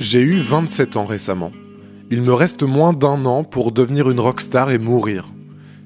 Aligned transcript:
J'ai 0.00 0.22
eu 0.22 0.40
27 0.40 0.96
ans 0.96 1.04
récemment. 1.04 1.52
Il 2.10 2.22
me 2.22 2.32
reste 2.32 2.62
moins 2.62 2.94
d'un 2.94 3.26
an 3.26 3.44
pour 3.44 3.70
devenir 3.70 4.10
une 4.10 4.18
rockstar 4.18 4.70
et 4.70 4.78
mourir. 4.78 5.28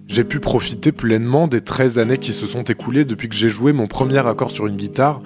J'ai 0.06 0.22
pu 0.22 0.38
profiter 0.38 0.92
pleinement 0.92 1.48
des 1.48 1.62
13 1.62 1.98
années 1.98 2.18
qui 2.18 2.32
se 2.32 2.46
sont 2.46 2.62
écoulées 2.62 3.04
depuis 3.04 3.28
que 3.28 3.34
j'ai 3.34 3.48
joué 3.48 3.72
mon 3.72 3.88
premier 3.88 4.24
accord 4.24 4.52
sur 4.52 4.68
une 4.68 4.76
guitare. 4.76 5.20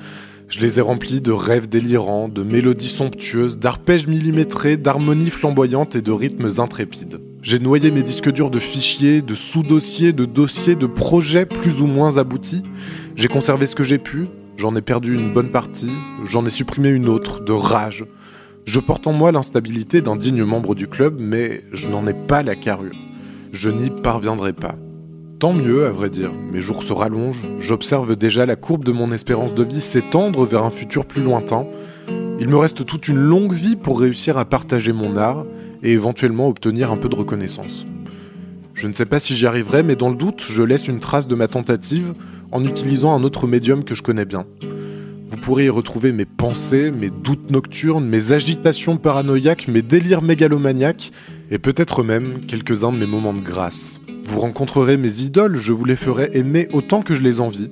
Je 0.49 0.61
les 0.61 0.79
ai 0.79 0.81
remplies 0.81 1.21
de 1.21 1.33
rêves 1.33 1.69
délirants, 1.69 2.31
de 2.31 2.43
mélodies 2.43 2.89
somptueuses, 2.89 3.59
d'arpèges 3.59 4.09
millimétrés, 4.09 4.79
d'harmonies 4.79 5.29
flamboyantes 5.29 5.95
et 5.95 6.01
de 6.01 6.11
rythmes 6.11 6.49
intrépides. 6.57 7.21
J'ai 7.43 7.59
noyé 7.59 7.91
mes 7.91 8.03
disques 8.03 8.33
durs 8.33 8.49
de 8.49 8.59
fichiers, 8.59 9.21
de 9.21 9.35
sous-dossiers, 9.35 10.15
de 10.15 10.25
dossiers, 10.25 10.77
de 10.77 10.87
projets 10.87 11.45
plus 11.45 11.83
ou 11.83 11.87
moins 11.87 12.17
aboutis. 12.17 12.63
J'ai 13.17 13.29
conservé 13.29 13.67
ce 13.67 13.75
que 13.75 13.85
j'ai 13.85 13.99
pu, 13.99 14.29
j'en 14.57 14.75
ai 14.77 14.81
perdu 14.81 15.15
une 15.15 15.35
bonne 15.35 15.51
partie, 15.51 15.93
j'en 16.25 16.47
ai 16.47 16.51
supprimé 16.51 16.89
une 16.89 17.11
autre, 17.11 17.45
de 17.45 17.53
rage, 17.53 18.07
je 18.69 18.81
porte 18.81 19.07
en 19.07 19.15
moi 19.15 19.33
l'instabilité 19.33 20.03
d'un 20.03 20.15
digne 20.15 20.45
membre 20.45 20.75
du 20.75 20.89
club, 20.89 21.17
mais 21.19 21.65
je 21.73 21.89
n'en 21.89 22.07
ai 22.07 22.13
pas 22.13 22.43
la 22.43 22.55
carrure. 22.55 22.93
Je 23.51 23.71
n'y 23.71 23.89
parviendrai 23.89 24.53
pas. 24.53 24.75
Tant 25.39 25.55
mieux, 25.55 25.87
à 25.87 25.91
vrai 25.91 26.11
dire. 26.11 26.33
Mes 26.53 26.61
jours 26.61 26.83
se 26.83 26.93
rallongent, 26.93 27.41
j'observe 27.59 28.15
déjà 28.15 28.45
la 28.45 28.57
courbe 28.57 28.85
de 28.85 28.93
mon 28.93 29.11
espérance 29.11 29.55
de 29.55 29.63
vie 29.63 29.81
s'étendre 29.81 30.45
vers 30.45 30.65
un 30.65 30.71
futur 30.71 31.07
plus 31.07 31.23
lointain. 31.23 31.67
Il 32.41 32.49
me 32.49 32.59
reste 32.59 32.85
toute 32.85 33.09
une 33.09 33.17
longue 33.17 33.55
vie 33.55 33.75
pour 33.75 33.99
réussir 34.01 34.37
à 34.37 34.45
partager 34.45 34.93
mon 34.93 35.17
art 35.17 35.47
et 35.83 35.93
éventuellement 35.93 36.47
obtenir 36.47 36.93
un 36.93 36.99
peu 36.99 37.09
de 37.09 37.17
reconnaissance. 37.17 37.87
Je 38.75 38.87
ne 38.87 38.93
sais 38.93 39.07
pas 39.07 39.19
si 39.19 39.35
j'y 39.35 39.47
arriverai, 39.47 39.83
mais 39.83 39.97
dans 39.97 40.11
le 40.11 40.17
doute, 40.17 40.45
je 40.47 40.63
laisse 40.63 40.89
une 40.89 41.01
trace 41.01 41.27
de 41.27 41.35
ma 41.35 41.49
tentative 41.49 42.13
en 42.53 42.63
utilisant 42.67 43.17
un 43.17 43.25
autre 43.25 43.47
médium 43.47 43.83
que 43.83 43.95
je 43.95 44.03
connais 44.03 44.27
bien. 44.27 44.45
Vous 45.31 45.37
pourrez 45.37 45.67
y 45.67 45.69
retrouver 45.69 46.13
mes 46.13 46.25
pensées, 46.25 46.91
mes 46.91 47.11
doutes 47.11 47.51
nocturnes, 47.51 48.07
mes 48.07 48.33
agitations 48.33 48.97
paranoïaques, 48.97 49.69
mes 49.69 49.83
délires 49.83 50.23
mégalomaniaques, 50.23 51.11
et 51.51 51.59
peut-être 51.59 52.03
même 52.03 52.41
quelques-uns 52.47 52.93
de 52.93 52.97
mes 52.97 53.07
moments 53.07 53.35
de 53.35 53.41
grâce. 53.41 54.01
Vous 54.25 54.41
rencontrerez 54.41 54.97
mes 54.97 55.21
idoles, 55.21 55.59
je 55.59 55.75
vous 55.75 55.85
les 55.85 55.97
ferai 55.97 56.31
aimer 56.33 56.69
autant 56.73 57.03
que 57.03 57.15
je 57.15 57.21
les 57.21 57.41
envie. 57.41 57.71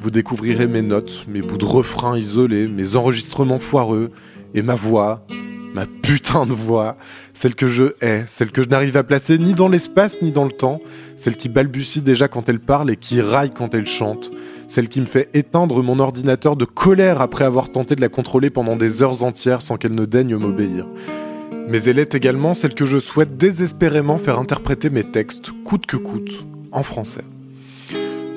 Vous 0.00 0.12
découvrirez 0.12 0.68
mes 0.68 0.82
notes, 0.82 1.24
mes 1.28 1.40
bouts 1.40 1.58
de 1.58 1.64
refrains 1.64 2.16
isolés, 2.16 2.68
mes 2.68 2.94
enregistrements 2.94 3.58
foireux, 3.58 4.12
et 4.54 4.62
ma 4.62 4.76
voix, 4.76 5.26
ma 5.74 5.86
putain 5.86 6.46
de 6.46 6.52
voix, 6.52 6.96
celle 7.32 7.56
que 7.56 7.66
je 7.66 7.94
hais, 8.02 8.24
celle 8.28 8.52
que 8.52 8.62
je 8.62 8.68
n'arrive 8.68 8.96
à 8.96 9.02
placer 9.02 9.36
ni 9.38 9.52
dans 9.52 9.68
l'espace 9.68 10.22
ni 10.22 10.30
dans 10.30 10.44
le 10.44 10.52
temps, 10.52 10.80
celle 11.16 11.36
qui 11.36 11.48
balbutie 11.48 12.02
déjà 12.02 12.28
quand 12.28 12.48
elle 12.48 12.60
parle 12.60 12.90
et 12.92 12.96
qui 12.96 13.20
raille 13.20 13.50
quand 13.50 13.74
elle 13.74 13.88
chante, 13.88 14.30
celle 14.68 14.88
qui 14.88 15.00
me 15.00 15.06
fait 15.06 15.28
éteindre 15.34 15.82
mon 15.82 15.98
ordinateur 15.98 16.56
de 16.56 16.64
colère 16.64 17.20
après 17.20 17.44
avoir 17.44 17.70
tenté 17.70 17.96
de 17.96 18.00
la 18.00 18.08
contrôler 18.08 18.50
pendant 18.50 18.76
des 18.76 19.02
heures 19.02 19.22
entières 19.22 19.62
sans 19.62 19.76
qu'elle 19.76 19.94
ne 19.94 20.06
daigne 20.06 20.36
m'obéir. 20.36 20.86
Mais 21.68 21.82
elle 21.82 21.98
est 21.98 22.14
également 22.14 22.54
celle 22.54 22.74
que 22.74 22.86
je 22.86 22.98
souhaite 22.98 23.36
désespérément 23.36 24.18
faire 24.18 24.38
interpréter 24.38 24.90
mes 24.90 25.04
textes, 25.04 25.50
coûte 25.64 25.86
que 25.86 25.96
coûte, 25.96 26.44
en 26.72 26.82
français. 26.82 27.24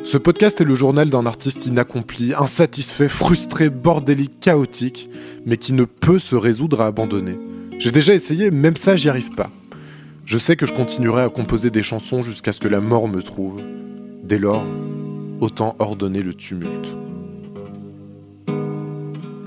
Ce 0.04 0.18
podcast 0.18 0.62
est 0.62 0.66
le 0.66 0.76
journal 0.76 1.10
d'un 1.10 1.26
artiste 1.26 1.66
inaccompli, 1.66 2.34
insatisfait, 2.34 3.10
frustré, 3.10 3.70
bordélique, 3.70 4.40
chaotique, 4.40 5.10
mais 5.46 5.58
qui 5.58 5.74
ne 5.74 5.84
peut 5.84 6.20
se 6.20 6.38
résoudre 6.38 6.80
à 6.80 6.86
abandonner. 6.86 7.38
J'ai 7.78 7.92
déjà 7.92 8.14
essayé, 8.14 8.50
même 8.50 8.78
ça 8.78 8.96
j'y 8.96 9.10
arrive 9.10 9.32
pas. 9.32 9.50
Je 10.24 10.38
sais 10.38 10.56
que 10.56 10.66
je 10.66 10.74
continuerai 10.74 11.24
à 11.24 11.30
composer 11.30 11.72
des 11.72 11.84
chansons 11.84 12.22
jusqu'à 12.22 12.54
ce 12.54 12.62
que 12.62 12.70
la 12.70 12.80
mort 12.80 13.10
me 13.10 13.22
trouve. 13.22 13.62
Dès 14.24 14.38
lors, 14.38 14.64
autant 15.42 15.76
ordonner 15.80 16.22
le 16.22 16.34
tumulte. 16.34 16.96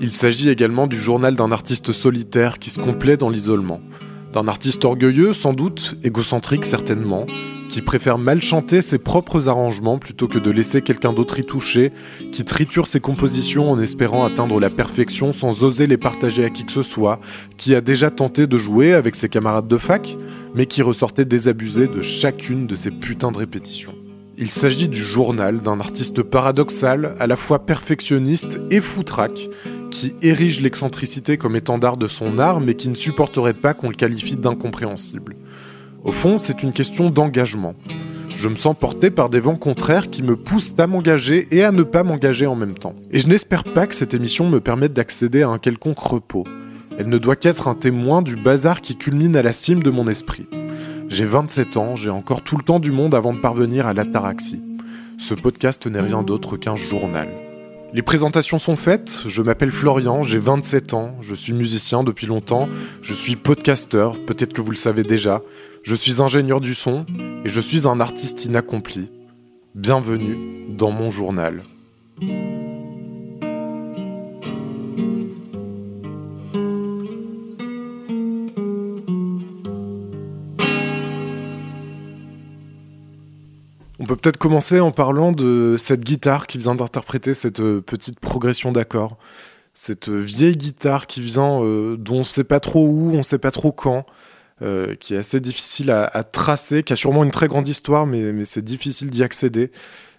Il 0.03 0.11
s'agit 0.11 0.49
également 0.49 0.87
du 0.87 0.99
journal 0.99 1.35
d'un 1.35 1.51
artiste 1.51 1.91
solitaire 1.91 2.57
qui 2.57 2.71
se 2.71 2.79
complaît 2.79 3.17
dans 3.17 3.29
l'isolement. 3.29 3.81
D'un 4.33 4.47
artiste 4.47 4.83
orgueilleux, 4.83 5.33
sans 5.33 5.53
doute, 5.53 5.95
égocentrique 6.03 6.65
certainement, 6.65 7.27
qui 7.69 7.81
préfère 7.81 8.17
mal 8.17 8.41
chanter 8.41 8.81
ses 8.81 8.97
propres 8.97 9.47
arrangements 9.47 9.97
plutôt 9.99 10.27
que 10.27 10.39
de 10.39 10.49
laisser 10.49 10.81
quelqu'un 10.81 11.13
d'autre 11.13 11.39
y 11.39 11.45
toucher, 11.45 11.93
qui 12.31 12.43
triture 12.43 12.87
ses 12.87 12.99
compositions 12.99 13.71
en 13.71 13.79
espérant 13.79 14.25
atteindre 14.25 14.59
la 14.59 14.69
perfection 14.69 15.33
sans 15.33 15.63
oser 15.63 15.85
les 15.87 15.97
partager 15.97 16.43
à 16.43 16.49
qui 16.49 16.65
que 16.65 16.71
ce 16.71 16.83
soit, 16.83 17.19
qui 17.57 17.75
a 17.75 17.81
déjà 17.81 18.09
tenté 18.09 18.47
de 18.47 18.57
jouer 18.57 18.93
avec 18.93 19.15
ses 19.15 19.29
camarades 19.29 19.67
de 19.67 19.77
fac, 19.77 20.17
mais 20.55 20.65
qui 20.65 20.81
ressortait 20.81 21.25
désabusé 21.25 21.87
de 21.87 22.01
chacune 22.01 22.67
de 22.67 22.75
ses 22.75 22.91
putains 22.91 23.31
de 23.31 23.37
répétitions. 23.37 23.93
Il 24.41 24.49
s'agit 24.49 24.87
du 24.87 24.97
journal 24.97 25.61
d'un 25.61 25.79
artiste 25.79 26.23
paradoxal, 26.23 27.15
à 27.19 27.27
la 27.27 27.35
fois 27.35 27.59
perfectionniste 27.59 28.59
et 28.71 28.81
foutraque, 28.81 29.47
qui 29.91 30.15
érige 30.23 30.61
l'excentricité 30.61 31.37
comme 31.37 31.55
étendard 31.55 31.95
de 31.95 32.07
son 32.07 32.39
art, 32.39 32.59
mais 32.59 32.73
qui 32.73 32.89
ne 32.89 32.95
supporterait 32.95 33.53
pas 33.53 33.75
qu'on 33.75 33.89
le 33.89 33.95
qualifie 33.95 34.37
d'incompréhensible. 34.37 35.35
Au 36.03 36.11
fond, 36.11 36.39
c'est 36.39 36.63
une 36.63 36.73
question 36.73 37.11
d'engagement. 37.11 37.75
Je 38.35 38.49
me 38.49 38.55
sens 38.55 38.75
porté 38.75 39.11
par 39.11 39.29
des 39.29 39.39
vents 39.39 39.57
contraires 39.57 40.09
qui 40.09 40.23
me 40.23 40.35
poussent 40.35 40.73
à 40.79 40.87
m'engager 40.87 41.47
et 41.51 41.63
à 41.63 41.71
ne 41.71 41.83
pas 41.83 42.01
m'engager 42.01 42.47
en 42.47 42.55
même 42.55 42.73
temps. 42.73 42.95
Et 43.11 43.19
je 43.19 43.27
n'espère 43.27 43.63
pas 43.63 43.85
que 43.85 43.93
cette 43.93 44.15
émission 44.15 44.49
me 44.49 44.59
permette 44.59 44.93
d'accéder 44.93 45.43
à 45.43 45.49
un 45.49 45.59
quelconque 45.59 45.99
repos. 45.99 46.45
Elle 46.97 47.09
ne 47.09 47.19
doit 47.19 47.35
qu'être 47.35 47.67
un 47.67 47.75
témoin 47.75 48.23
du 48.23 48.33
bazar 48.33 48.81
qui 48.81 48.95
culmine 48.95 49.35
à 49.35 49.43
la 49.43 49.53
cime 49.53 49.83
de 49.83 49.91
mon 49.91 50.07
esprit. 50.07 50.47
J'ai 51.11 51.25
27 51.25 51.75
ans, 51.75 51.97
j'ai 51.97 52.09
encore 52.09 52.41
tout 52.41 52.55
le 52.55 52.63
temps 52.63 52.79
du 52.79 52.93
monde 52.93 53.13
avant 53.13 53.33
de 53.33 53.37
parvenir 53.37 53.85
à 53.85 53.93
l'ataraxie. 53.93 54.61
Ce 55.17 55.33
podcast 55.33 55.85
n'est 55.85 55.99
rien 55.99 56.23
d'autre 56.23 56.55
qu'un 56.55 56.75
journal. 56.75 57.27
Les 57.93 58.01
présentations 58.01 58.59
sont 58.59 58.77
faites, 58.77 59.23
je 59.27 59.41
m'appelle 59.41 59.71
Florian, 59.71 60.23
j'ai 60.23 60.37
27 60.37 60.93
ans, 60.93 61.17
je 61.19 61.35
suis 61.35 61.51
musicien 61.51 62.05
depuis 62.05 62.27
longtemps, 62.27 62.69
je 63.01 63.13
suis 63.13 63.35
podcasteur, 63.35 64.17
peut-être 64.25 64.53
que 64.53 64.61
vous 64.61 64.71
le 64.71 64.77
savez 64.77 65.03
déjà, 65.03 65.41
je 65.83 65.95
suis 65.95 66.21
ingénieur 66.21 66.61
du 66.61 66.73
son 66.73 67.05
et 67.43 67.49
je 67.49 67.59
suis 67.59 67.89
un 67.89 67.99
artiste 67.99 68.45
inaccompli. 68.45 69.11
Bienvenue 69.75 70.69
dans 70.69 70.91
mon 70.91 71.09
journal. 71.09 71.61
Peut-être 84.21 84.37
commencer 84.37 84.79
en 84.79 84.91
parlant 84.91 85.31
de 85.31 85.75
cette 85.77 86.03
guitare 86.03 86.47
qui 86.47 86.57
vient 86.57 86.75
d'interpréter 86.75 87.33
cette 87.33 87.59
euh, 87.59 87.81
petite 87.81 88.19
progression 88.19 88.71
d'accords. 88.71 89.17
Cette 89.73 90.09
euh, 90.09 90.19
vieille 90.19 90.57
guitare 90.57 91.07
qui 91.07 91.21
vient 91.21 91.63
euh, 91.63 91.97
dont 91.97 92.17
on 92.17 92.19
ne 92.19 92.23
sait 92.23 92.43
pas 92.43 92.59
trop 92.59 92.85
où, 92.85 93.11
on 93.13 93.17
ne 93.17 93.23
sait 93.23 93.39
pas 93.39 93.51
trop 93.51 93.71
quand, 93.71 94.05
qui 94.99 95.15
est 95.15 95.17
assez 95.17 95.39
difficile 95.39 95.89
à, 95.89 96.23
tracer, 96.23 96.83
qui 96.83 96.93
a 96.93 96.95
sûrement 96.95 97.23
une 97.23 97.31
très 97.31 97.47
grande 97.47 97.67
histoire, 97.67 98.05
mais, 98.05 98.45
c'est 98.45 98.63
difficile 98.63 99.09
d'y 99.09 99.23
accéder. 99.23 99.71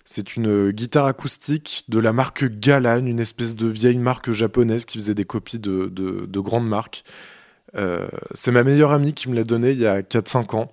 C'est 0.04 0.34
une 0.34 0.72
guitare 0.72 1.06
acoustique 1.06 1.84
de 1.88 2.00
la 2.00 2.12
marque 2.12 2.46
Galan, 2.46 3.06
une 3.06 3.20
espèce 3.20 3.54
de 3.54 3.68
vieille 3.68 3.98
marque 3.98 4.32
japonaise 4.32 4.84
qui 4.84 4.98
faisait 4.98 5.14
des 5.14 5.24
copies 5.24 5.60
de 5.60 6.40
grandes 6.40 6.66
marques. 6.66 7.04
c'est 8.34 8.50
ma 8.50 8.64
meilleure 8.64 8.92
amie 8.92 9.12
qui 9.12 9.30
me 9.30 9.36
l'a 9.36 9.44
donnée 9.44 9.70
il 9.70 9.78
y 9.78 9.86
a 9.86 10.02
4-5 10.02 10.56
ans. 10.56 10.72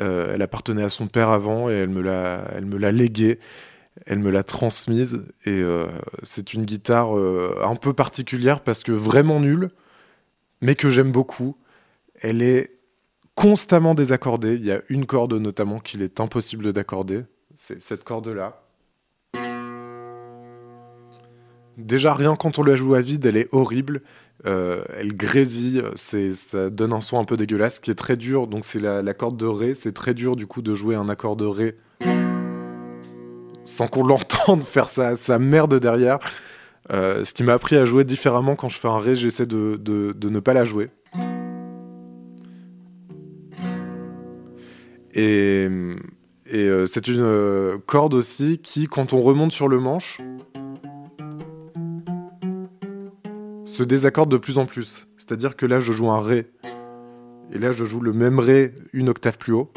Euh, 0.00 0.34
elle 0.34 0.42
appartenait 0.42 0.84
à 0.84 0.88
son 0.88 1.08
père 1.08 1.30
avant 1.30 1.68
et 1.68 1.74
elle 1.74 1.88
me 1.88 2.00
l'a, 2.00 2.48
elle 2.54 2.66
me 2.66 2.76
l'a 2.76 2.92
léguée, 2.92 3.38
elle 4.06 4.20
me 4.20 4.30
l'a 4.30 4.42
transmise. 4.42 5.24
Et 5.44 5.60
euh, 5.60 5.88
c'est 6.22 6.54
une 6.54 6.64
guitare 6.64 7.16
euh, 7.16 7.60
un 7.64 7.74
peu 7.74 7.92
particulière 7.92 8.60
parce 8.60 8.82
que 8.82 8.92
vraiment 8.92 9.40
nulle, 9.40 9.70
mais 10.60 10.74
que 10.74 10.88
j'aime 10.88 11.12
beaucoup. 11.12 11.56
Elle 12.20 12.42
est 12.42 12.78
constamment 13.34 13.94
désaccordée. 13.94 14.54
Il 14.54 14.64
y 14.64 14.72
a 14.72 14.82
une 14.88 15.06
corde 15.06 15.34
notamment 15.34 15.78
qu'il 15.78 16.02
est 16.02 16.20
impossible 16.20 16.72
d'accorder. 16.72 17.24
C'est 17.56 17.80
cette 17.82 18.04
corde-là. 18.04 18.67
Déjà, 21.78 22.12
rien 22.12 22.34
quand 22.34 22.58
on 22.58 22.64
la 22.64 22.74
joue 22.74 22.94
à 22.94 23.00
vide, 23.00 23.24
elle 23.24 23.36
est 23.36 23.48
horrible. 23.52 24.02
Euh, 24.46 24.82
elle 24.96 25.16
grésille, 25.16 25.82
ça 25.94 26.70
donne 26.70 26.92
un 26.92 27.00
son 27.00 27.18
un 27.18 27.24
peu 27.24 27.36
dégueulasse, 27.36 27.76
ce 27.76 27.80
qui 27.80 27.92
est 27.92 27.96
très 27.96 28.16
dur. 28.16 28.48
Donc 28.48 28.64
c'est 28.64 28.80
la, 28.80 29.14
corde 29.14 29.36
de 29.36 29.46
ré, 29.46 29.74
c'est 29.76 29.92
très 29.92 30.12
dur 30.12 30.34
du 30.34 30.46
coup 30.46 30.60
de 30.60 30.74
jouer 30.74 30.96
un 30.96 31.08
accord 31.08 31.36
de 31.36 31.46
ré 31.46 31.76
sans 33.64 33.86
qu'on 33.86 34.04
l'entende 34.06 34.64
faire 34.64 34.88
sa, 34.88 35.14
sa 35.14 35.38
merde 35.38 35.78
derrière. 35.78 36.18
Euh, 36.90 37.24
ce 37.24 37.32
qui 37.32 37.44
m'a 37.44 37.52
appris 37.52 37.76
à 37.76 37.84
jouer 37.84 38.04
différemment 38.04 38.56
quand 38.56 38.68
je 38.68 38.78
fais 38.78 38.88
un 38.88 38.98
ré, 38.98 39.14
j'essaie 39.14 39.46
de, 39.46 39.78
ne 40.20 40.40
pas 40.40 40.54
la 40.54 40.64
jouer. 40.64 40.90
Et, 45.14 45.68
euh, 46.54 46.86
c'est 46.86 47.06
une 47.08 47.78
corde 47.86 48.14
aussi 48.14 48.58
qui, 48.58 48.86
quand 48.86 49.12
on 49.12 49.18
remonte 49.18 49.52
sur 49.52 49.68
le 49.68 49.78
manche, 49.78 50.20
se 53.78 53.84
désaccorde 53.84 54.28
de 54.28 54.38
plus 54.38 54.58
en 54.58 54.66
plus. 54.66 55.06
C'est-à-dire 55.16 55.54
que 55.54 55.64
là, 55.64 55.78
je 55.78 55.92
joue 55.92 56.10
un 56.10 56.20
Ré. 56.20 56.50
Et 57.52 57.58
là, 57.58 57.70
je 57.70 57.84
joue 57.84 58.00
le 58.00 58.12
même 58.12 58.40
Ré 58.40 58.74
une 58.92 59.08
octave 59.08 59.38
plus 59.38 59.52
haut. 59.52 59.70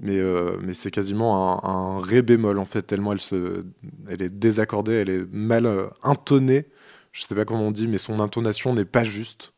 Mais, 0.00 0.18
euh, 0.18 0.56
mais 0.60 0.74
c'est 0.74 0.90
quasiment 0.90 1.64
un, 1.64 2.02
Ré 2.02 2.22
bémol, 2.22 2.58
en 2.58 2.64
fait, 2.64 2.82
tellement 2.82 3.12
elle, 3.12 3.20
se, 3.20 3.64
elle 4.08 4.22
est 4.22 4.28
désaccordée, 4.28 4.94
elle 4.94 5.08
est 5.08 5.24
mal 5.30 5.66
euh, 5.66 5.86
intonnée. 6.02 6.66
Je 7.12 7.22
sais 7.22 7.36
pas 7.36 7.44
comment 7.44 7.68
on 7.68 7.70
dit, 7.70 7.86
mais 7.86 7.98
son 7.98 8.18
intonation 8.18 8.74
n'est 8.74 8.84
pas 8.84 9.04
juste. 9.04 9.52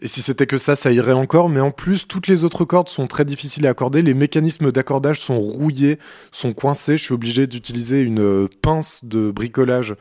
Et 0.00 0.08
si 0.08 0.22
c'était 0.22 0.46
que 0.46 0.56
ça, 0.56 0.76
ça 0.76 0.92
irait 0.92 1.12
encore. 1.12 1.50
Mais 1.50 1.60
en 1.60 1.70
plus, 1.70 2.08
toutes 2.08 2.26
les 2.26 2.42
autres 2.42 2.64
cordes 2.64 2.88
sont 2.88 3.06
très 3.06 3.26
difficiles 3.26 3.66
à 3.66 3.70
accorder. 3.70 4.00
Les 4.00 4.14
mécanismes 4.14 4.72
d'accordage 4.72 5.20
sont 5.20 5.38
rouillés, 5.38 5.98
sont 6.32 6.54
coincés. 6.54 6.96
Je 6.96 7.04
suis 7.04 7.12
obligé 7.12 7.46
d'utiliser 7.46 8.00
une 8.00 8.20
euh, 8.20 8.48
pince 8.62 9.04
de 9.04 9.30
bricolage 9.30 9.94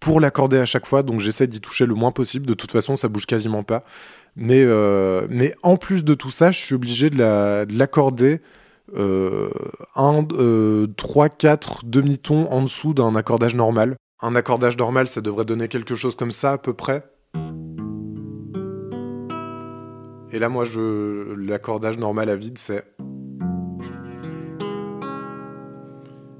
pour 0.00 0.20
l'accorder 0.20 0.58
à 0.58 0.66
chaque 0.66 0.86
fois. 0.86 1.02
Donc 1.02 1.20
j'essaie 1.20 1.46
d'y 1.46 1.60
toucher 1.60 1.86
le 1.86 1.94
moins 1.94 2.12
possible. 2.12 2.46
De 2.46 2.54
toute 2.54 2.72
façon, 2.72 2.96
ça 2.96 3.08
bouge 3.08 3.26
quasiment 3.26 3.62
pas. 3.62 3.84
Mais, 4.36 4.62
euh, 4.64 5.26
en 5.62 5.76
plus 5.76 6.04
de 6.04 6.14
tout 6.14 6.30
ça, 6.30 6.50
je 6.50 6.60
suis 6.60 6.74
obligé 6.74 7.08
de 7.08 7.16
l'accorder 7.72 8.40
euh, 8.94 9.48
un, 9.94 10.26
euh, 10.32 10.86
3, 10.96 11.28
4 11.30 11.86
demi-tons 11.86 12.46
en 12.50 12.62
dessous 12.62 12.94
d'un 12.94 13.16
accordage 13.16 13.54
normal. 13.54 13.96
Un 14.22 14.36
accordage 14.36 14.76
normal, 14.76 15.08
ça 15.08 15.20
devrait 15.20 15.44
donner 15.44 15.68
quelque 15.68 15.94
chose 15.94 16.14
comme 16.16 16.30
ça 16.30 16.52
à 16.52 16.58
peu 16.58 16.74
près. 16.74 17.04
Et 20.32 20.38
là, 20.38 20.48
moi, 20.48 20.64
je 20.64 21.34
l'accordage 21.34 21.98
normal 21.98 22.28
à 22.28 22.36
vide, 22.36 22.58
c'est. 22.58 22.84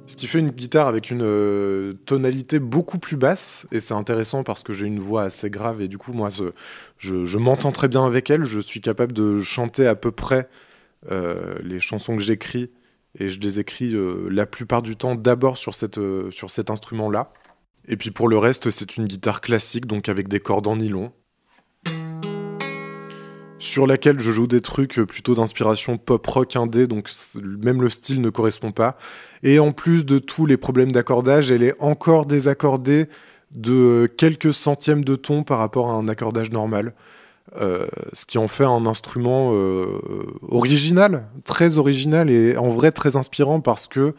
Ce 0.07 0.15
qui 0.15 0.29
fait 0.29 0.39
une 0.39 0.51
guitare 0.51 0.87
avec 0.87 1.11
une 1.11 1.23
euh, 1.23 1.95
tonalité 2.07 2.61
beaucoup 2.61 2.99
plus 2.99 3.17
basse, 3.17 3.67
et 3.73 3.81
c'est 3.81 3.95
intéressant 3.95 4.45
parce 4.45 4.63
que 4.63 4.73
j'ai 4.73 4.87
une 4.87 5.01
voix 5.01 5.25
assez 5.25 5.51
grave, 5.51 5.81
et 5.81 5.89
du 5.89 5.99
coup, 5.99 6.13
moi, 6.13 6.29
je, 6.99 7.39
m'entends 7.39 7.73
très 7.73 7.89
bien 7.89 8.07
avec 8.07 8.31
elle, 8.31 8.45
je 8.45 8.61
suis 8.61 8.81
capable 8.81 9.13
de 9.13 9.41
chanter 9.41 9.87
à 9.87 9.97
peu 9.97 10.13
près 10.13 10.49
euh, 11.11 11.57
les 11.63 11.81
chansons 11.81 12.17
que 12.17 12.23
j'écris, 12.23 12.71
et 13.19 13.31
je 13.31 13.41
les 13.41 13.59
écris 13.59 13.95
euh, 13.95 14.29
la 14.31 14.47
plupart 14.47 14.83
du 14.83 14.95
temps 14.95 15.17
d'abord 15.17 15.59
sur, 15.59 15.75
sur 15.75 16.51
cet 16.51 16.71
instrument-là. 16.71 17.33
Et 17.89 17.97
puis 17.97 18.11
pour 18.11 18.29
le 18.29 18.39
reste, 18.39 18.71
c'est 18.71 18.97
une 18.97 19.07
guitare 19.07 19.41
classique, 19.41 19.87
donc 19.87 20.09
avec 20.09 20.29
des 20.29 20.41
cordes 20.41 20.69
en 20.69 20.77
nylon, 20.77 21.13
sur 23.59 23.87
laquelle 23.87 24.21
je 24.21 24.31
joue 24.33 24.47
des 24.47 24.61
trucs 24.61 25.01
plutôt 25.01 25.35
d'inspiration 25.35 25.97
pop 25.97 26.27
rock 26.27 26.57
indé, 26.57 26.87
donc 26.87 27.11
même 27.43 27.83
le 27.83 27.91
style 27.91 28.21
ne 28.21 28.31
correspond 28.31 28.73
pas. 28.73 28.97
Et 29.43 29.59
en 29.59 29.73
plus 29.73 30.05
de 30.05 30.19
tous 30.19 30.47
les 30.47 30.57
problèmes 30.57 30.93
d'accordage, 30.93 31.51
elle 31.51 31.63
est 31.63 31.75
encore 31.81 32.27
désaccordée 32.27 33.07
de 33.53 34.11
quelques 34.17 34.53
centièmes 34.53 35.05
de 35.05 35.17
ton 35.17 35.43
par 35.43 35.59
rapport 35.59 35.91
à 35.91 35.95
un 35.95 36.09
accordage 36.09 36.51
normal. 36.51 36.95
Euh, 37.61 37.87
ce 38.13 38.27
qui 38.27 38.39
en 38.39 38.49
fait 38.49 38.65
un 38.65 38.87
instrument 38.87 39.53
euh, 39.55 40.01
original, 40.49 41.29
très 41.45 41.79
original 41.79 42.29
et 42.29 42.57
en 42.57 42.69
vrai 42.71 42.91
très 42.91 43.17
inspirant 43.17 43.61
parce 43.61 43.87
que 43.87 44.15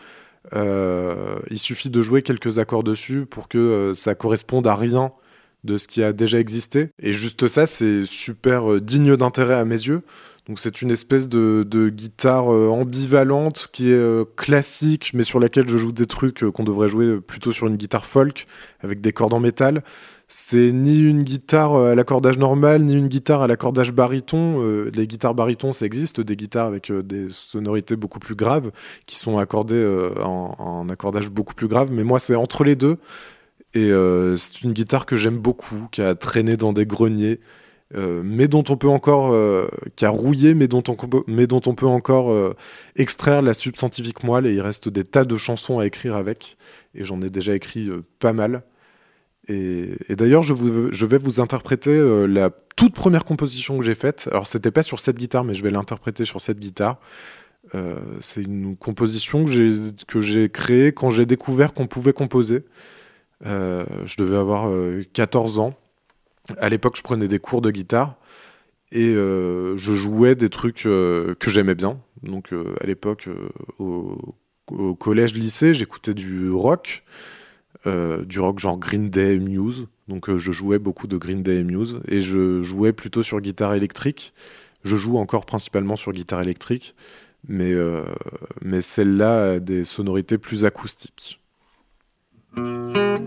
euh, 0.56 1.38
il 1.51 1.60
suffit 1.60 1.90
de 1.90 2.01
jouer 2.01 2.22
quelques 2.22 2.57
accords 2.57 2.83
dessus 2.83 3.25
pour 3.25 3.50
que 3.50 3.92
ça 3.94 4.16
corresponde 4.16 4.66
à 4.66 4.75
rien 4.75 5.12
de 5.68 5.78
ce 5.78 5.88
qui 5.88 6.02
a 6.02 6.14
déjà 6.14 6.40
existé. 6.40 6.90
Et 7.00 7.14
juste 7.14 7.48
ça, 7.48 7.68
c'est 7.68 8.06
super 8.06 8.72
euh, 8.72 8.81
digne 8.81 9.16
d'intérêt 9.16 9.54
à 9.54 9.66
mes 9.66 9.75
yeux. 9.75 10.02
Donc 10.48 10.60
c'est 10.60 10.81
une 10.81 10.92
espèce 10.92 11.28
de, 11.28 11.90
guitare 11.90 12.52
euh, 12.52 12.69
ambivalente 12.69 13.68
qui 13.74 13.92
est 13.92 13.96
euh, 13.96 14.24
classique, 14.38 15.12
mais 15.14 15.24
sur 15.24 15.42
laquelle 15.42 15.68
je 15.68 15.78
joue 15.78 15.92
des 15.92 16.06
trucs 16.06 16.50
qu'on 16.52 16.64
devrait 16.64 16.88
jouer 16.88 17.19
plutôt 17.19 17.52
sur 17.52 17.68
une 17.68 17.75
guitare 17.75 18.06
folk, 18.06 18.48
avec 18.80 19.02
des 19.02 19.12
cordes 19.12 19.34
en 19.34 19.42
métal. 19.42 19.84
C'est 20.30 20.72
ni 20.72 21.00
une 21.00 21.24
guitare 21.24 21.75
à 21.75 21.96
l'accordage 21.96 22.38
normal, 22.38 22.81
ni 22.81 22.96
une 22.98 23.08
guitare 23.08 23.42
à 23.42 23.48
l'accordage 23.48 23.94
baryton. 23.94 24.62
les 24.94 25.08
guitares 25.08 25.34
baryton, 25.34 25.72
ça 25.72 25.86
existe, 25.86 26.19
des 26.19 26.36
guitares 26.36 26.68
avec 26.68 26.92
des 26.92 27.28
sonorités 27.30 27.96
beaucoup 27.96 28.19
plus 28.19 28.36
graves, 28.36 28.72
qui 29.06 29.16
sont 29.16 29.38
accordées 29.38 29.86
en, 30.22 30.54
en, 30.60 30.90
accordage 30.90 31.30
beaucoup 31.30 31.54
plus 31.54 31.69
grave. 31.69 31.94
Mais 31.94 32.04
moi, 32.04 32.19
c'est 32.19 32.36
entre 32.36 32.66
les 32.66 32.75
deux. 32.75 32.98
Et 33.77 33.91
euh, 33.91 34.35
c'est 34.38 34.63
une 34.63 34.74
guitare 34.74 35.06
que 35.06 35.15
j'aime 35.15 35.38
beaucoup, 35.38 35.88
qui 35.91 36.01
a 36.01 36.15
traîné 36.15 36.57
dans 36.57 36.74
des 36.74 36.88
greniers, 36.88 37.39
euh, 37.95 38.24
mais 38.25 38.47
dont 38.47 38.63
on 38.69 38.75
peut 38.75 38.88
encore, 38.88 39.31
euh, 39.31 39.68
qui 39.95 40.03
a 40.03 40.09
rouillé, 40.09 40.56
mais 40.56 40.68
dont 40.68 40.83
on, 40.88 40.95
peut 41.75 41.85
encore 41.85 42.56
extraire 42.95 43.44
la 43.44 43.53
substantifique 43.53 44.24
moelle. 44.24 44.47
Et 44.47 44.56
il 44.56 44.62
reste 44.62 44.89
des 44.89 45.03
tas 45.03 45.25
de 45.25 45.38
chansons 45.38 45.77
à 45.77 45.85
écrire 45.85 46.15
avec. 46.15 46.57
Et 46.95 47.06
j'en 47.06 47.21
ai 47.21 47.29
déjà 47.29 47.53
écrit 47.53 47.88
pas 48.18 48.33
mal. 48.33 48.63
Et, 49.47 49.95
d'ailleurs, 50.09 50.41
je, 50.41 50.56
je, 50.91 51.06
vais 51.06 51.19
vous 51.19 51.39
interpréter 51.39 52.01
la 52.27 52.50
toute 52.75 52.95
première 52.95 53.25
composition 53.25 53.77
que 53.77 53.85
j'ai 53.85 53.95
faite. 53.95 54.27
Alors, 54.31 54.47
c'était 54.47 54.71
pas 54.71 54.83
sur 54.83 55.00
cette 55.00 55.19
guitare, 55.19 55.44
mais 55.44 55.53
je 55.53 55.62
vais 55.62 55.71
l'interpréter 55.71 56.25
sur 56.25 56.41
cette 56.41 56.59
guitare. 56.59 57.00
c'est 58.21 58.41
une 58.41 58.75
composition 58.75 59.45
que 59.45 60.19
j'ai 60.21 60.50
créée 60.50 60.94
quand 60.94 61.12
j'ai 61.12 61.27
découvert 61.27 61.75
qu'on 61.75 61.85
pouvait 61.85 62.13
composer. 62.13 62.65
Euh, 63.45 63.86
je 64.06 64.16
devais 64.18 64.38
avoir 64.38 64.72
14 65.13 65.60
euh, 65.60 65.62
ans. 65.62 65.74
À 66.60 66.69
l'époque, 66.69 66.95
je 66.98 67.04
prenais 67.04 67.28
des 67.28 67.39
cours 67.39 67.62
de 67.62 67.72
guitare 67.72 68.16
et 68.92 69.13
euh, 69.13 69.75
je 69.75 69.94
jouais 69.94 70.36
des 70.36 70.50
trucs 70.50 70.84
que 70.84 71.36
j'aimais 71.48 71.75
bien. 71.75 71.98
Donc 72.24 72.54
à 72.81 72.86
l'époque, 72.86 73.30
au, 73.80 74.38
collège, 75.00 75.34
lycée, 75.34 75.74
j'écoutais 75.74 76.13
du 76.13 76.50
rock, 76.51 77.04
du 77.86 78.39
rock 78.39 78.60
genre 78.60 78.78
Green 78.78 79.10
Day, 79.10 79.40
Muse. 79.40 79.88
Donc 80.07 80.36
je 80.36 80.51
jouais 80.51 80.80
beaucoup 80.80 81.07
de 81.07 81.18
Green 81.18 81.44
Day 81.44 81.57
et 81.57 81.63
Muse 81.63 82.00
et 82.07 82.22
je 82.22 82.63
jouais 82.63 82.94
plutôt 82.94 83.24
sur 83.24 83.42
guitare 83.42 83.74
électrique. 83.74 84.33
Je 84.83 84.95
joue 84.95 85.18
encore 85.18 85.45
principalement 85.45 85.98
sur 85.98 86.13
guitare 86.13 86.42
électrique, 86.42 86.95
mais, 87.48 87.74
mais 88.62 88.81
celle-là 88.81 89.51
a 89.51 89.60
des 89.60 89.83
sonorités 89.83 90.38
plus 90.38 90.63
acoustiques. 90.63 91.42
Música 92.57 93.18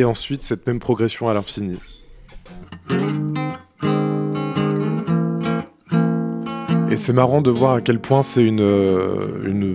et 0.00 0.04
ensuite 0.04 0.42
cette 0.42 0.66
même 0.66 0.78
progression 0.78 1.28
à 1.28 1.34
l'infini. 1.34 1.78
Et 6.90 6.96
c'est 6.96 7.12
marrant 7.12 7.40
de 7.40 7.50
voir 7.50 7.74
à 7.74 7.80
quel 7.80 8.00
point 8.00 8.22
c'est 8.22 8.42
une, 8.42 8.62
euh, 8.62 9.44
une 9.44 9.74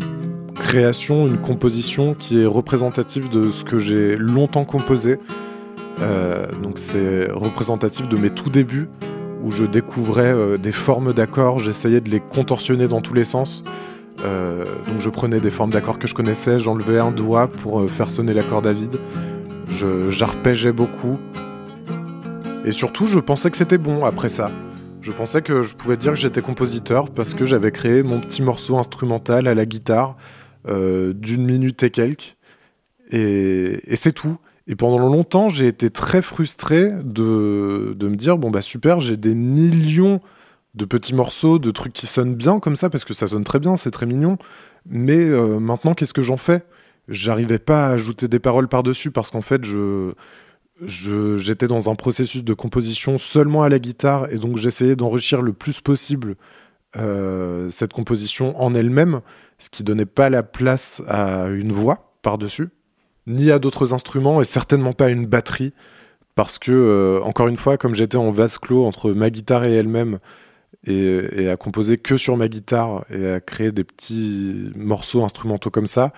création, 0.55 1.27
une 1.27 1.37
composition 1.37 2.13
qui 2.13 2.41
est 2.41 2.45
représentative 2.45 3.29
de 3.29 3.51
ce 3.51 3.63
que 3.63 3.79
j'ai 3.79 4.17
longtemps 4.17 4.65
composé. 4.65 5.17
Euh, 6.01 6.45
donc 6.61 6.77
c'est 6.77 7.31
représentatif 7.31 8.09
de 8.09 8.17
mes 8.17 8.31
tout 8.31 8.49
débuts 8.49 8.89
où 9.43 9.51
je 9.51 9.63
découvrais 9.63 10.33
euh, 10.33 10.57
des 10.57 10.73
formes 10.73 11.13
d'accords, 11.13 11.59
j'essayais 11.59 12.01
de 12.01 12.09
les 12.09 12.19
contorsionner 12.19 12.89
dans 12.89 13.01
tous 13.01 13.13
les 13.13 13.25
sens. 13.25 13.63
donc 14.87 14.99
je 14.99 15.09
prenais 15.09 15.39
des 15.39 15.51
formes 15.51 15.71
d'accords 15.71 15.99
que 15.99 16.07
je 16.07 16.15
connaissais, 16.15 16.59
j'enlevais 16.59 16.99
un 16.99 17.11
doigt 17.11 17.47
pour 17.47 17.87
faire 17.89 18.09
sonner 18.09 18.33
l'accord 18.33 18.63
David. 18.63 18.97
J'arpégeais 19.69 20.71
beaucoup. 20.71 21.19
Et 22.65 22.71
surtout, 22.71 23.07
je 23.07 23.19
pensais 23.19 23.51
que 23.51 23.57
c'était 23.57 23.77
bon 23.77 24.05
après 24.05 24.29
ça. 24.29 24.51
Je 25.01 25.11
pensais 25.11 25.41
que 25.41 25.61
je 25.61 25.75
pouvais 25.75 25.97
dire 25.97 26.13
que 26.13 26.19
j'étais 26.19 26.41
compositeur 26.41 27.11
parce 27.11 27.35
que 27.35 27.45
j'avais 27.45 27.71
créé 27.71 28.01
mon 28.01 28.19
petit 28.19 28.41
morceau 28.41 28.77
instrumental 28.77 29.47
à 29.47 29.53
la 29.53 29.65
guitare 29.65 30.17
euh, 30.67 31.13
d'une 31.13 31.45
minute 31.45 31.83
et 31.83 31.91
quelques. 31.91 32.37
Et, 33.11 33.95
c'est 33.95 34.13
tout. 34.13 34.37
Et 34.67 34.75
pendant 34.75 34.97
longtemps, 34.97 35.47
j'ai 35.49 35.67
été 35.67 35.91
très 35.91 36.23
frustré 36.23 36.91
de, 37.03 37.93
de, 37.95 38.07
me 38.07 38.15
dire 38.15 38.39
bon, 38.39 38.49
bah 38.49 38.61
super, 38.61 38.99
j'ai 38.99 39.15
des 39.15 39.35
millions 39.35 40.21
de 40.73 40.85
petits 40.85 41.13
morceaux, 41.13 41.59
de 41.59 41.69
trucs 41.69 41.93
qui 41.93 42.07
sonnent 42.07 42.35
bien 42.35 42.59
comme 42.59 42.75
ça, 42.75 42.89
parce 42.89 43.05
que 43.05 43.13
ça 43.13 43.27
sonne 43.27 43.43
très 43.43 43.59
bien, 43.59 43.75
c'est 43.75 43.91
très 43.91 44.07
mignon. 44.07 44.37
Mais 44.87 45.17
euh, 45.17 45.59
maintenant, 45.59 45.93
qu'est-ce 45.93 46.13
que 46.13 46.21
j'en 46.21 46.37
fais? 46.37 46.63
J'arrivais 47.07 47.59
pas 47.59 47.87
à 47.87 47.91
ajouter 47.91 48.27
des 48.27 48.39
paroles 48.39 48.67
par-dessus 48.67 49.11
parce 49.11 49.31
qu'en 49.31 49.41
fait, 49.41 49.63
je, 49.63 50.13
j'étais 50.81 51.67
dans 51.67 51.89
un 51.89 51.95
processus 51.95 52.43
de 52.43 52.53
composition 52.53 53.17
seulement 53.17 53.63
à 53.63 53.69
la 53.69 53.79
guitare 53.79 54.31
et 54.31 54.37
donc 54.37 54.57
j'essayais 54.57 54.95
d'enrichir 54.95 55.41
le 55.41 55.53
plus 55.53 55.81
possible 55.81 56.35
euh, 56.97 57.69
cette 57.69 57.91
composition 57.91 58.59
en 58.61 58.73
elle-même, 58.73 59.19
ce 59.57 59.69
qui 59.69 59.83
donnait 59.83 60.05
pas 60.05 60.29
la 60.29 60.43
place 60.43 61.01
à 61.07 61.47
une 61.47 61.73
voix 61.73 62.13
par-dessus, 62.21 62.69
ni 63.27 63.51
à 63.51 63.59
d'autres 63.59 63.93
instruments, 63.93 64.39
et 64.39 64.45
certainement 64.45 64.93
pas 64.93 65.07
à 65.07 65.09
une 65.09 65.25
batterie, 65.25 65.73
parce 66.35 66.57
que, 66.57 66.71
euh, 66.71 67.21
encore 67.23 67.47
une 67.47 67.57
fois, 67.57 67.77
comme 67.77 67.95
j'étais 67.95 68.17
en 68.17 68.31
vase 68.31 68.57
clos 68.59 68.85
entre 68.85 69.11
ma 69.11 69.29
guitare 69.29 69.65
et 69.65 69.73
elle-même, 69.73 70.19
et, 70.87 71.49
à 71.49 71.57
composer 71.57 71.97
que 71.97 72.15
sur 72.15 72.37
ma 72.37 72.47
guitare, 72.47 73.05
et 73.09 73.27
à 73.27 73.39
créer 73.41 73.71
des 73.71 73.83
petits 73.83 74.71
morceaux 74.75 75.23
instrumentaux 75.23 75.71
comme 75.71 75.87
ça, 75.87 76.13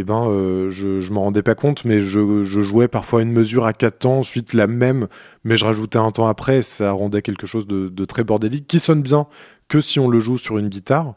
eh 0.00 0.04
ben, 0.04 0.28
euh, 0.28 0.70
je, 0.70 1.00
je 1.00 1.12
m'en 1.12 1.22
rendais 1.22 1.42
pas 1.42 1.56
compte, 1.56 1.84
mais 1.84 2.00
je, 2.00 2.44
jouais 2.44 2.86
parfois 2.86 3.20
une 3.20 3.32
mesure 3.32 3.66
à 3.66 3.72
quatre 3.72 3.98
temps, 3.98 4.20
ensuite 4.20 4.52
la 4.52 4.68
même, 4.68 5.08
mais 5.42 5.56
je 5.56 5.64
rajoutais 5.64 5.98
un 5.98 6.12
temps 6.12 6.28
après, 6.28 6.58
et 6.58 6.62
ça 6.62 6.92
rendait 6.92 7.20
quelque 7.20 7.48
chose 7.48 7.66
de, 7.66 8.04
très 8.04 8.22
bordélique, 8.22 8.68
qui 8.68 8.78
sonne 8.78 9.02
bien 9.02 9.26
que 9.66 9.80
si 9.80 9.98
on 9.98 10.08
le 10.08 10.20
joue 10.20 10.38
sur 10.38 10.56
une 10.56 10.68
guitare, 10.68 11.14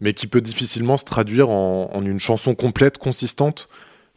mais 0.00 0.12
qui 0.12 0.26
peut 0.26 0.40
difficilement 0.40 0.96
se 0.96 1.04
traduire 1.04 1.50
en, 1.50 2.02
une 2.02 2.18
chanson 2.18 2.56
complète, 2.56 2.98
consistante, 2.98 3.68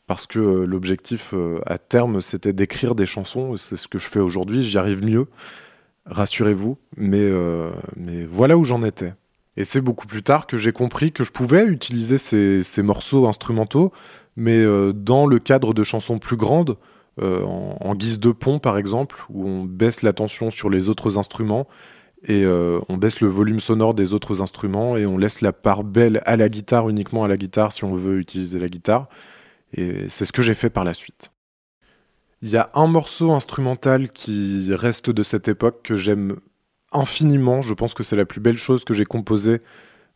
parce 0.07 0.25
que 0.25 0.39
euh, 0.39 0.65
l'objectif 0.65 1.35
euh, 1.35 1.59
à 1.67 1.77
terme, 1.77 2.19
c'était 2.19 2.51
d'écrire 2.51 2.95
des 2.95 3.05
chansons, 3.05 3.57
c'est 3.57 3.77
ce 3.77 3.87
que 3.87 3.99
je 3.99 4.09
fais 4.09 4.19
aujourd'hui, 4.19 4.63
j'y 4.63 4.79
arrive 4.79 5.05
mieux, 5.05 5.27
rassurez-vous, 6.07 6.79
mais 6.97 7.29
voilà 8.25 8.57
où 8.57 8.63
j'en 8.63 8.81
étais. 8.81 9.13
Et 9.59 9.65
c'est 9.65 9.81
beaucoup 9.81 10.07
plus 10.07 10.23
tard 10.23 10.47
que 10.47 10.55
j'ai 10.55 10.71
compris 10.71 11.11
que 11.11 11.25
je 11.25 11.31
pouvais 11.31 11.65
utiliser 11.65 12.17
ces, 12.17 12.81
morceaux 12.81 13.27
instrumentaux, 13.27 13.91
mais 14.37 14.57
euh, 14.57 14.93
dans 14.93 15.27
le 15.27 15.37
cadre 15.37 15.73
de 15.73 15.83
chansons 15.83 16.17
plus 16.17 16.37
grandes, 16.37 16.77
euh, 17.21 17.43
en, 17.43 17.93
guise 17.93 18.21
de 18.21 18.31
pont 18.31 18.59
par 18.59 18.77
exemple, 18.77 19.21
où 19.29 19.45
on 19.45 19.65
baisse 19.65 20.01
la 20.01 20.13
tension 20.13 20.49
sur 20.49 20.69
les 20.69 20.87
autres 20.87 21.17
instruments 21.17 21.67
et 22.23 22.45
euh, 22.45 22.79
on 22.87 22.95
baisse 22.95 23.19
le 23.19 23.27
volume 23.27 23.59
sonore 23.59 23.93
des 23.93 24.13
autres 24.13 24.41
instruments 24.41 24.95
et 24.95 25.05
on 25.05 25.17
laisse 25.17 25.41
la 25.41 25.51
part 25.51 25.83
belle 25.83 26.21
à 26.25 26.37
la 26.37 26.47
guitare, 26.47 26.87
uniquement 26.87 27.25
à 27.25 27.27
la 27.27 27.35
guitare 27.35 27.73
si 27.73 27.83
on 27.83 27.95
veut 27.95 28.19
utiliser 28.19 28.59
la 28.59 28.69
guitare. 28.69 29.09
Et 29.73 30.07
c'est 30.07 30.23
ce 30.23 30.31
que 30.31 30.41
j'ai 30.41 30.53
fait 30.53 30.69
par 30.69 30.85
la 30.85 30.93
suite. 30.93 31.31
Il 32.41 32.49
y 32.49 32.55
a 32.55 32.69
un 32.75 32.87
morceau 32.87 33.33
instrumental 33.33 34.07
qui 34.07 34.73
reste 34.73 35.09
de 35.09 35.23
cette 35.23 35.49
époque 35.49 35.81
que 35.83 35.97
j'aime 35.97 36.37
infiniment. 36.91 37.61
Je 37.61 37.73
pense 37.73 37.93
que 37.93 38.03
c'est 38.03 38.15
la 38.15 38.25
plus 38.25 38.39
belle 38.39 38.57
chose 38.57 38.83
que 38.83 38.93
j'ai 38.93 39.05
composée 39.05 39.61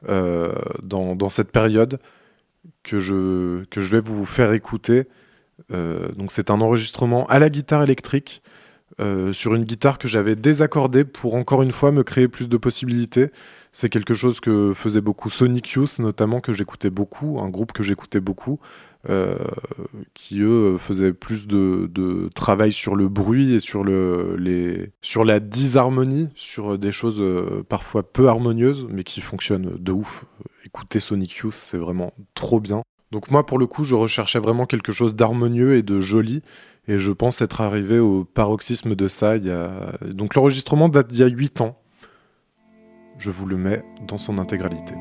euh, 0.10 0.53
dans, 0.82 1.30
cette 1.30 1.51
période 1.51 2.00
que 2.84 3.00
je, 3.00 3.63
vais 3.75 4.01
vous 4.01 4.25
faire 4.25 4.51
écouter. 4.51 5.08
Euh, 5.72 6.10
c'est 6.30 6.50
un 6.50 6.62
enregistrement 6.62 7.25
à 7.27 7.39
la 7.39 7.50
guitare 7.50 7.84
électrique 7.84 8.42
euh, 9.00 9.34
sur 9.34 9.56
une 9.56 9.63
guitare 9.63 9.98
que 9.98 10.08
j'avais 10.08 10.36
désaccordée 10.36 11.06
pour 11.06 11.36
encore 11.36 11.62
une 11.63 11.72
fois 11.72 11.92
me 11.92 12.03
créer 12.03 12.27
plus 12.27 12.50
de 12.50 12.58
possibilités. 12.58 13.32
C'est 13.72 13.89
quelque 13.89 14.13
chose 14.13 14.39
que 14.39 14.74
faisait 14.75 15.01
beaucoup 15.01 15.30
Sonic 15.30 15.72
Youth 15.72 16.00
notamment 16.00 16.42
que 16.42 16.53
j'écoutais 16.53 16.89
beaucoup, 16.89 17.39
un 17.39 17.50
groupe 17.50 17.72
que 17.72 17.82
j'écoutais 17.82 18.20
beaucoup. 18.20 18.60
Euh, 19.10 19.38
qui 20.14 20.40
eux 20.40 20.78
faisaient 20.78 21.12
plus 21.12 21.46
de, 21.46 22.30
travail 22.36 22.72
sur 22.72 22.96
le 22.96 23.10
bruit 23.10 23.54
et 23.54 23.60
sur, 23.60 23.84
le, 23.84 24.90
sur 25.02 25.26
la 25.26 25.42
disharmonie, 25.42 26.30
sur 26.36 26.78
des 26.78 26.94
choses 26.94 27.20
euh, 27.20 27.66
parfois 27.68 28.04
peu 28.04 28.30
harmonieuses, 28.30 28.88
mais 28.90 29.04
qui 29.04 29.20
fonctionnent 29.20 29.76
de 29.78 29.92
ouf. 29.92 30.24
Écoutez 30.66 31.02
Sonic 31.02 31.36
Youth, 31.38 31.54
c'est 31.54 31.78
vraiment 31.78 32.14
trop 32.34 32.62
bien. 32.62 32.84
Donc 33.12 33.30
moi, 33.30 33.46
pour 33.46 33.60
le 33.60 33.68
coup, 33.68 33.84
je 33.84 33.96
recherchais 33.96 34.40
vraiment 34.40 34.66
quelque 34.66 34.94
chose 34.94 35.16
d'harmonieux 35.16 35.76
et 35.76 35.84
de 35.84 36.00
joli, 36.00 36.42
et 36.88 36.98
je 36.98 37.12
pense 37.12 37.42
être 37.42 37.60
arrivé 37.60 38.00
au 38.00 38.24
paroxysme 38.24 38.96
de 38.96 39.08
ça. 39.10 39.36
Il. 39.36 39.54
Donc 40.14 40.36
l'enregistrement 40.36 40.88
date 40.88 41.08
d'il 41.08 41.20
y 41.20 41.24
a 41.24 41.28
8 41.28 41.60
ans. 41.60 41.78
Je 43.18 43.32
vous 43.32 43.46
le 43.46 43.58
mets 43.58 43.84
dans 44.08 44.18
son 44.18 44.38
intégralité. 44.40 44.94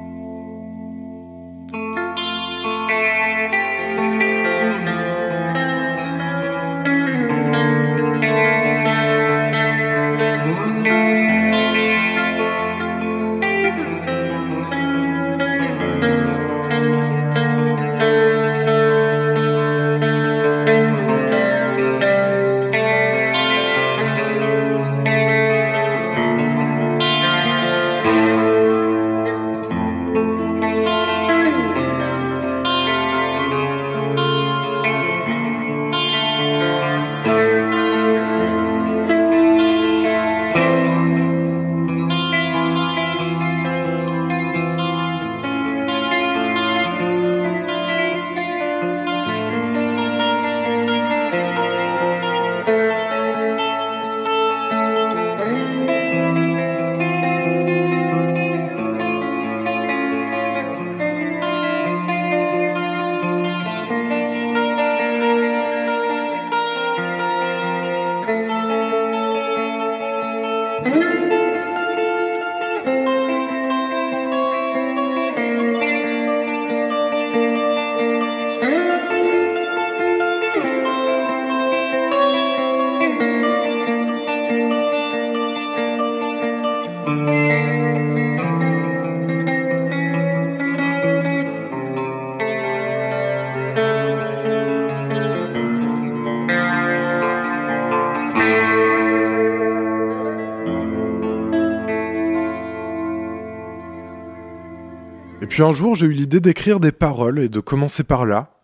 Puis 105.52 105.62
un 105.62 105.72
jour, 105.72 105.94
j'ai 105.94 106.06
eu 106.06 106.12
l'idée 106.12 106.40
d'écrire 106.40 106.80
des 106.80 106.92
paroles 106.92 107.38
et 107.38 107.50
de 107.50 107.60
commencer 107.60 108.04
par 108.04 108.24
là. 108.24 108.54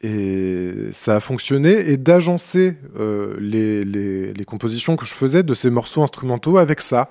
Et 0.00 0.88
ça 0.92 1.16
a 1.16 1.20
fonctionné, 1.20 1.90
et 1.90 1.98
d'agencer 1.98 2.78
euh, 2.98 3.36
les, 3.38 3.84
les, 3.84 4.44
compositions 4.46 4.96
que 4.96 5.04
je 5.04 5.14
faisais 5.14 5.42
de 5.42 5.52
ces 5.52 5.68
morceaux 5.68 6.02
instrumentaux 6.02 6.56
avec 6.56 6.80
ça. 6.80 7.10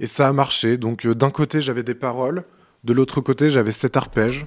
Et 0.00 0.06
ça 0.06 0.28
a 0.28 0.34
marché. 0.34 0.76
Donc 0.76 1.06
euh, 1.06 1.14
d'un 1.14 1.30
côté, 1.30 1.62
j'avais 1.62 1.82
des 1.82 1.94
paroles, 1.94 2.44
de 2.84 2.92
l'autre 2.92 3.22
côté, 3.22 3.48
j'avais 3.48 3.72
cet 3.72 3.96
arpège. 3.96 4.44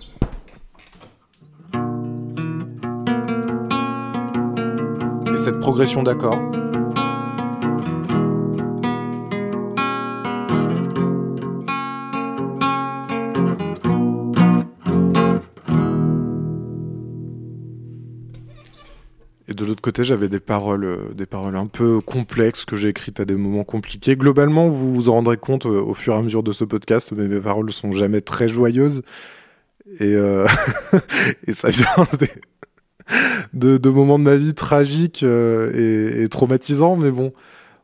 Et 5.34 5.36
cette 5.36 5.60
progression 5.60 6.04
d'accords. 6.04 6.65
Côté, 19.86 20.04
j'avais 20.04 20.30
des 20.30 20.40
paroles, 20.40 20.84
euh, 20.84 21.14
des 21.14 21.28
paroles 21.28 21.56
un 21.56 21.68
peu 21.68 22.02
complexes 22.02 22.66
que 22.66 22.76
j'ai 22.76 22.90
écrites 22.90 23.20
à 23.20 23.26
des 23.26 23.36
moments 23.36 23.64
compliqués. 23.64 24.16
Globalement, 24.16 24.68
vous 24.68 24.96
vous 24.96 25.10
en 25.10 25.14
rendrez 25.14 25.38
compte 25.38 25.68
euh, 25.68 25.80
au 25.80 25.94
fur 25.94 26.14
et 26.14 26.18
à 26.18 26.22
mesure 26.24 26.42
de 26.42 26.52
ce 26.52 26.64
podcast, 26.64 27.12
mais 27.16 27.28
mes 27.28 27.40
paroles 27.40 27.72
sont 27.72 27.92
jamais 27.92 28.22
très 28.22 28.50
joyeuses. 28.50 29.04
Et, 30.00 30.16
euh, 30.16 30.48
ça 31.54 31.70
vient 31.70 31.86
de, 33.54 33.90
moments 33.90 34.18
de 34.18 34.24
ma 34.24 34.36
vie 34.36 34.56
tragiques 34.56 35.22
et, 35.22 36.28
traumatisants, 36.32 36.96
mais 36.96 37.12
bon, 37.12 37.32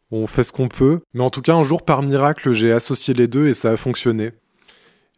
on 0.09 0.25
fait 0.25 0.43
ce 0.43 0.51
qu'on 0.51 0.67
peut. 0.67 1.01
Mais 1.13 1.21
en 1.21 1.29
tout 1.29 1.43
cas, 1.43 1.53
un 1.53 1.63
jour, 1.63 1.85
par 1.85 2.01
miracle, 2.01 2.51
j'ai 2.51 2.71
associé 2.71 3.13
les 3.13 3.27
deux 3.27 3.45
et 3.45 3.53
ça 3.53 3.69
a 3.69 3.77
fonctionné. 3.77 4.31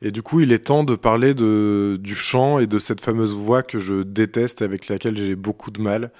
Et 0.01 0.11
du 0.11 0.21
coup, 0.21 0.41
il 0.41 0.51
est 0.51 0.65
temps 0.65 0.83
de 0.83 0.95
parler 0.95 1.33
du 1.33 2.15
chant 2.15 2.59
et 2.59 2.67
de 2.67 2.77
cette 2.77 2.99
fameuse 2.99 3.33
voix 3.33 3.63
que 3.63 3.79
je 3.79 4.03
déteste 4.03 4.61
et 4.61 4.65
avec 4.65 4.89
laquelle 4.89 5.15
j'ai 5.15 5.37
beaucoup 5.37 5.71
de 5.71 5.81
mal. 5.81 6.11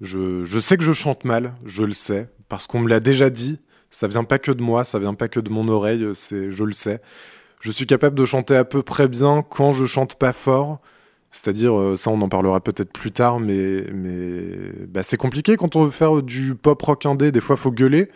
Je, 0.00 0.58
sais 0.58 0.76
que 0.76 0.84
je 0.84 0.92
chante 0.92 1.24
mal, 1.24 1.54
je 1.64 1.84
le 1.84 1.92
sais, 1.92 2.28
parce 2.48 2.66
qu'on 2.66 2.80
me 2.80 2.88
l'a 2.88 3.00
déjà 3.00 3.30
dit. 3.30 3.60
Ça 3.90 4.08
vient 4.08 4.24
pas 4.24 4.38
que 4.38 4.52
de 4.52 4.62
moi, 4.62 4.84
ça 4.84 4.98
vient 4.98 5.14
pas 5.14 5.28
que 5.28 5.40
de 5.40 5.48
mon 5.48 5.68
oreille, 5.68 6.06
c'est, 6.14 6.50
je 6.50 6.64
le 6.64 6.72
sais. 6.72 7.00
Je 7.60 7.70
suis 7.70 7.86
capable 7.86 8.16
de 8.16 8.24
chanter 8.24 8.56
à 8.56 8.64
peu 8.64 8.82
près 8.82 9.08
bien 9.08 9.42
quand 9.48 9.72
je 9.72 9.86
chante 9.86 10.16
pas 10.16 10.32
fort. 10.32 10.80
C'est-à-dire, 11.30 11.78
euh, 11.78 11.96
ça 11.96 12.10
on 12.10 12.20
en 12.20 12.28
parlera 12.28 12.60
peut-être 12.60 12.92
plus 12.92 13.12
tard, 13.12 13.40
mais, 13.40 13.84
bah, 14.88 15.02
c'est 15.02 15.16
compliqué 15.16 15.56
quand 15.56 15.76
on 15.76 15.84
veut 15.84 15.90
faire 15.90 16.22
du 16.22 16.54
pop 16.54 16.80
rock 16.82 17.06
indé, 17.06 17.32
des 17.32 17.40
fois 17.40 17.56
faut 17.56 17.72
gueuler. 17.72 18.10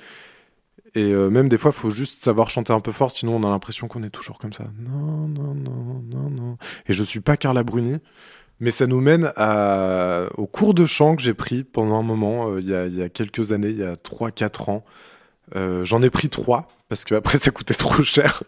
Et 0.95 1.13
euh, 1.13 1.31
même 1.31 1.49
des 1.49 1.59
fois, 1.59 1.71
faut 1.71 1.91
juste 1.91 2.23
savoir 2.23 2.51
chanter 2.51 2.73
un 2.73 2.81
peu 2.81 2.93
fort, 2.93 3.11
sinon 3.11 3.37
on 3.37 3.45
a 3.45 3.51
l'impression 3.51 3.87
qu'on 3.87 4.03
est 4.03 4.11
toujours 4.11 4.39
comme 4.39 4.53
ça. 4.53 4.65
Non, 4.79 5.29
non, 5.29 5.55
non, 5.55 6.03
non, 6.11 6.31
non. 6.31 6.57
Et 6.87 6.93
je 6.93 7.05
suis 7.05 7.21
pas 7.21 7.37
Carla 7.37 7.63
Bruni, 7.63 7.99
mais 8.61 8.71
ça 8.71 8.87
nous 8.87 9.01
mène 9.01 9.33
au 10.37 10.47
cours 10.47 10.75
de 10.75 10.85
chant 10.87 11.17
que 11.17 11.23
j'ai 11.23 11.35
pris 11.35 11.65
pendant 11.65 11.99
un 11.99 12.03
moment, 12.03 12.51
euh, 12.51 12.61
il 12.61 12.69
y, 12.69 13.03
a, 13.03 13.09
quelques 13.09 13.53
années, 13.53 13.71
il 13.71 13.79
y 13.79 13.83
a 13.83 13.97
3-4 13.97 14.71
ans. 14.71 14.85
Euh, 15.57 15.85
J'en 15.85 16.03
ai 16.03 16.11
pris 16.11 16.29
3, 16.29 16.69
parce 16.89 17.05
qu'après 17.05 17.39
ça 17.39 17.51
coûtait 17.51 17.75
trop 17.75 18.03
cher. 18.05 18.45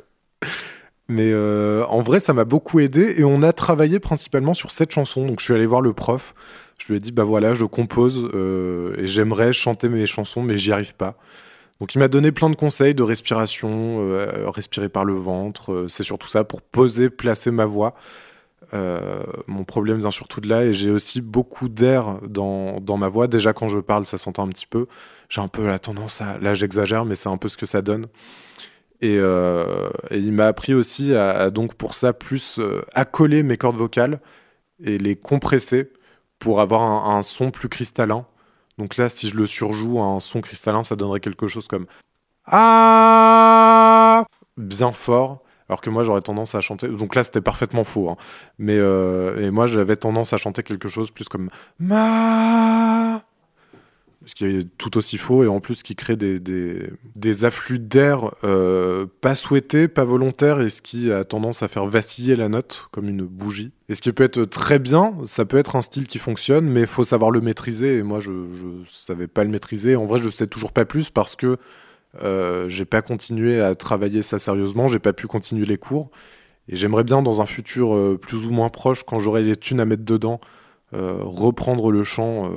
mais 1.09 1.33
euh, 1.33 1.85
en 1.87 2.02
vrai, 2.02 2.21
ça 2.21 2.35
m'a 2.35 2.45
beaucoup 2.45 2.78
aidé, 2.78 3.14
et 3.16 3.25
on 3.25 3.42
a 3.42 3.52
travaillé 3.54 3.99
principalement 4.00 4.52
sur 4.54 4.71
cette 4.71 4.92
chanson. 4.92 5.26
Donc 5.26 5.40
je 5.40 5.45
suis 5.45 5.54
allé 5.54 5.66
voir 5.66 5.81
le 5.81 5.95
prof, 5.95 6.35
je 6.78 6.87
lui 6.88 6.97
ai 6.97 7.00
dit, 7.00 7.12
bah 7.12 7.25
voilà, 7.25 7.54
je 7.54 7.64
compose, 7.64 8.31
et 8.99 9.07
j'aimerais 9.07 9.54
chanter 9.54 9.88
mes 9.88 10.07
chansons, 10.07 10.42
mais 10.42 10.59
j'y 10.59 10.73
arrive 10.73 10.95
pas. 10.95 11.16
Donc 11.81 11.95
il 11.95 11.99
m'a 11.99 12.09
donné 12.09 12.33
plein 12.33 12.50
de 12.50 12.54
conseils 12.54 12.95
de 12.95 13.02
respiration, 13.02 13.99
respirer 14.50 14.88
par 14.88 15.04
le 15.04 15.14
ventre, 15.14 15.87
c'est 15.88 16.04
surtout 16.04 16.28
ça 16.28 16.45
pour 16.45 16.61
poser, 16.61 17.09
placer 17.09 17.50
ma 17.50 17.64
voix. 17.64 17.95
Euh, 18.75 19.23
mon 19.47 19.64
problème 19.64 19.99
vient 19.99 20.11
surtout 20.11 20.41
de 20.41 20.49
là 20.49 20.64
et 20.64 20.73
j'ai 20.73 20.91
aussi 20.91 21.21
beaucoup 21.21 21.69
d'air 21.69 22.19
dans, 22.26 22.81
dans, 22.81 22.97
ma 22.97 23.09
voix. 23.09 23.26
Déjà 23.29 23.52
quand 23.52 23.69
je 23.69 23.79
parle, 23.79 24.07
ça 24.07 24.19
s'entend 24.19 24.45
un 24.45 24.49
petit 24.49 24.67
peu. 24.67 24.87
J'ai 25.29 25.41
un 25.41 25.49
peu 25.49 25.67
la 25.67 25.79
tendance 25.79 26.21
à... 26.21 26.38
Là 26.38 26.55
j'exagère, 26.55 27.05
mais 27.05 27.14
c'est 27.14 27.29
un 27.29 27.37
peu 27.37 27.49
ce 27.49 27.57
que 27.59 27.67
ça 27.67 27.83
donne. 27.83 28.07
Et, 29.00 29.19
euh, 29.19 29.91
il 30.11 30.33
m'a 30.33 30.47
appris 30.47 30.75
aussi 30.75 31.14
à, 31.14 31.50
donc 31.50 31.75
pour 31.75 31.95
ça 31.95 32.12
plus 32.12 32.59
euh, 32.59 32.83
accoler 32.95 33.43
mes 33.43 33.57
cordes 33.57 33.76
vocales 33.76 34.21
et 34.83 34.97
les 34.99 35.17
compresser 35.17 35.93
pour 36.38 36.61
avoir 36.61 36.83
un, 36.83 37.19
un 37.19 37.23
son 37.23 37.50
plus 37.50 37.69
cristallin. 37.69 38.26
Donc 38.79 38.97
là, 38.97 39.09
si 39.09 39.29
je 39.29 39.37
le 39.37 39.47
surjoue 39.47 40.00
à 40.00 40.05
un 40.05 40.21
son 40.21 40.41
cristallin, 40.41 40.83
ça 40.83 40.97
donnerait 40.97 41.21
quelque 41.21 41.47
chose 41.47 41.69
comme 41.69 41.87
Ah 42.47 44.25
bien 44.57 44.93
fort. 44.93 45.43
Alors 45.69 45.81
que 45.81 45.90
moi, 45.90 46.02
j'aurais 46.02 46.21
tendance 46.21 46.54
à 46.54 46.61
chanter. 46.61 46.88
Donc 46.88 47.14
là, 47.14 47.25
c'était 47.25 47.40
parfaitement 47.40 47.85
faux. 47.85 48.11
Hein. 48.11 48.16
Mais 48.59 48.76
euh, 48.78 49.40
et 49.40 49.50
moi, 49.50 49.66
j'avais 49.66 49.97
tendance 49.97 50.33
à 50.33 50.38
chanter 50.38 50.62
quelque 50.62 50.88
chose 50.88 51.11
plus 51.11 51.28
comme 51.28 51.49
Ma 51.78 53.23
ce 54.26 54.35
qui 54.35 54.45
est 54.45 54.69
tout 54.78 54.97
aussi 54.97 55.16
faux 55.16 55.45
et 55.45 55.49
en 55.49 55.61
plus 55.61 55.83
qui 55.83 55.97
crée 55.97 56.16
des, 56.16 56.40
des, 56.40 56.90
des 57.16 57.45
afflux 57.45 57.78
d'air 57.78 58.33
euh, 58.45 59.07
pas 59.21 59.35
souhaités, 59.35 59.88
pas 59.88 60.04
volontaires 60.04 60.61
et 60.61 60.71
ce 60.71 60.83
qui 60.83 61.11
a 61.11 61.25
tendance 61.25 61.62
à 61.62 61.69
faire 61.69 61.87
vaciller 61.87 62.37
la 62.37 62.49
note 62.49 62.88
comme 62.90 63.09
une 63.09 63.23
bougie. 63.23 63.73
Et 63.88 63.95
ce 63.95 64.02
qui 64.02 64.12
peut 64.12 64.25
être 64.25 64.45
très 64.45 64.78
bien, 64.78 65.14
ça 65.25 65.45
peut 65.45 65.59
être 65.59 65.76
un 65.76 65.83
style 65.83 66.07
qui 66.07 66.19
fonctionne, 66.19 66.66
mais 66.66 66.83
il 66.83 66.87
faut 66.87 67.04
savoir 67.04 67.31
le 67.31 67.40
maîtriser 67.40 67.99
et 67.99 68.02
moi 68.02 68.21
je, 68.21 68.33
je 68.52 68.90
savais 68.90 69.26
pas 69.26 69.45
le 69.45 69.50
maîtriser. 69.50 69.97
En 69.97 70.07
vrai, 70.07 70.19
je 70.19 70.31
sais 70.31 70.47
toujours 70.47 70.73
pas 70.73 70.85
plus 70.85 71.11
parce 71.11 71.37
que 71.37 71.57
euh, 72.21 72.69
j'ai 72.69 72.85
pas 72.85 73.00
continué 73.00 73.61
à 73.61 73.75
travailler 73.75 74.23
ça 74.23 74.38
sérieusement, 74.38 74.87
j'ai 74.87 74.99
pas 74.99 75.12
pu 75.12 75.26
continuer 75.26 75.64
les 75.64 75.78
cours 75.78 76.11
et 76.69 76.76
j'aimerais 76.76 77.04
bien 77.04 77.23
dans 77.23 77.40
un 77.40 77.47
futur 77.47 77.95
euh, 77.95 78.19
plus 78.21 78.47
ou 78.47 78.50
moins 78.50 78.69
proche, 78.69 79.02
quand 79.04 79.19
j'aurai 79.19 79.42
les 79.42 79.57
thunes 79.57 79.81
à 79.81 79.85
mettre 79.85 80.04
dedans, 80.04 80.40
euh, 80.95 81.16
reprendre 81.21 81.90
le 81.90 82.04
chant 82.04 82.52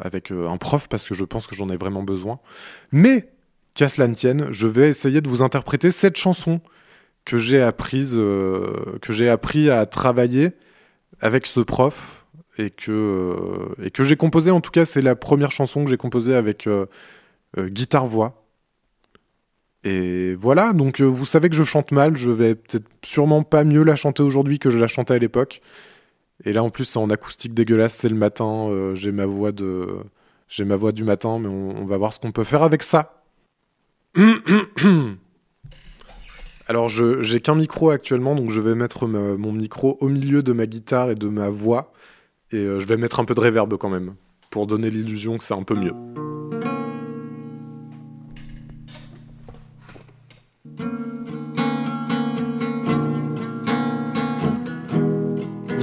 avec 0.00 0.30
un 0.30 0.56
prof 0.56 0.88
parce 0.88 1.06
que 1.06 1.14
je 1.14 1.24
pense 1.24 1.46
que 1.46 1.54
j'en 1.54 1.68
ai 1.68 1.76
vraiment 1.76 2.02
besoin. 2.02 2.40
Mais, 2.90 3.28
qu'à 3.74 3.88
cela 3.88 4.08
ne 4.08 4.14
tienne, 4.14 4.48
je 4.50 4.66
vais 4.66 4.88
essayer 4.88 5.20
de 5.20 5.28
vous 5.28 5.42
interpréter 5.42 5.90
cette 5.90 6.16
chanson 6.16 6.60
que 7.24 7.38
j'ai 7.38 7.60
apprise, 7.60 8.12
que 8.14 9.10
j'ai 9.10 9.28
appris 9.28 9.68
à 9.68 9.84
travailler 9.84 10.52
avec 11.20 11.46
ce 11.46 11.60
prof 11.60 12.24
et 12.56 12.70
que, 12.70 13.36
et 13.82 13.90
que 13.90 14.04
j'ai 14.04 14.16
composé. 14.16 14.50
En 14.50 14.60
tout 14.60 14.70
cas, 14.70 14.86
c'est 14.86 15.02
la 15.02 15.16
première 15.16 15.50
chanson 15.50 15.84
que 15.84 15.90
j'ai 15.90 15.96
composée 15.98 16.34
avec 16.34 16.66
guitare-voix. 17.58 18.43
Et 19.84 20.34
voilà, 20.34 20.72
donc 20.72 21.02
vous 21.02 21.26
savez 21.26 21.50
que 21.50 21.56
je 21.56 21.62
chante 21.62 21.92
mal, 21.92 22.16
je 22.16 22.30
vais 22.30 22.54
peut-être 22.54 22.86
sûrement 23.04 23.42
pas 23.42 23.64
mieux 23.64 23.82
la 23.82 23.96
chanter 23.96 24.22
aujourd'hui 24.22 24.58
que 24.58 24.70
je 24.70 24.78
la 24.78 24.86
chantais 24.86 25.14
à 25.14 25.18
l'époque. 25.18 25.60
Et 26.44 26.52
là, 26.52 26.64
en 26.64 26.70
plus, 26.70 26.84
c'est 26.84 26.98
en 26.98 27.10
acoustique 27.10 27.54
dégueulasse, 27.54 27.94
c'est 27.94 28.08
le 28.08 28.16
matin. 28.16 28.68
Euh, 28.70 28.94
j'ai 28.94 29.12
ma 29.12 29.26
voix 29.26 29.52
de, 29.52 29.98
j'ai 30.48 30.64
ma 30.64 30.76
voix 30.76 30.92
du 30.92 31.04
matin, 31.04 31.38
mais 31.38 31.48
on, 31.48 31.84
va 31.84 31.98
voir 31.98 32.12
ce 32.12 32.18
qu'on 32.18 32.32
peut 32.32 32.44
faire 32.44 32.62
avec 32.62 32.82
ça. 32.82 33.22
Alors, 36.66 36.88
je 36.88 37.22
j'ai 37.22 37.40
qu'un 37.40 37.54
micro 37.54 37.90
actuellement, 37.90 38.34
donc 38.34 38.50
je 38.50 38.60
vais 38.60 38.74
mettre 38.74 39.06
mon 39.06 39.52
micro 39.52 39.98
au 40.00 40.08
milieu 40.08 40.42
de 40.42 40.52
ma 40.52 40.66
guitare 40.66 41.10
et 41.10 41.14
de 41.14 41.28
ma 41.28 41.50
voix, 41.50 41.92
et 42.52 42.56
euh, 42.56 42.80
je 42.80 42.86
vais 42.86 42.96
mettre 42.96 43.20
un 43.20 43.26
peu 43.26 43.34
de 43.34 43.40
reverb 43.40 43.76
quand 43.76 43.90
même 43.90 44.14
pour 44.50 44.66
donner 44.66 44.88
l'illusion 44.88 45.36
que 45.36 45.44
c'est 45.44 45.54
un 45.54 45.62
peu 45.62 45.74
mieux. 45.74 45.92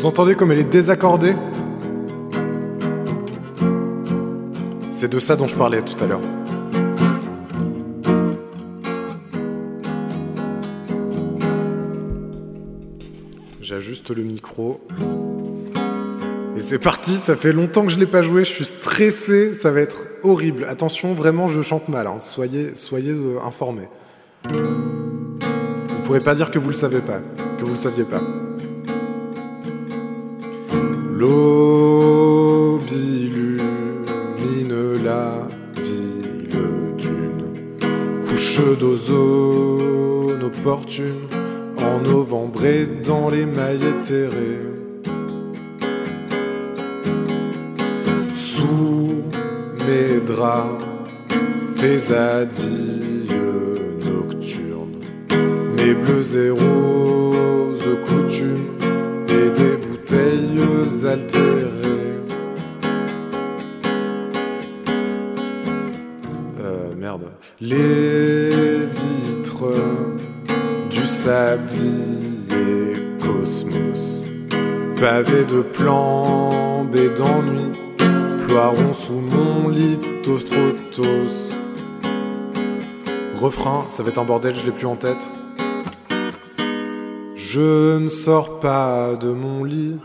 Vous 0.01 0.07
entendez 0.07 0.33
comme 0.33 0.51
elle 0.51 0.57
est 0.57 0.63
désaccordée 0.63 1.35
C'est 4.89 5.07
de 5.07 5.19
ça 5.19 5.35
dont 5.35 5.45
je 5.45 5.55
parlais 5.55 5.83
tout 5.83 6.03
à 6.03 6.07
l'heure. 6.07 6.21
J'ajuste 13.61 14.09
le 14.09 14.23
micro. 14.23 14.81
Et 16.55 16.61
c'est 16.61 16.79
parti, 16.79 17.11
ça 17.11 17.35
fait 17.35 17.53
longtemps 17.53 17.85
que 17.85 17.91
je 17.91 17.99
l'ai 17.99 18.07
pas 18.07 18.23
joué, 18.23 18.43
je 18.43 18.49
suis 18.49 18.65
stressé, 18.65 19.53
ça 19.53 19.69
va 19.69 19.81
être 19.81 20.07
horrible. 20.23 20.65
Attention, 20.67 21.13
vraiment, 21.13 21.47
je 21.47 21.61
chante 21.61 21.89
mal, 21.89 22.07
hein. 22.07 22.19
soyez, 22.21 22.73
soyez 22.73 23.11
euh, 23.11 23.37
informés. 23.43 23.87
Vous 24.49 26.01
pourrez 26.05 26.21
pas 26.21 26.33
dire 26.33 26.49
que 26.49 26.57
vous 26.57 26.69
le 26.69 26.73
savez 26.73 27.01
pas, 27.01 27.19
que 27.59 27.65
vous 27.65 27.73
le 27.73 27.79
saviez 27.79 28.03
pas. 28.03 28.21
L'aube 31.21 32.89
illumine 32.89 33.83
la 35.03 35.47
ville 35.75 36.49
d'une 36.97 37.43
couche 38.27 38.59
d'ozone 38.79 40.41
opportune 40.41 41.27
en 41.77 41.99
novembre 41.99 42.65
et 42.65 42.87
dans 43.05 43.29
les 43.29 43.45
mailles 43.45 43.85
éthérées. 43.99 44.65
Sous 48.33 49.21
mes 49.85 50.21
draps, 50.25 50.83
tes 51.75 52.11
adieux 52.15 53.99
nocturnes, 54.07 55.01
mes 55.77 55.93
bleus 55.93 56.35
et 56.35 56.49
roses 56.49 57.89
coutumes 58.07 58.71
et 59.27 59.51
des 59.51 59.70
Euh, 61.03 62.05
merde. 66.95 67.23
Les 67.59 68.85
vitres 68.85 69.73
du 70.91 71.05
sablier 71.07 71.97
cosmos, 73.19 74.27
pavés 74.99 75.45
de 75.45 75.61
plans 75.61 76.87
et 76.93 77.09
d'ennui, 77.09 77.71
ploieront 78.45 78.93
sous 78.93 79.13
mon 79.13 79.69
lit 79.69 79.97
tostrotos. 80.23 81.51
Refrain, 83.35 83.85
ça 83.89 84.03
va 84.03 84.09
être 84.09 84.19
un 84.19 84.25
bordel, 84.25 84.55
je 84.55 84.65
l'ai 84.65 84.71
plus 84.71 84.85
en 84.85 84.97
tête. 84.97 85.31
Je 87.35 87.97
ne 87.97 88.07
sors 88.07 88.59
pas 88.59 89.15
de 89.15 89.29
mon 89.29 89.63
lit 89.63 89.97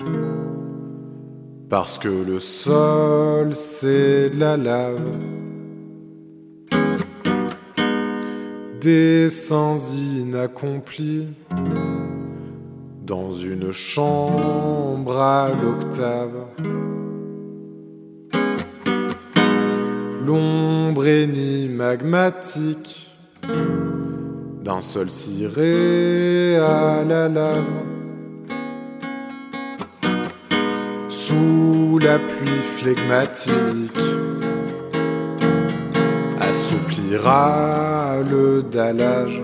parce 1.68 1.98
que 1.98 2.08
le 2.08 2.38
sol 2.38 3.54
c'est 3.54 4.30
de 4.30 4.38
la 4.38 4.56
lave. 4.56 5.00
Des 8.80 9.28
sens 9.30 9.96
inaccomplis 9.96 11.26
dans 13.04 13.32
une 13.32 13.72
chambre 13.72 15.18
à 15.18 15.50
l'octave. 15.50 16.46
L'ombre 20.24 21.06
énigmatique 21.06 23.10
d'un 24.62 24.80
sol 24.80 25.10
ciré 25.10 26.56
à 26.56 27.04
la 27.04 27.28
lave. 27.28 27.95
La 32.06 32.20
pluie 32.20 32.62
flegmatique, 32.78 33.98
assouplira 36.38 38.18
le 38.30 38.62
dallage. 38.62 39.42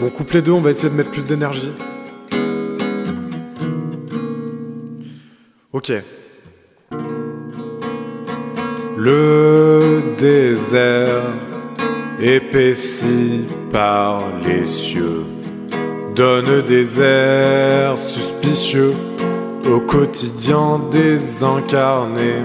Bon, 0.00 0.10
couplet 0.10 0.42
2, 0.42 0.50
on 0.50 0.60
va 0.60 0.72
essayer 0.72 0.90
de 0.90 0.96
mettre 0.96 1.12
plus 1.12 1.26
d'énergie. 1.26 1.70
Ok. 5.72 5.92
Le 8.96 10.02
désert 10.18 11.22
épaissi 12.20 13.44
par 13.70 14.24
les 14.44 14.64
cieux 14.64 15.22
donne 16.16 16.62
des 16.62 17.00
airs 17.00 17.96
suspicieux 17.96 18.92
au 19.66 19.80
quotidien 19.80 20.80
désincarné. 20.90 22.42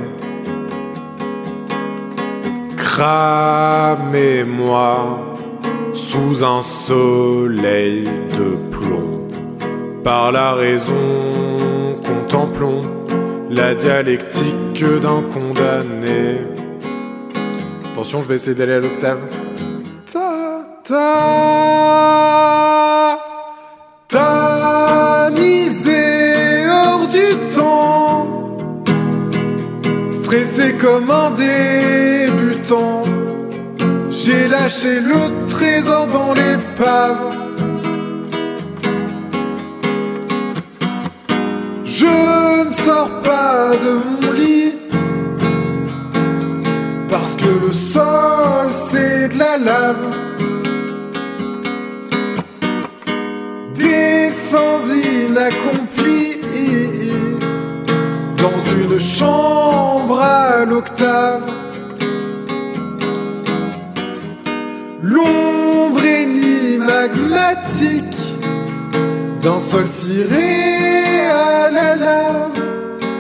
Cramez-moi 2.77 4.37
sous 5.93 6.43
un 6.43 6.61
soleil 6.61 8.03
de 8.37 8.57
plomb. 8.71 9.27
Par 10.03 10.31
la 10.31 10.53
raison, 10.53 10.95
contemplons 12.05 12.81
la 13.49 13.73
dialectique 13.75 14.83
d'un 15.01 15.21
condamné. 15.33 16.41
Attention, 17.91 18.21
je 18.21 18.27
vais 18.27 18.35
essayer 18.35 18.55
d'aller 18.55 18.73
à 18.73 18.79
l'octave. 18.79 19.19
Ta 20.11 20.65
ta 20.83 21.76
comme 30.87 31.11
un 31.11 31.31
débutant. 31.31 33.03
J'ai 34.09 34.47
lâché 34.47 35.01
le 35.01 35.21
trésor 35.47 36.07
dans 36.17 36.33
l'épave. 36.39 37.25
Je 41.83 42.13
ne 42.67 42.71
sors 42.85 43.13
pas 43.21 43.71
de 43.85 43.93
mon 44.09 44.31
lit 44.31 44.75
parce 47.09 47.33
que 47.41 47.51
le 47.65 47.71
sol 47.93 48.67
c'est 48.89 49.27
de 49.33 49.37
la 49.43 49.57
lave. 49.67 50.05
Des 53.75 54.31
chambre 58.99 60.19
à 60.19 60.65
l'octave. 60.65 61.43
L'ombre 65.01 66.03
énigmatique 66.03 68.03
d'un 69.41 69.59
sol 69.59 69.87
ciré 69.87 71.27
à 71.29 71.69
la 71.69 71.95
lave. 71.95 72.61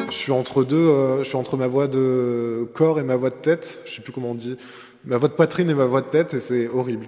Je 0.09 0.15
suis 0.15 0.31
entre 0.31 0.63
deux, 0.63 0.75
euh, 0.75 1.19
je 1.19 1.29
suis 1.29 1.37
entre 1.37 1.57
ma 1.57 1.67
voix 1.67 1.87
de 1.87 2.67
corps 2.73 2.99
et 2.99 3.03
ma 3.03 3.15
voix 3.15 3.29
de 3.29 3.35
tête. 3.35 3.79
Je 3.85 3.93
sais 3.93 4.01
plus 4.01 4.11
comment 4.11 4.31
on 4.31 4.35
dit. 4.35 4.57
Ma 5.05 5.17
voix 5.17 5.29
de 5.29 5.33
poitrine 5.33 5.69
et 5.69 5.73
ma 5.73 5.85
voix 5.85 6.01
de 6.01 6.07
tête, 6.07 6.33
et 6.33 6.39
c'est 6.39 6.67
horrible. 6.67 7.07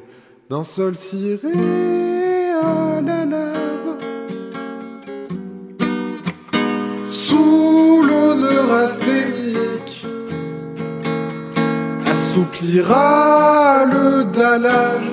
D'un 0.49 0.63
sol 0.63 0.97
ciré 0.97 2.51
à 2.61 3.01
la 3.01 3.25
lave. 3.25 3.68
Le 12.77 14.23
dallage. 14.31 15.03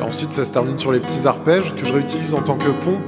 Ensuite, 0.00 0.32
ça 0.32 0.44
se 0.44 0.52
termine 0.52 0.78
sur 0.78 0.92
les 0.92 1.00
petits 1.00 1.26
arpèges 1.26 1.74
que 1.74 1.84
je 1.84 1.92
réutilise 1.92 2.34
en 2.34 2.42
tant 2.42 2.56
que 2.56 2.70
pont. 2.84 3.00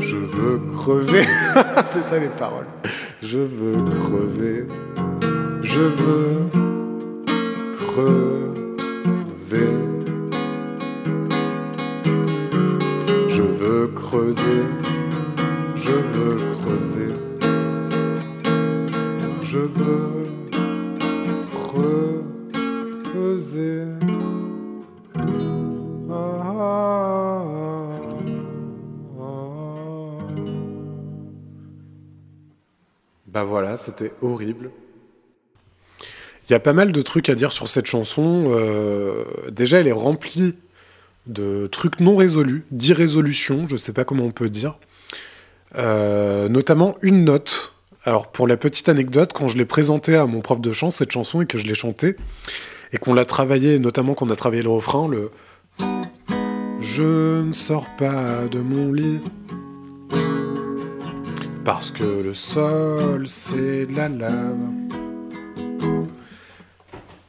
Je 0.00 0.16
veux 0.16 0.60
crever. 0.76 1.24
C'est 1.90 2.02
ça 2.02 2.18
les 2.18 2.28
paroles. 2.28 2.66
Je 3.22 3.38
veux 3.38 3.76
crever. 3.84 4.66
Je 5.62 5.80
veux 5.80 6.36
crever. 7.74 8.35
Creuser. 14.16 14.62
Je 15.76 15.92
veux 15.92 16.36
creuser. 16.62 17.08
Je 19.42 19.58
veux 19.58 20.26
creuser. 23.12 23.82
Ah, 26.10 26.40
ah, 26.42 27.44
ah. 29.20 29.42
Bah 33.26 33.44
voilà, 33.44 33.76
c'était 33.76 34.12
horrible. 34.22 34.70
Il 36.48 36.52
y 36.52 36.54
a 36.54 36.60
pas 36.60 36.72
mal 36.72 36.90
de 36.90 37.02
trucs 37.02 37.28
à 37.28 37.34
dire 37.34 37.52
sur 37.52 37.68
cette 37.68 37.86
chanson. 37.86 38.46
Euh, 38.48 39.24
déjà, 39.50 39.80
elle 39.80 39.88
est 39.88 39.92
remplie 39.92 40.56
de 41.26 41.66
trucs 41.66 42.00
non 42.00 42.16
résolus, 42.16 42.64
d'irrésolutions, 42.70 43.66
je 43.68 43.76
sais 43.76 43.92
pas 43.92 44.04
comment 44.04 44.24
on 44.24 44.30
peut 44.30 44.48
dire. 44.48 44.78
Euh, 45.76 46.48
notamment 46.48 46.96
une 47.02 47.24
note. 47.24 47.74
Alors, 48.04 48.30
pour 48.30 48.46
la 48.46 48.56
petite 48.56 48.88
anecdote, 48.88 49.32
quand 49.32 49.48
je 49.48 49.58
l'ai 49.58 49.64
présentée 49.64 50.14
à 50.14 50.26
mon 50.26 50.40
prof 50.40 50.60
de 50.60 50.72
chant, 50.72 50.90
cette 50.90 51.10
chanson, 51.10 51.42
et 51.42 51.46
que 51.46 51.58
je 51.58 51.66
l'ai 51.66 51.74
chantée, 51.74 52.16
et 52.92 52.98
qu'on 52.98 53.14
l'a 53.14 53.24
travaillé, 53.24 53.78
notamment 53.78 54.14
qu'on 54.14 54.30
a 54.30 54.36
travaillé 54.36 54.62
le 54.62 54.70
refrain, 54.70 55.08
le 55.08 55.30
Je 56.80 57.42
ne 57.42 57.52
sors 57.52 57.88
pas 57.96 58.46
de 58.46 58.60
mon 58.60 58.92
lit. 58.92 59.20
Parce 61.64 61.90
que 61.90 62.04
le 62.04 62.32
sol, 62.32 63.26
c'est 63.26 63.86
de 63.86 63.96
la 63.96 64.08
lave. 64.08 64.56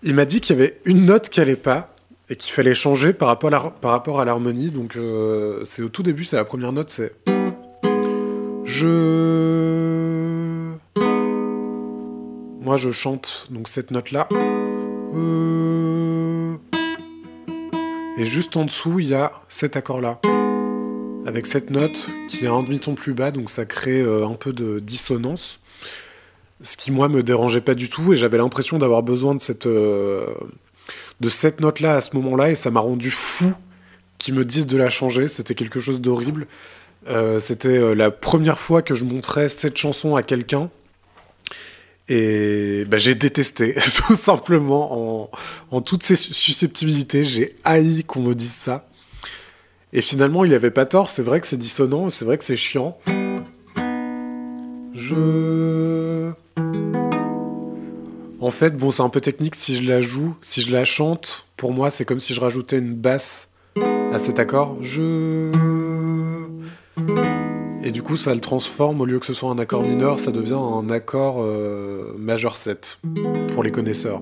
Il 0.04 0.14
m'a 0.14 0.26
dit 0.26 0.40
qu'il 0.40 0.56
y 0.56 0.60
avait 0.60 0.80
une 0.86 1.06
note 1.06 1.30
qui 1.30 1.42
allait 1.42 1.56
pas 1.56 1.96
et 2.30 2.36
qu'il 2.36 2.52
fallait 2.52 2.76
changer 2.76 3.13
par 3.13 3.30
rapport 3.30 4.20
à 4.20 4.26
l'harmonie. 4.26 4.72
Donc 4.72 4.96
euh, 4.96 5.63
c'est 5.63 5.82
au 5.82 5.90
tout 5.90 6.04
début, 6.04 6.24
c'est 6.24 6.36
la 6.36 6.46
première 6.46 6.72
note, 6.72 6.90
c'est 6.90 7.13
je. 8.63 8.88
Moi 12.62 12.78
je 12.78 12.92
chante 12.92 13.48
donc 13.50 13.68
cette 13.68 13.92
note 13.92 14.12
là. 14.12 14.28
Euh, 15.16 16.56
Et 18.18 18.26
juste 18.26 18.58
en 18.58 18.66
dessous, 18.66 19.00
il 19.00 19.08
y 19.08 19.13
a 19.13 19.32
cet 19.48 19.78
accord 19.78 20.02
là. 20.02 20.20
Avec 21.26 21.46
cette 21.46 21.70
note 21.70 22.08
qui 22.30 22.46
est 22.46 22.50
un 22.50 22.63
demi-ton 22.63 22.96
plus 22.96 23.13
bas, 23.13 23.32
donc 23.32 23.50
ça 23.50 23.66
crée 23.66 24.02
euh, 24.02 24.26
un 24.26 24.34
peu 24.34 24.54
de 24.54 24.80
dissonance. 24.80 25.60
Ce 26.62 26.76
qui, 26.78 26.92
moi, 26.92 27.08
me 27.10 27.22
dérangeait 27.22 27.62
pas 27.62 27.76
du 27.76 27.88
tout, 27.90 28.13
et 28.13 28.16
j'avais 28.16 28.38
l'impression 28.38 28.80
d'avoir 28.80 29.04
besoin 29.04 29.36
de 29.36 29.40
cette, 29.40 29.68
de 31.20 31.30
cette 31.30 31.60
note-là 31.60 31.96
à 31.96 32.02
ce 32.02 32.16
moment-là, 32.16 32.52
et 32.52 32.56
ça 32.56 32.72
m'a 32.72 32.80
rendu 32.80 33.12
fou 33.12 33.54
qu'ils 34.18 34.34
me 34.34 34.46
disent 34.46 34.68
de 34.68 34.78
la 34.78 34.90
changer. 34.90 35.28
C'était 35.28 35.56
quelque 35.56 35.80
chose 35.80 36.02
d'horrible. 36.02 36.48
Euh, 37.08 37.40
C'était 37.40 37.78
euh, 37.78 37.94
la 37.94 38.12
première 38.12 38.60
fois 38.60 38.82
que 38.82 38.96
je 38.96 39.06
montrais 39.06 39.50
cette 39.50 39.78
chanson 39.78 40.16
à 40.16 40.24
quelqu'un. 40.24 40.70
Et 42.10 42.86
bah, 42.88 42.98
j'ai 42.98 43.16
détesté, 43.16 43.76
tout 44.08 44.16
simplement, 44.16 45.24
en, 45.24 45.32
en 45.72 45.82
toutes 45.82 46.04
ses 46.04 46.16
susceptibilités. 46.16 47.24
J'ai 47.26 47.56
haï 47.64 48.04
qu'on 48.04 48.22
me 48.22 48.34
dise 48.34 48.54
ça. 48.54 48.88
Et 49.94 50.02
finalement, 50.02 50.46
il 50.46 50.54
avait 50.54 50.72
pas 50.72 50.86
tort. 50.86 51.10
C'est 51.10 51.24
vrai 51.24 51.42
que 51.42 51.48
c'est 51.48 51.58
dissonant, 51.58 52.10
c'est 52.10 52.26
vrai 52.26 52.38
que 52.38 52.44
c'est 52.44 52.58
chiant. 52.58 52.98
Je. 54.94 56.32
En 58.39 58.52
fait, 58.52 58.78
bon, 58.78 58.91
c'est 58.91 59.02
un 59.02 59.10
peu 59.10 59.19
technique 59.19 59.56
si 59.56 59.76
je 59.76 59.89
la 59.89 60.00
joue, 60.00 60.36
si 60.41 60.62
je 60.62 60.71
la 60.71 60.84
chante. 60.84 61.47
Pour 61.58 61.73
moi, 61.73 61.89
c'est 61.89 62.06
comme 62.06 62.19
si 62.19 62.36
je 62.36 62.41
rajoutais 62.41 62.78
une 62.78 62.93
basse 62.93 63.50
à 64.12 64.19
cet 64.19 64.38
accord. 64.38 64.78
Je. 64.82 65.52
Et 67.84 67.91
du 67.91 68.04
coup, 68.04 68.15
ça 68.15 68.36
le 68.36 68.41
transforme, 68.41 69.02
au 69.02 69.06
lieu 69.06 69.19
que 69.19 69.26
ce 69.26 69.34
soit 69.34 69.50
un 69.50 69.58
accord 69.58 69.82
mineur, 69.82 70.19
ça 70.19 70.32
devient 70.32 70.54
un 70.54 70.89
accord 70.89 71.38
euh, 71.39 72.13
majeur 72.17 72.58
7, 72.58 73.00
pour 73.54 73.63
les 73.63 73.71
connaisseurs. 73.71 74.21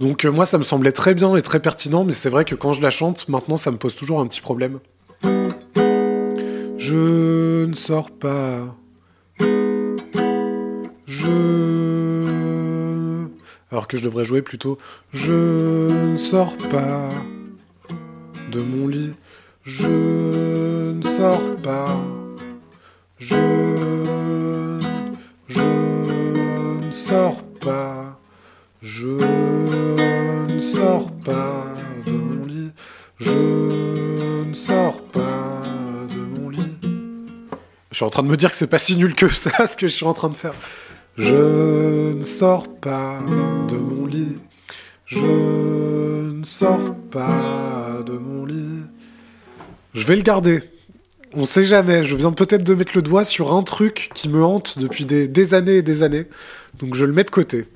Donc 0.00 0.24
euh, 0.24 0.32
moi, 0.32 0.46
ça 0.46 0.58
me 0.58 0.62
semblait 0.62 0.92
très 0.92 1.14
bien 1.14 1.36
et 1.36 1.42
très 1.42 1.60
pertinent, 1.60 2.04
mais 2.04 2.14
c'est 2.14 2.30
vrai 2.30 2.44
que 2.44 2.54
quand 2.54 2.72
je 2.72 2.82
la 2.82 2.90
chante, 2.90 3.28
maintenant, 3.28 3.56
ça 3.56 3.70
me 3.70 3.76
pose 3.76 3.94
toujours 3.94 4.20
un 4.20 4.26
petit 4.26 4.40
problème. 4.40 4.80
Je 6.78 7.66
ne 7.66 7.74
sors 7.74 8.10
pas. 8.10 8.74
Je... 11.06 11.79
Alors 13.72 13.86
que 13.86 13.96
je 13.96 14.02
devrais 14.02 14.24
jouer 14.24 14.42
plutôt 14.42 14.78
Je 15.12 15.32
ne 15.32 16.16
sors 16.16 16.56
pas 16.56 17.10
de 18.50 18.60
mon 18.60 18.88
lit. 18.88 19.14
Je 19.62 20.92
ne 20.92 21.02
sors 21.02 21.56
pas. 21.62 22.00
Je, 23.18 23.36
je 25.46 25.60
ne 25.60 26.90
sors 26.90 27.44
pas. 27.60 28.18
Je 28.82 29.06
ne 30.52 30.58
sors 30.58 31.12
pas 31.18 31.66
de 32.06 32.10
mon 32.10 32.46
lit. 32.46 32.72
Je 33.18 34.48
ne 34.48 34.54
sors 34.54 35.00
pas 35.02 35.62
de 36.12 36.40
mon 36.40 36.48
lit. 36.48 36.78
Je 37.92 37.96
suis 37.96 38.04
en 38.04 38.10
train 38.10 38.24
de 38.24 38.28
me 38.28 38.36
dire 38.36 38.50
que 38.50 38.56
c'est 38.56 38.66
pas 38.66 38.78
si 38.78 38.96
nul 38.96 39.14
que 39.14 39.28
ça 39.28 39.66
ce 39.68 39.76
que 39.76 39.86
je 39.86 39.94
suis 39.94 40.06
en 40.06 40.14
train 40.14 40.28
de 40.30 40.36
faire. 40.36 40.54
Je 41.20 42.14
ne 42.14 42.24
sors 42.24 42.66
pas 42.66 43.20
de 43.68 43.76
mon 43.76 44.06
lit. 44.06 44.38
Je 45.04 45.18
ne 45.18 46.42
sors 46.44 46.94
pas 47.10 48.02
de 48.06 48.12
mon 48.12 48.46
lit. 48.46 48.84
Je 49.92 50.06
vais 50.06 50.16
le 50.16 50.22
garder. 50.22 50.62
On 51.34 51.44
sait 51.44 51.64
jamais. 51.64 52.04
Je 52.04 52.16
viens 52.16 52.32
peut-être 52.32 52.64
de 52.64 52.74
mettre 52.74 52.92
le 52.94 53.02
doigt 53.02 53.24
sur 53.24 53.52
un 53.52 53.62
truc 53.62 54.10
qui 54.14 54.30
me 54.30 54.42
hante 54.42 54.78
depuis 54.78 55.04
des, 55.04 55.54
années 55.54 55.76
et 55.76 55.82
des 55.82 56.02
années. 56.02 56.26
Donc 56.78 56.94
je 56.94 57.04
le 57.04 57.12
mets 57.12 57.24
de 57.24 57.30
côté. 57.30 57.68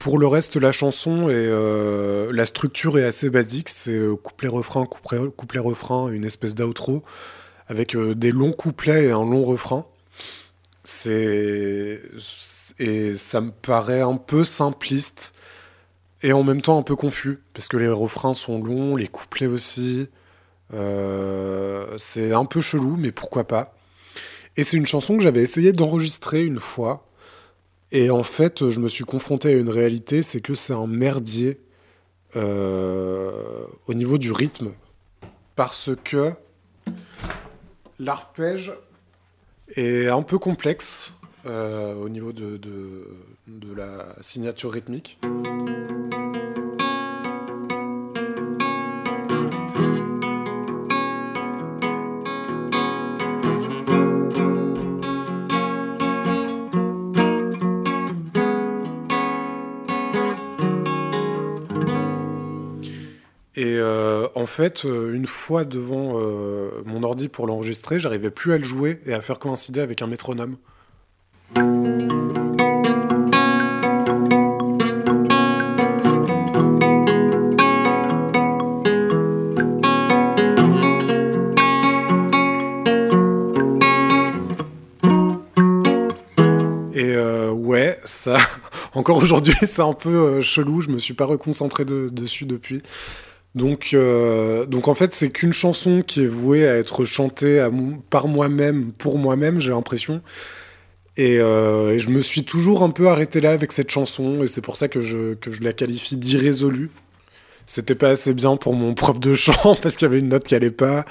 Pour 0.00 0.18
le 0.18 0.26
reste, 0.26 0.56
la 0.56 0.72
chanson 0.72 1.30
et 1.30 1.36
euh, 1.38 2.32
la 2.32 2.44
structure 2.44 2.98
est 2.98 3.04
assez 3.04 3.30
basique. 3.30 3.68
C'est 3.68 3.92
euh, 3.92 4.16
couplet-refrain, 4.16 4.84
couplet-refrain, 4.84 6.08
une 6.08 6.24
espèce 6.24 6.56
d'outro 6.56 7.04
avec 7.68 7.94
euh, 7.94 8.16
des 8.16 8.32
longs 8.32 8.52
couplets 8.52 9.04
et 9.04 9.10
un 9.12 9.24
long 9.24 9.44
refrain. 9.44 9.86
C'est 10.82 12.00
et 12.78 13.14
ça 13.14 13.40
me 13.40 13.50
paraît 13.50 14.00
un 14.00 14.16
peu 14.16 14.44
simpliste 14.44 15.34
et 16.22 16.32
en 16.32 16.42
même 16.42 16.62
temps 16.62 16.78
un 16.78 16.82
peu 16.82 16.96
confus 16.96 17.42
parce 17.52 17.68
que 17.68 17.76
les 17.76 17.88
refrains 17.88 18.34
sont 18.34 18.62
longs, 18.62 18.96
les 18.96 19.08
couplets 19.08 19.46
aussi. 19.46 20.08
Euh, 20.72 21.94
c'est 21.98 22.32
un 22.32 22.46
peu 22.46 22.60
chelou, 22.60 22.96
mais 22.96 23.12
pourquoi 23.12 23.44
pas. 23.44 23.76
Et 24.56 24.62
c'est 24.62 24.76
une 24.76 24.86
chanson 24.86 25.16
que 25.16 25.22
j'avais 25.22 25.42
essayé 25.42 25.72
d'enregistrer 25.72 26.42
une 26.42 26.60
fois. 26.60 27.06
Et 27.92 28.10
en 28.10 28.22
fait, 28.22 28.70
je 28.70 28.80
me 28.80 28.88
suis 28.88 29.04
confronté 29.04 29.48
à 29.48 29.52
une 29.52 29.68
réalité, 29.68 30.22
c'est 30.22 30.40
que 30.40 30.54
c'est 30.54 30.72
un 30.72 30.86
merdier 30.86 31.60
euh, 32.36 33.66
au 33.86 33.94
niveau 33.94 34.18
du 34.18 34.32
rythme. 34.32 34.72
Parce 35.56 35.90
que 36.02 36.32
l'arpège 37.98 38.72
est 39.76 40.08
un 40.08 40.22
peu 40.22 40.38
complexe 40.38 41.12
euh, 41.46 41.94
au 41.94 42.08
niveau 42.08 42.32
de, 42.32 42.56
de, 42.56 43.74
la 43.74 44.14
signature 44.22 44.72
rythmique. 44.72 45.18
Et 63.56 63.64
euh, 63.66 64.28
en 64.34 64.46
fait, 64.46 64.86
euh, 64.86 65.12
une 65.12 65.26
fois 65.26 65.64
devant 65.64 66.14
mon 66.86 67.02
ordi 67.02 67.28
pour 67.28 67.46
l'enregistrer, 67.46 68.00
j'arrivais 68.00 68.30
plus 68.30 68.54
à 68.54 68.58
le 68.58 68.64
jouer 68.64 69.00
et 69.04 69.12
à 69.12 69.20
faire 69.20 69.38
coïncider 69.38 69.80
avec 69.80 70.00
un 70.00 70.06
métronome. 70.06 70.56
encore 88.94 89.16
aujourd'hui, 89.16 89.54
c'est 89.62 89.82
un 89.82 89.94
peu 89.94 90.10
euh, 90.10 90.40
chelou. 90.40 90.80
Je 90.80 90.88
me 90.88 90.98
suis 90.98 91.14
pas 91.14 91.24
reconcentré 91.24 91.84
dessus 91.84 92.44
depuis. 92.44 92.82
Donc, 93.54 93.90
euh, 93.94 94.66
donc 94.66 94.88
en 94.88 94.94
fait, 94.94 95.14
c'est 95.14 95.30
qu'une 95.30 95.52
chanson 95.52 96.02
qui 96.02 96.24
est 96.24 96.28
vouée 96.28 96.66
à 96.66 96.76
être 96.76 97.04
chantée 97.04 97.66
par 98.10 98.26
moi-même, 98.26 98.92
pour 98.92 99.18
moi-même, 99.18 99.60
j'ai 99.60 99.70
l'impression. 99.70 100.22
Euh, 101.18 101.90
et, 101.90 101.98
je 102.00 102.10
me 102.10 102.22
suis 102.22 102.44
toujours 102.44 102.82
un 102.82 102.90
peu 102.90 103.08
arrêté 103.08 103.40
là 103.40 103.52
avec 103.52 103.70
cette 103.70 103.90
chanson, 103.90 104.42
et 104.42 104.48
c'est 104.48 104.60
pour 104.60 104.76
ça 104.76 104.88
que 104.88 105.00
je, 105.00 105.34
que 105.34 105.52
je 105.52 105.62
la 105.62 105.72
qualifie 105.72 106.16
d'irrésolue. 106.16 106.90
C'était 107.66 107.94
pas 107.94 108.08
assez 108.08 108.34
bien 108.34 108.56
pour 108.56 108.74
mon 108.74 108.94
prof 108.94 109.20
de 109.20 109.34
chant 109.36 109.76
parce 109.80 109.96
qu'il 109.96 110.06
y 110.06 110.10
avait 110.10 110.18
une 110.18 110.28
note 110.28 110.44
qui 110.44 110.56
allait 110.56 110.70
pas. 110.70 111.04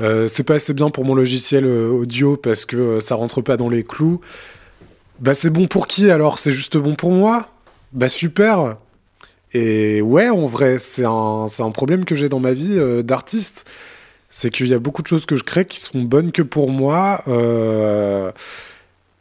Euh, 0.00 0.28
c'est 0.28 0.44
pas 0.44 0.54
assez 0.54 0.74
bien 0.74 0.90
pour 0.90 1.04
mon 1.04 1.14
logiciel 1.14 1.66
audio 1.66 2.36
parce 2.36 2.66
que 2.66 3.00
ça 3.00 3.14
rentre 3.14 3.40
pas 3.40 3.56
dans 3.56 3.70
les 3.70 3.82
clous. 3.84 4.20
Bah 5.20 5.34
c'est 5.34 5.50
bon 5.50 5.66
pour 5.66 5.86
qui 5.86 6.10
alors? 6.10 6.38
C'est 6.38 6.52
juste 6.52 6.76
bon 6.76 6.94
pour 6.94 7.10
moi? 7.10 7.48
Bah 7.92 8.08
super 8.08 8.76
Et 9.52 10.02
ouais, 10.02 10.28
en 10.28 10.46
vrai, 10.46 10.78
c'est 10.78 11.04
un, 11.04 11.70
problème 11.72 12.04
que 12.04 12.14
j'ai 12.14 12.28
dans 12.28 12.40
ma 12.40 12.52
vie 12.52 12.78
d'artiste. 13.02 13.64
C'est 14.28 14.50
qu'il 14.50 14.66
y 14.68 14.74
a 14.74 14.78
beaucoup 14.78 15.02
de 15.02 15.06
choses 15.06 15.24
que 15.24 15.36
je 15.36 15.44
crée 15.44 15.64
qui 15.64 15.80
sont 15.80 16.02
bonnes 16.02 16.32
que 16.32 16.42
pour 16.42 16.70
moi. 16.70 17.22
Euh, 17.28 18.32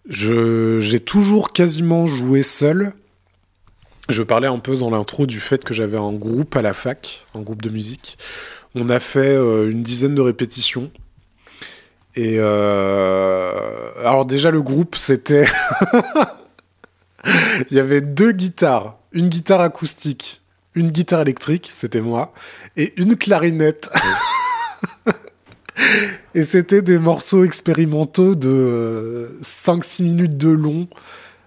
j'ai 0.08 1.00
toujours 1.00 1.54
quasiment 1.54 2.06
joué 2.08 2.44
seul. 2.44 2.94
Je 4.10 4.22
parlais 4.22 4.48
un 4.48 4.60
peu 4.60 4.76
dans 4.76 4.92
l'intro 4.92 5.26
du 5.26 5.40
fait 5.40 5.64
que 5.64 5.74
j'avais 5.74 5.98
un 5.98 6.14
groupe 6.14 6.56
à 6.56 6.62
la 6.62 6.74
fac, 6.74 7.26
un 7.34 7.42
groupe 7.42 7.62
de 7.62 7.70
musique. 7.70 8.18
On 8.76 8.90
a 8.90 9.00
fait 9.00 9.36
euh, 9.36 9.70
une 9.72 9.82
dizaine 9.82 10.14
de 10.14 10.22
répétitions. 10.22 10.92
Et 12.16 12.36
euh, 12.38 13.90
alors 14.00 14.26
déjà 14.26 14.50
le 14.50 14.62
groupe 14.62 14.96
c'était, 14.96 15.46
il 17.70 17.76
y 17.76 17.80
avait 17.80 18.02
deux 18.02 18.32
guitares, 18.32 18.98
une 19.12 19.28
guitare 19.28 19.60
acoustique, 19.60 20.42
une 20.76 20.92
guitare 20.92 21.22
électrique, 21.22 21.68
c'était 21.70 22.02
moi, 22.02 22.34
et 22.78 22.94
une 22.98 23.16
clarinette. 23.16 23.92
Et 26.34 26.44
c'était 26.44 26.82
des 26.82 27.00
morceaux 27.00 27.44
expérimentaux 27.44 28.36
de 28.36 29.38
5-6 29.42 30.04
minutes 30.04 30.38
de 30.38 30.50
long, 30.50 30.88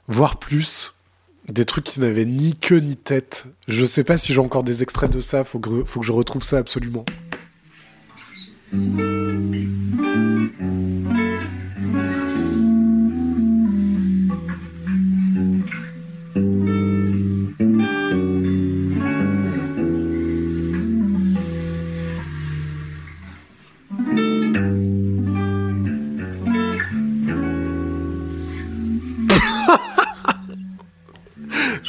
voire 0.06 0.38
plus. 0.38 0.94
Des 1.48 1.64
trucs 1.64 1.84
qui 1.84 2.00
n'avaient 2.00 2.26
ni 2.26 2.52
queue 2.52 2.80
ni 2.80 2.96
tête. 2.96 3.46
Je 3.68 3.86
sais 3.86 4.04
pas 4.04 4.18
si 4.18 4.34
j'ai 4.34 4.40
encore 4.40 4.64
des 4.64 4.82
extraits 4.82 5.10
de 5.10 5.20
ça, 5.20 5.44
faut 5.44 5.60
faut 5.86 6.00
que 6.00 6.06
je 6.06 6.12
retrouve 6.12 6.42
ça 6.42 6.58
absolument. 6.58 7.06
Je 8.70 8.76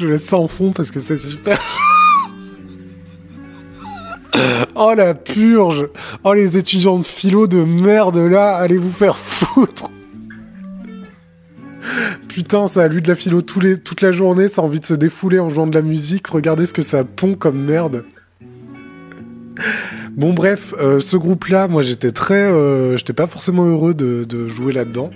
laisse 0.07 0.23
ça 0.23 0.37
en 0.37 0.47
fond 0.47 0.71
parce 0.71 0.91
que 0.91 1.01
c'est 1.01 1.17
super. 1.17 1.59
Oh 4.79 4.93
la 4.95 5.13
purge 5.13 5.87
Oh 6.23 6.33
les 6.33 6.57
étudiants 6.57 6.97
de 6.97 7.05
philo 7.05 7.47
de 7.47 7.63
merde 7.63 8.17
là, 8.17 8.55
allez 8.55 8.77
vous 8.77 8.91
faire 8.91 9.17
foutre 9.17 9.91
Putain, 12.27 12.67
ça 12.67 12.83
a 12.83 12.87
lu 12.87 13.01
de 13.01 13.07
la 13.07 13.15
philo 13.15 13.41
toute 13.41 14.01
la 14.01 14.11
journée, 14.11 14.47
ça 14.47 14.61
a 14.61 14.65
envie 14.65 14.79
de 14.79 14.85
se 14.85 14.93
défouler 14.93 15.39
en 15.39 15.49
jouant 15.49 15.67
de 15.67 15.75
la 15.75 15.81
musique, 15.81 16.27
regardez 16.27 16.65
ce 16.65 16.73
que 16.73 16.81
ça 16.81 17.03
pond 17.03 17.35
comme 17.35 17.61
merde. 17.63 18.05
Bon 20.11 20.33
bref, 20.33 20.73
euh, 20.79 20.99
ce 20.99 21.17
groupe-là, 21.17 21.67
moi 21.67 21.81
j'étais 21.81 22.11
très... 22.11 22.51
Euh, 22.51 22.97
j'étais 22.97 23.13
pas 23.13 23.27
forcément 23.27 23.65
heureux 23.65 23.93
de 23.93 24.47
jouer 24.47 24.73
là-dedans. 24.73 25.11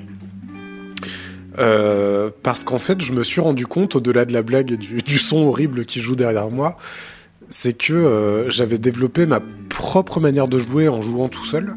Euh, 1.59 2.29
parce 2.41 2.63
qu'en 2.63 2.79
fait, 2.79 3.01
je 3.01 3.13
me 3.13 3.23
suis 3.23 3.41
rendu 3.41 3.67
compte, 3.67 3.95
au-delà 3.95 4.25
de 4.25 4.33
la 4.33 4.41
blague 4.41 4.71
et 4.71 4.77
du, 4.77 5.17
son 5.17 5.37
horrible 5.37 5.85
qui 5.85 6.01
joue 6.01 6.15
derrière 6.15 6.49
moi, 6.49 6.77
c'est 7.53 7.73
que 7.73 7.93
euh, 7.93 8.49
j'avais 8.49 8.79
développé 8.79 9.27
ma 9.27 9.39
propre 9.69 10.19
manière 10.19 10.47
de 10.47 10.57
jouer 10.57 10.87
en 10.89 11.01
jouant 11.01 11.29
tout 11.29 11.45
seul, 11.45 11.75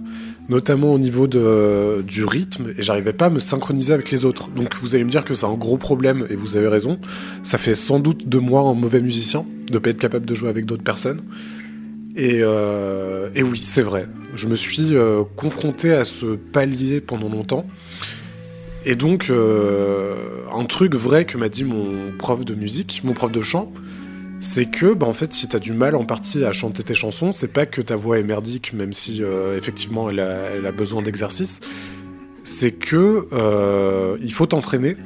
notamment 0.48 0.94
au 0.94 0.98
niveau 0.98 1.26
du 1.26 2.24
rythme, 2.24 2.72
et 2.78 2.82
j'arrivais 2.82 3.12
pas 3.12 3.26
à 3.26 3.30
me 3.30 3.38
synchroniser 3.38 3.92
avec 3.92 4.10
les 4.10 4.24
autres. 4.24 4.48
Donc 4.48 4.74
vous 4.80 4.94
allez 4.94 5.04
me 5.04 5.10
dire 5.10 5.22
que 5.22 5.34
c'est 5.34 5.44
un 5.44 5.52
gros 5.52 5.76
problème, 5.76 6.26
et 6.30 6.34
vous 6.34 6.56
avez 6.56 6.68
raison. 6.68 6.98
Ça 7.42 7.58
fait 7.58 7.74
sans 7.74 7.98
doute 7.98 8.26
de 8.26 8.38
moi 8.38 8.62
un 8.62 8.72
mauvais 8.72 9.02
musicien, 9.02 9.44
de 9.70 9.78
pas 9.78 9.90
être 9.90 10.00
capable 10.00 10.24
de 10.24 10.34
jouer 10.34 10.48
avec 10.48 10.64
d'autres 10.64 10.82
personnes. 10.82 11.20
Et, 12.16 12.38
euh, 12.40 13.28
oui, 13.44 13.60
c'est 13.60 13.82
vrai. 13.82 14.08
Je 14.34 14.48
me 14.48 14.56
suis 14.56 14.94
confronté 15.36 15.92
à 15.92 16.04
ce 16.04 16.36
palier 16.36 17.02
pendant 17.02 17.28
longtemps. 17.28 17.66
Et 18.86 18.94
donc, 18.94 19.28
euh, 19.28 20.14
un 20.56 20.64
truc 20.64 20.94
vrai 20.94 21.26
que 21.26 21.36
m'a 21.36 21.50
dit 21.50 21.64
mon 21.64 22.12
prof 22.16 22.46
de 22.46 22.54
musique, 22.54 23.02
mon 23.04 23.12
prof 23.12 23.30
de 23.30 23.42
chant, 23.42 23.72
c'est 24.46 24.66
que, 24.66 24.94
bah, 24.94 25.06
en 25.06 25.12
fait, 25.12 25.32
si 25.32 25.48
t'as 25.48 25.59
du 25.59 25.72
mal 25.72 25.96
en 25.96 26.04
partie 26.04 26.44
à 26.44 26.52
chanter 26.52 26.85
tes 26.85 26.94
chansons, 26.94 27.32
c'est 27.32 27.48
pas 27.48 27.66
que 27.66 27.82
ta 27.82 27.96
voix 27.96 28.18
est 28.18 28.22
merdique, 28.22 28.72
même 28.72 28.92
si 28.92 29.22
euh, 29.22 29.59
effectivement 29.59 30.09
elle 30.09 30.20
a, 30.20 30.72
besoin 30.72 31.02
d'exercice. 31.02 31.61
C'est 32.44 32.70
que 32.70 33.26
euh, 33.32 34.16
il 34.22 34.32
faut 34.32 34.46
t'entraîner 34.46 34.96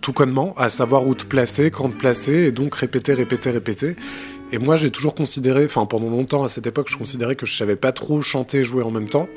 tout 0.00 0.12
connement 0.12 0.54
à 0.56 0.68
savoir 0.70 1.06
où 1.06 1.14
te 1.14 1.24
placer, 1.24 1.70
quand 1.70 1.88
te 1.90 1.96
placer, 1.96 2.46
et 2.46 2.52
donc 2.52 2.74
répéter, 2.74 3.14
répéter, 3.14 3.50
répéter. 3.52 3.96
Et 4.50 4.58
moi, 4.58 4.76
j'ai 4.76 4.90
toujours 4.90 5.14
considéré, 5.14 5.64
enfin 5.64 5.86
pendant 5.86 6.10
longtemps 6.10 6.42
à 6.42 6.48
cette 6.48 6.66
époque, 6.66 6.88
je 6.90 6.98
considérais 6.98 7.36
que 7.36 7.46
je 7.46 7.54
savais 7.54 7.76
pas 7.76 7.92
trop 7.92 8.22
chanter 8.22 8.58
et 8.58 8.64
jouer 8.64 8.82
en 8.82 8.90
même 8.90 9.08
temps. 9.08 9.28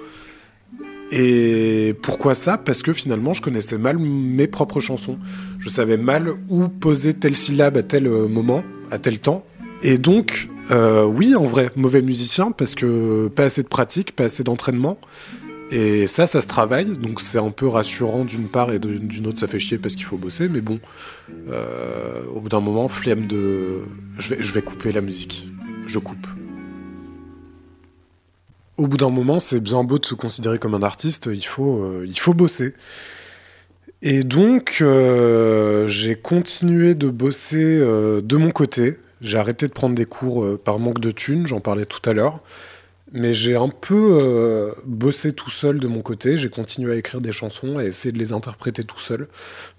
Et 1.11 1.95
pourquoi 2.01 2.33
ça? 2.33 2.57
Parce 2.57 2.81
que 2.81 2.91
finalement, 2.91 3.33
je 3.33 3.41
connaissais 3.41 3.77
mal 3.77 3.99
mes 3.99 4.47
propres 4.47 4.79
chansons. 4.79 5.19
Je 5.59 5.69
savais 5.69 5.97
mal 5.97 6.33
où 6.49 6.69
poser 6.69 7.13
telle 7.13 7.35
syllabe 7.35 7.77
à 7.77 7.83
tel 7.83 8.07
euh, 8.07 8.27
moment, 8.27 8.63
à 8.91 8.99
tel 8.99 9.19
temps. 9.19 9.43
Et 9.81 9.97
donc, 9.97 10.49
euh, 10.69 11.03
oui, 11.05 11.35
en 11.35 11.45
vrai, 11.45 11.71
mauvais 11.75 12.01
musicien, 12.01 12.51
parce 12.51 12.75
que 12.75 13.27
pas 13.29 13.45
assez 13.45 13.63
de 13.63 13.67
pratique, 13.67 14.15
pas 14.15 14.25
assez 14.25 14.43
d'entraînement. 14.43 14.99
Et 15.71 16.05
ça, 16.05 16.27
ça 16.27 16.41
se 16.41 16.47
travaille, 16.47 16.97
donc 16.97 17.21
c'est 17.21 17.39
un 17.39 17.49
peu 17.49 17.67
rassurant 17.67 18.25
d'une 18.25 18.49
part 18.49 18.73
et 18.73 18.79
d'une 18.79 19.25
autre, 19.25 19.39
ça 19.39 19.47
fait 19.47 19.57
chier 19.57 19.77
parce 19.77 19.95
qu'il 19.95 20.03
faut 20.03 20.17
bosser, 20.17 20.49
mais 20.49 20.59
bon, 20.59 20.79
euh, 21.49 22.25
au 22.35 22.41
bout 22.41 22.49
d'un 22.49 22.59
moment, 22.59 22.89
flemme 22.89 23.25
de. 23.25 23.79
Je 24.17 24.53
vais, 24.53 24.61
couper 24.61 24.91
la 24.91 25.01
musique. 25.01 25.49
Je 25.87 25.97
coupe 25.97 26.27
au 28.77 28.87
bout 28.87 28.97
d'un 28.97 29.11
moment, 29.11 29.39
c'est 29.39 29.59
bien 29.59 29.83
beau 29.83 29.99
de 29.99 30.05
se 30.07 30.15
considérer 30.15 30.57
comme 30.57 30.73
un 30.73 30.81
artiste, 30.81 31.29
il 31.31 31.45
faut, 31.45 31.83
euh, 31.83 32.03
il 32.07 32.17
faut 32.19 32.33
bosser. 32.33 32.73
Et 34.01 34.23
donc, 34.23 34.79
euh, 34.81 35.87
j'ai 35.87 36.15
continué 36.15 36.95
de 36.95 37.09
bosser 37.09 37.77
euh, 37.79 38.21
de 38.21 38.35
mon 38.35 38.49
côté. 38.51 38.97
J'ai 39.21 39.37
arrêté 39.37 39.67
de 39.67 39.73
prendre 39.73 39.93
des 39.93 40.05
cours 40.05 40.59
par 40.59 40.79
manque 40.79 40.99
de 40.99 41.11
thunes, 41.11 41.45
j'en 41.45 41.59
parlais 41.59 41.85
tout 41.85 42.09
à 42.09 42.13
l'heure. 42.13 42.41
Mais 43.13 43.33
j'ai 43.33 43.55
un 43.55 43.69
peu 43.69 44.73
bossé 44.85 45.33
tout 45.33 45.51
seul 45.51 45.79
de 45.79 45.87
mon 45.87 46.01
côté. 46.01 46.37
J'ai 46.37 46.49
continué 46.49 46.93
à 46.93 46.95
écrire 46.95 47.21
des 47.21 47.31
chansons 47.31 47.79
et 47.79 47.85
essayer 47.85 48.11
de 48.11 48.17
les 48.17 48.31
interpréter 48.31 48.83
tout 48.83 48.97
seul. 48.97 49.27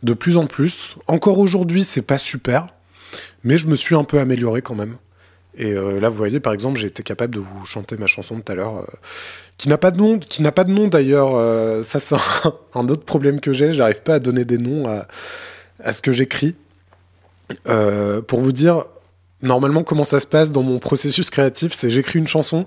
De 0.03 0.15
plus 0.15 0.37
en 0.37 0.47
plus. 0.47 0.97
Encore 1.09 1.39
aujourd'hui, 1.41 1.83
c'est 1.83 2.03
pas 2.03 2.19
super. 2.19 2.69
Mais 3.43 3.59
je 3.59 3.67
me 3.67 3.75
suis 3.75 3.95
un 3.95 4.05
peu 4.05 4.21
amélioré 4.21 4.63
quand 4.63 4.75
même. 4.75 4.97
Et 5.55 5.73
euh, 5.73 6.01
là, 6.01 6.09
vous 6.09 6.17
voyez, 6.17 6.41
par 6.41 6.53
exemple, 6.53 6.79
j'ai 6.79 6.87
été 6.87 7.03
capable 7.03 7.35
de 7.35 7.41
vous 7.41 7.65
chanter 7.67 7.97
ma 7.97 8.07
chanson 8.07 8.41
tout 8.41 8.51
à 8.53 8.55
l'heure, 8.55 8.79
euh, 8.79 8.87
qui 9.63 9.69
n'a 9.69 9.79
pas 9.79 9.91
de 10.65 10.71
nom, 10.71 10.89
d'ailleurs. 10.89 11.35
Euh, 11.35 11.83
ça, 11.83 12.01
c'est 12.01 12.17
un, 12.75 12.89
autre 12.89 13.05
problème 13.05 13.41
que 13.41 13.53
j'ai. 13.53 13.73
J'arrive 13.73 14.03
pas 14.03 14.15
à 14.15 14.19
donner 14.19 14.45
des 14.45 14.59
noms 14.59 14.89
à, 15.83 15.93
ce 15.93 16.03
que 16.03 16.13
j'écris. 16.13 16.55
pour 17.65 18.41
vous 18.41 18.53
dire, 18.53 18.85
normalement, 19.43 19.83
comment 19.83 20.05
ça 20.05 20.21
se 20.21 20.27
passe 20.27 20.53
dans 20.53 20.63
mon 20.63 20.79
processus 20.79 21.31
créatif, 21.31 21.73
c'est 21.73 21.91
j'écris 21.91 22.19
une 22.19 22.29
chanson. 22.29 22.67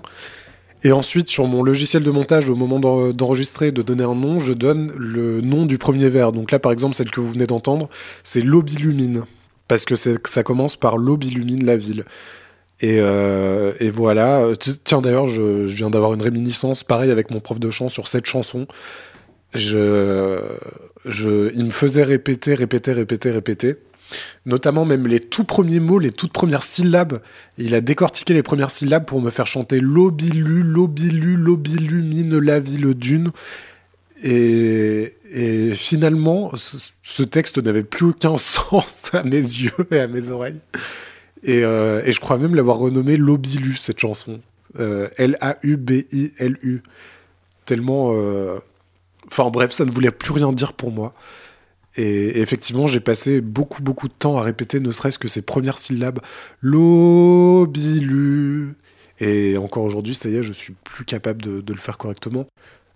Et 0.84 0.92
ensuite, 0.92 1.28
sur 1.28 1.46
mon 1.46 1.62
logiciel 1.62 2.02
de 2.02 2.10
montage, 2.10 2.48
au 2.48 2.54
moment 2.54 2.78
d'enregistrer, 3.12 3.72
de 3.72 3.82
donner 3.82 4.04
un 4.04 4.14
nom, 4.14 4.38
je 4.38 4.52
donne 4.52 4.92
le 4.96 5.40
nom 5.40 5.66
du 5.66 5.78
premier 5.78 6.08
vers. 6.08 6.32
Donc 6.32 6.52
là, 6.52 6.58
par 6.58 6.70
exemple, 6.70 6.94
celle 6.94 7.10
que 7.10 7.20
vous 7.20 7.32
venez 7.32 7.46
d'entendre, 7.46 7.88
c'est 8.22 8.42
L'aube 8.42 8.70
illumine. 8.70 9.22
Parce 9.68 9.84
que 9.84 9.94
ça 9.96 10.42
commence 10.44 10.76
par 10.76 10.96
L'aube 10.96 11.24
la 11.62 11.76
ville. 11.76 12.04
Et, 12.80 12.98
euh, 13.00 13.72
et, 13.80 13.90
voilà. 13.90 14.48
Tiens, 14.84 15.00
d'ailleurs, 15.00 15.26
je, 15.26 15.64
viens 15.64 15.90
d'avoir 15.90 16.12
une 16.14 16.22
réminiscence, 16.22 16.84
pareil 16.84 17.10
avec 17.10 17.30
mon 17.30 17.40
prof 17.40 17.58
de 17.58 17.70
chant 17.70 17.88
sur 17.88 18.08
cette 18.08 18.26
chanson. 18.26 18.66
Je, 19.54 20.40
je, 21.06 21.52
il 21.54 21.64
me 21.64 21.70
faisait 21.70 22.04
répéter, 22.04 22.54
répéter, 22.54 22.92
répéter, 22.92 23.30
répéter. 23.30 23.76
Notamment 24.44 24.84
même 24.84 25.06
les 25.06 25.20
tout 25.20 25.44
premiers 25.44 25.80
mots, 25.80 25.98
les 25.98 26.12
toutes 26.12 26.32
premières 26.32 26.62
syllabes. 26.62 27.20
Il 27.58 27.74
a 27.74 27.80
décortiqué 27.80 28.34
les 28.34 28.42
premières 28.42 28.70
syllabes 28.70 29.06
pour 29.06 29.20
me 29.20 29.30
faire 29.30 29.46
chanter 29.46 29.80
l'obilu, 29.80 30.62
l'obilu, 30.62 31.36
l'obilumine, 31.36 32.38
la 32.38 32.60
ville 32.60 32.94
dune. 32.94 33.30
Et 34.22 35.12
finalement, 35.74 36.52
ce 36.54 37.22
texte 37.22 37.58
n'avait 37.58 37.82
plus 37.82 38.06
aucun 38.06 38.36
sens 38.36 39.10
à 39.14 39.22
mes 39.22 39.36
yeux 39.36 39.72
et 39.90 39.98
à 39.98 40.08
mes 40.08 40.30
oreilles. 40.30 40.60
Euh, 41.48 42.02
et, 42.04 42.12
je 42.12 42.20
crois 42.20 42.38
même 42.38 42.54
l'avoir 42.54 42.78
renommée 42.78 43.16
Lobilu, 43.16 43.74
cette 43.76 43.98
chanson. 44.00 44.40
Euh, 44.78 45.08
L-A-U-B-I-L-U. 45.16 46.82
Tellement. 47.64 48.12
Euh, 48.14 48.58
enfin 49.26 49.50
bref, 49.50 49.72
ça 49.72 49.84
ne 49.84 49.90
voulait 49.90 50.10
plus 50.10 50.32
rien 50.32 50.52
dire 50.52 50.72
pour 50.72 50.90
moi. 50.90 51.14
Et, 51.96 52.40
effectivement, 52.40 52.86
j'ai 52.86 53.00
passé 53.00 53.40
beaucoup, 53.40 53.82
beaucoup 53.82 54.08
de 54.08 54.12
temps 54.12 54.38
à 54.38 54.42
répéter 54.42 54.80
ne 54.80 54.90
serait-ce 54.90 55.18
que 55.18 55.28
ces 55.28 55.42
premières 55.42 55.78
syllabes. 55.78 56.20
Lobilu. 56.60 57.94
Et 59.18 59.56
encore 59.56 59.84
aujourd'hui, 59.84 60.14
ça 60.14 60.28
y 60.28 60.36
est, 60.36 60.42
je 60.42 60.52
suis 60.52 60.74
plus 60.84 61.06
capable 61.06 61.40
de, 61.40 61.62
le 61.66 61.78
faire 61.78 61.96
correctement. 61.96 62.46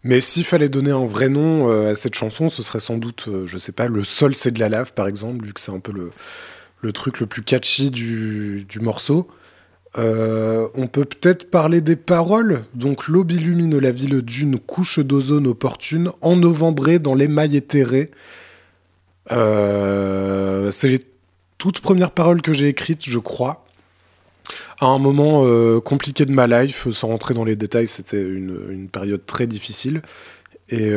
Mais 0.02 0.20
s'il 0.20 0.44
fallait 0.44 0.68
donner 0.68 0.90
un 0.90 1.06
vrai 1.06 1.30
nom 1.30 1.70
à 1.86 1.94
cette 1.94 2.14
chanson, 2.14 2.50
ce 2.50 2.62
serait 2.62 2.80
sans 2.80 2.98
doute, 2.98 3.30
je 3.46 3.58
sais 3.58 3.72
pas, 3.72 3.88
Le 3.88 4.04
sol 4.04 4.34
c'est 4.34 4.50
de 4.50 4.60
la 4.60 4.68
lave, 4.68 4.92
par 4.92 5.08
exemple, 5.08 5.46
vu 5.46 5.54
que 5.54 5.60
c'est 5.60 5.72
un 5.72 5.80
peu 5.80 5.92
le, 5.92 6.10
le 6.82 6.92
truc 6.92 7.20
le 7.20 7.26
plus 7.26 7.42
catchy 7.42 7.90
du, 7.90 8.66
morceau. 8.80 9.28
Euh, 9.98 10.68
on 10.74 10.86
peut 10.86 11.04
peut-être 11.04 11.50
parler 11.50 11.80
des 11.80 11.96
paroles. 11.96 12.64
Donc, 12.74 13.08
l'aube 13.08 13.32
illumine 13.32 13.76
la 13.78 13.90
ville 13.90 14.22
d'une 14.22 14.58
couche 14.58 15.00
d'ozone 15.00 15.46
opportune, 15.46 16.10
en 16.20 16.36
novembre 16.36 16.98
dans 16.98 17.14
l'émail 17.14 17.56
éthéré. 17.56 18.10
Euh, 19.32 20.70
c'est 20.70 20.88
les 20.88 21.00
toutes 21.58 21.80
premières 21.80 22.12
paroles 22.12 22.40
que 22.40 22.52
j'ai 22.52 22.68
écrites, 22.68 23.06
je 23.06 23.18
crois. 23.18 23.66
À 24.80 24.86
un 24.86 24.98
moment 24.98 25.42
euh, 25.44 25.80
compliqué 25.80 26.24
de 26.24 26.32
ma 26.32 26.46
life, 26.46 26.90
sans 26.90 27.08
rentrer 27.08 27.34
dans 27.34 27.44
les 27.44 27.54
détails, 27.54 27.86
c'était 27.86 28.22
une, 28.22 28.58
une, 28.70 28.88
période 28.88 29.26
très 29.26 29.46
difficile. 29.46 30.00
Et, 30.70 30.90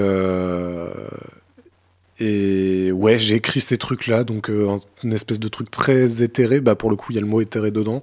et 2.19 2.91
ouais, 2.91 3.17
j'ai 3.17 3.35
écrit 3.35 3.59
ces 3.59 3.77
trucs-là, 3.77 4.23
donc 4.23 4.49
euh, 4.49 4.77
une 5.03 5.13
espèce 5.13 5.39
de 5.39 5.47
truc 5.47 5.71
très 5.71 6.21
éthéré, 6.21 6.61
bah 6.61 6.75
pour 6.75 6.89
le 6.89 6.95
coup 6.95 7.07
il 7.11 7.15
y 7.15 7.17
a 7.17 7.21
le 7.21 7.27
mot 7.27 7.41
éthéré 7.41 7.71
dedans, 7.71 8.01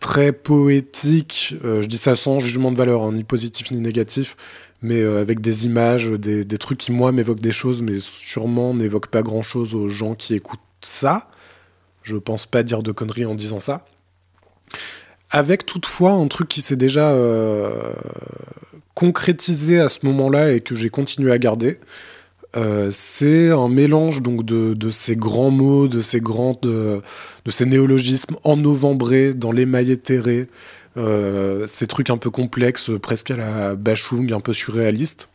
très 0.00 0.32
poétique, 0.32 1.54
euh, 1.64 1.82
je 1.82 1.86
dis 1.86 1.98
ça 1.98 2.16
sans 2.16 2.38
jugement 2.38 2.72
de 2.72 2.78
valeur, 2.78 3.02
hein, 3.02 3.12
ni 3.12 3.24
positif 3.24 3.70
ni 3.70 3.80
négatif, 3.80 4.36
mais 4.80 5.00
euh, 5.00 5.20
avec 5.20 5.40
des 5.40 5.66
images, 5.66 6.10
des, 6.10 6.44
des, 6.44 6.58
trucs 6.58 6.78
qui 6.78 6.92
moi 6.92 7.12
m'évoquent 7.12 7.40
des 7.40 7.52
choses, 7.52 7.82
mais 7.82 8.00
sûrement 8.00 8.74
n'évoquent 8.74 9.08
pas 9.08 9.22
grand-chose 9.22 9.74
aux 9.74 9.88
gens 9.88 10.14
qui 10.14 10.34
écoutent 10.34 10.60
ça. 10.80 11.28
Je 12.02 12.16
pense 12.16 12.46
pas 12.46 12.62
dire 12.62 12.82
de 12.82 12.90
conneries 12.90 13.26
en 13.26 13.34
disant 13.34 13.60
ça. 13.60 13.84
Avec 15.30 15.66
toutefois 15.66 16.12
un 16.12 16.26
truc 16.26 16.48
qui 16.48 16.60
s'est 16.60 16.76
déjà 16.76 17.16
concrétisé 18.94 19.78
à 19.78 19.88
ce 19.88 20.04
moment-là 20.04 20.52
et 20.52 20.60
que 20.60 20.74
j'ai 20.74 20.90
continué 20.90 21.30
à 21.30 21.38
garder. 21.38 21.78
Euh, 22.54 22.88
c'est 22.90 23.50
un 23.50 23.68
mélange 23.68 24.20
donc 24.20 24.44
de, 24.44 24.90
ces 24.90 25.16
grands 25.16 25.50
mots, 25.50 25.88
de 25.88 26.00
ces 26.00 26.20
grands, 26.20 26.56
de, 26.62 27.02
ces 27.48 27.66
néologismes 27.66 28.36
ennovembrés 28.44 29.34
dans 29.34 29.52
l'émail 29.52 29.90
éthéré, 29.90 30.48
euh, 30.96 31.66
ces 31.66 31.86
trucs 31.86 32.10
un 32.10 32.18
peu 32.18 32.30
complexes, 32.30 32.90
presque 33.00 33.30
à 33.30 33.36
la 33.36 33.74
Bachung, 33.74 34.32
un 34.32 34.40
peu 34.40 34.52
surréaliste. 34.52 35.28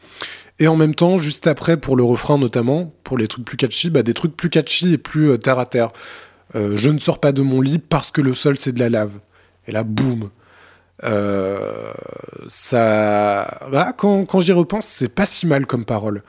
Et 0.59 0.67
en 0.67 0.75
même 0.75 0.95
temps, 0.95 1.17
juste 1.17 1.47
après, 1.47 1.77
pour 1.77 1.95
le 1.95 2.03
refrain 2.03 2.37
notamment, 2.37 2.93
pour 3.03 3.17
les 3.17 3.27
trucs 3.27 3.45
plus 3.45 3.57
catchy, 3.57 3.89
bah, 3.89 4.03
des 4.03 4.13
trucs 4.13 4.35
plus 4.35 4.49
catchy 4.49 4.93
et 4.93 4.97
plus 4.97 5.31
euh, 5.31 5.37
terre 5.37 5.59
à 5.59 5.65
terre. 5.65 5.91
je 6.53 6.89
ne 6.89 6.99
sors 6.99 7.19
pas 7.19 7.31
de 7.31 7.41
mon 7.41 7.61
lit 7.61 7.79
parce 7.79 8.11
que 8.11 8.21
le 8.21 8.33
sol 8.33 8.57
c'est 8.57 8.71
de 8.71 8.79
la 8.79 8.89
lave. 8.89 9.19
Et 9.67 9.71
là, 9.71 9.83
boum. 9.83 10.29
ça, 12.47 13.67
bah, 13.71 13.93
quand, 13.97 14.25
quand 14.25 14.39
j'y 14.39 14.51
repense, 14.53 14.85
c'est 14.85 15.09
pas 15.09 15.25
si 15.25 15.47
mal 15.47 15.65
comme 15.65 15.85
parole. 15.85 16.23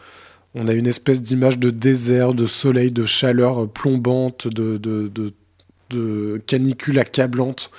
On 0.55 0.67
a 0.67 0.73
une 0.73 0.87
espèce 0.87 1.21
d'image 1.21 1.59
de 1.59 1.71
désert, 1.71 2.35
de 2.35 2.47
soleil, 2.47 2.91
de 2.91 3.05
chaleur 3.05 3.69
plombante, 3.69 4.49
de, 4.49 5.33
canicule 6.47 6.99
accablante. 6.99 7.71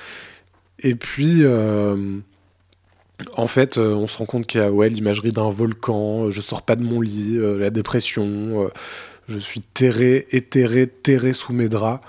Et 0.79 0.95
puis, 0.95 1.43
euh, 1.43 2.19
en 3.35 3.47
fait, 3.47 3.77
euh, 3.77 3.93
on 3.93 4.07
se 4.07 4.17
rend 4.17 4.25
compte 4.25 4.47
qu'il 4.47 4.61
y 4.61 4.63
a 4.63 4.87
l'imagerie 4.87 5.31
d'un 5.31 5.49
volcan, 5.49 6.31
je 6.31 6.41
sors 6.41 6.61
pas 6.61 6.75
de 6.75 6.83
mon 6.83 7.01
lit, 7.01 7.37
euh, 7.37 7.57
la 7.57 7.69
dépression, 7.69 8.69
je 9.27 9.39
suis 9.39 9.61
terré, 9.61 10.27
éthéré, 10.31 10.87
terré 10.87 11.33
sous 11.33 11.53
mes 11.53 11.69
draps. 11.69 12.05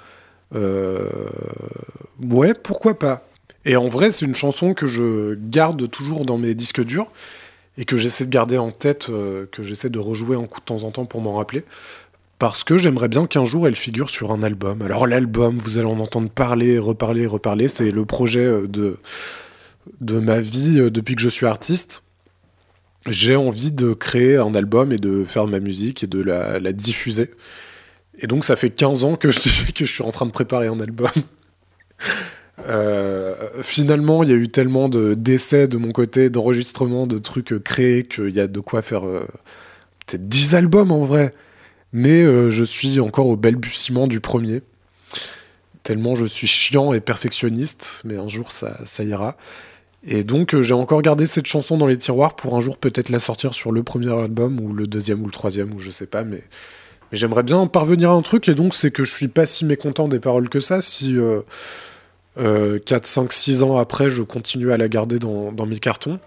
ouais, 0.53 2.55
pourquoi 2.63 2.99
pas 2.99 3.27
Et 3.65 3.77
en 3.77 3.89
vrai, 3.89 4.13
c'est 4.13 4.27
une 4.27 4.35
chanson 4.35 4.75
que 4.75 4.87
je 4.87 5.35
garde 5.35 5.91
toujours 5.91 6.27
dans 6.27 6.39
mes 6.39 6.55
disques 6.55 6.85
durs 6.85 7.11
et 7.81 7.87
que 7.87 7.97
j'essaie 7.97 8.27
de 8.27 8.31
garder 8.31 8.59
en 8.59 8.71
tête, 8.71 9.09
euh, 9.09 9.47
que 9.51 9.63
j'essaie 9.63 9.89
de 9.89 9.99
rejouer 9.99 10.37
un 10.37 10.45
coup 10.45 10.61
de 10.61 10.65
temps 10.67 10.83
en 10.83 10.91
temps 10.91 11.07
pour 11.07 11.23
m'en 11.23 11.37
rappeler. 11.37 11.65
Parce 12.39 12.63
que 12.63 12.77
j'aimerais 12.77 13.09
bien 13.09 13.27
qu'un 13.27 13.47
jour 13.47 13.67
elle 13.67 13.75
figure 13.75 14.11
sur 14.11 14.33
un 14.33 14.43
album. 14.43 14.83
Alors 14.83 15.07
l'album, 15.07 15.57
vous 15.57 15.79
allez 15.79 15.89
en 15.89 15.99
entendre 15.99 16.29
parler, 16.29 16.79
reparler, 16.79 17.27
reparler. 17.27 17.69
C'est 17.69 17.91
le 17.91 18.05
projet 18.05 18.45
euh, 18.45 18.69
de, 18.69 20.19
ma 20.21 20.41
vie 20.41 20.79
euh, 20.79 20.91
depuis 20.91 21.17
que 21.17 21.23
je 21.23 21.31
suis 21.31 21.47
artiste. 21.47 22.03
J'ai 23.09 23.35
envie 23.35 23.73
de 23.73 23.95
créer 23.95 24.37
un 24.37 24.55
album 24.55 24.93
et 24.93 24.99
de 24.99 25.25
faire 25.25 25.47
ma 25.47 25.59
musique 25.59 26.05
et 26.05 26.07
de 26.07 26.21
la, 26.21 26.61
diffuser. 26.75 27.31
Et 28.19 28.27
donc 28.27 28.45
ça 28.45 28.57
fait 28.57 28.69
15 28.69 29.05
ans 29.05 29.17
que 29.17 29.31
je 29.31 29.85
suis 29.87 30.05
en 30.05 30.11
train 30.11 30.27
de 30.27 30.33
préparer 30.33 30.67
un 30.67 30.81
album. 30.81 31.09
Euh, 32.71 33.35
finalement, 33.63 34.23
il 34.23 34.31
y 34.31 34.33
a 34.33 34.37
eu 34.37 34.49
tellement 34.49 34.89
de 34.89 35.15
d'essais 35.15 35.67
de 35.67 35.77
mon 35.77 35.91
côté, 35.91 36.31
d'enregistrements, 36.31 37.07
de 37.07 37.19
trucs 37.19 37.59
créés 37.65 38.05
qu'il 38.05 38.31
y 38.31 38.41
a 38.41 38.47
de 38.47 38.61
quoi 38.61 38.81
faire 38.81 39.07
euh, 39.07 39.27
peut-être 40.07 40.29
10 40.29 40.55
albums 40.55 40.93
en 40.93 41.05
vrai. 41.05 41.35
Mais 41.93 42.23
euh, 42.23 42.51
je 42.51 42.63
suis 42.63 43.01
encore 43.01 43.27
au 43.27 43.37
balbutiement 43.37 44.07
du 44.07 44.21
premier. 44.21 44.63
Tellement 45.83 46.15
je 46.15 46.27
suis 46.27 46.47
chiant 46.47 46.93
et 46.93 47.01
perfectionniste, 47.01 48.03
mais 48.05 48.17
un 48.17 48.29
jour 48.29 48.53
ça, 48.53 48.77
ira. 49.01 49.37
Et 50.07 50.23
donc 50.23 50.59
j'ai 50.61 50.75
encore 50.75 51.03
gardé 51.03 51.27
cette 51.27 51.47
chanson 51.47 51.77
dans 51.77 51.87
les 51.87 51.99
tiroirs 51.99 52.37
pour 52.37 52.55
un 52.57 52.61
jour 52.61 52.79
peut-être 52.79 53.09
la 53.09 53.19
sortir 53.19 53.53
sur 53.55 53.73
le 53.73 53.83
premier 53.83 54.13
album 54.13 54.61
ou 54.61 54.73
le 54.73 54.87
deuxième 54.87 55.23
ou 55.23 55.27
le 55.27 55.33
troisième 55.33 55.75
ou 55.75 55.79
je 55.79 55.91
sais 55.91 56.07
pas, 56.07 56.23
mais 56.23 56.45
j'aimerais 57.13 57.43
bien 57.43 57.67
parvenir 57.67 58.11
à 58.11 58.15
un 58.15 58.23
truc 58.23 58.49
et 58.49 58.55
donc 58.55 58.75
c'est 58.75 58.91
que 58.91 59.05
je 59.05 59.15
suis 59.15 59.29
pas 59.29 59.47
si 59.47 59.65
mécontent 59.65 60.09
des 60.09 60.21
paroles 60.21 60.49
que 60.49 60.61
ça 60.61 60.81
si 60.81 61.17
4, 62.41 63.07
5, 63.07 63.33
6 63.33 63.63
ans 63.63 63.77
après, 63.77 64.11
je 64.11 64.23
continue 64.23 64.73
à 64.73 64.77
la 64.77 64.89
garder 64.89 65.19
dans, 65.19 65.53
dans 65.53 65.67
mes 65.67 65.79
cartons. 65.79 66.19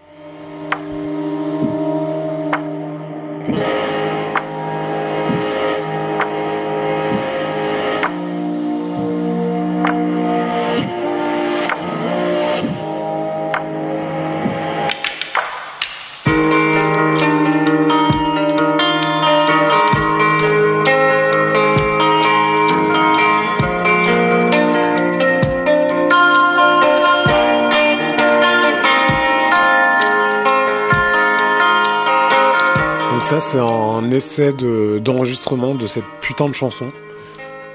Essai 34.14 34.52
d'enregistrement 35.00 35.74
de, 35.74 35.86
cette 35.86 36.04
putain 36.20 36.48
de 36.48 36.54
chanson. 36.54 36.86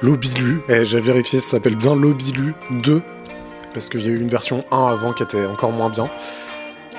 L'Obilu. 0.02 0.62
Et 0.70 0.86
j'ai 0.86 1.00
vérifié, 1.00 1.40
ça 1.40 1.52
s'appelle 1.52 1.76
bien 1.76 1.96
L'Obilu 1.96 2.54
2. 2.72 3.02
Parce 3.74 3.90
qu'il 3.90 4.02
y 4.02 4.08
a 4.08 4.10
eu 4.10 4.20
une 4.20 4.30
version 4.30 4.64
1 4.72 4.88
avant 4.88 5.12
qui 5.14 5.24
était 5.24 5.46
encore 5.46 5.72
moins 5.72 5.90
bien. 5.90 6.10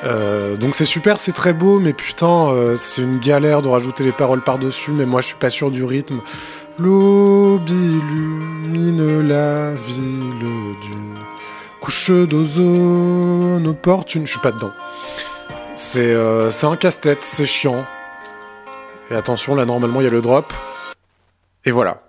Euh, 0.04 0.56
donc 0.56 0.74
c'est 0.74 0.84
super, 0.84 1.20
c'est 1.20 1.32
très 1.32 1.52
beau, 1.52 1.78
mais 1.78 1.92
putain, 1.92 2.50
euh, 2.50 2.76
c'est 2.76 3.02
une 3.02 3.18
galère 3.18 3.60
de 3.60 3.68
rajouter 3.68 4.02
les 4.02 4.12
paroles 4.12 4.42
par-dessus, 4.42 4.92
mais 4.92 5.04
moi 5.04 5.20
je 5.20 5.26
suis 5.28 5.36
pas 5.36 5.50
sûr 5.50 5.70
du 5.70 5.84
rythme. 5.84 6.20
L'aube 6.78 7.68
illumine 7.68 9.20
la 9.28 9.72
ville 9.74 10.38
d'une 10.80 11.16
couche 11.80 12.10
d'ozone 12.10 13.66
opportune. 13.66 14.24
Je 14.24 14.30
suis 14.30 14.40
pas 14.40 14.52
dedans. 14.52 14.72
C'est 15.74 16.12
euh, 16.12 16.50
un 16.62 16.76
casse-tête, 16.76 17.22
c'est 17.22 17.46
chiant. 17.46 17.84
Et 19.10 19.14
attention, 19.14 19.56
là, 19.56 19.64
normalement, 19.64 20.00
il 20.00 20.04
y 20.04 20.06
a 20.06 20.10
le 20.10 20.22
drop. 20.22 20.52
Et 21.64 21.72
voilà. 21.72 22.02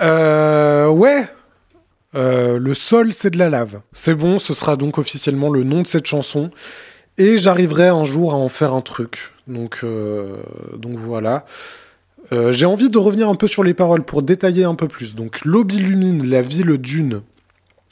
Euh, 0.00 0.88
ouais. 0.88 1.24
Euh, 2.14 2.58
le 2.58 2.74
sol, 2.74 3.12
c'est 3.12 3.30
de 3.30 3.38
la 3.38 3.50
lave. 3.50 3.80
C'est 3.92 4.14
bon, 4.14 4.38
ce 4.38 4.54
sera 4.54 4.76
donc 4.76 4.96
officiellement 4.96 5.50
le 5.50 5.62
nom 5.62 5.82
de 5.82 5.86
cette 5.86 6.06
chanson. 6.06 6.50
Et 7.18 7.36
j'arriverai 7.36 7.88
un 7.88 8.04
jour 8.04 8.32
à 8.32 8.36
en 8.36 8.48
faire 8.48 8.72
un 8.72 8.80
truc. 8.80 9.32
Donc, 9.46 9.80
euh, 9.84 10.38
donc 10.76 10.98
voilà. 10.98 11.44
J'ai 12.48 12.64
envie 12.64 12.88
de 12.88 12.96
revenir 12.96 13.28
un 13.28 13.34
peu 13.34 13.46
sur 13.46 13.62
les 13.62 13.74
paroles 13.74 14.04
pour 14.04 14.22
détailler 14.22 14.64
un 14.64 14.74
peu 14.74 14.88
plus. 14.88 15.14
Donc, 15.14 15.44
l'aube 15.44 15.70
illumine 15.70 16.26
la 16.26 16.40
ville 16.40 16.78
d'une. 16.78 17.20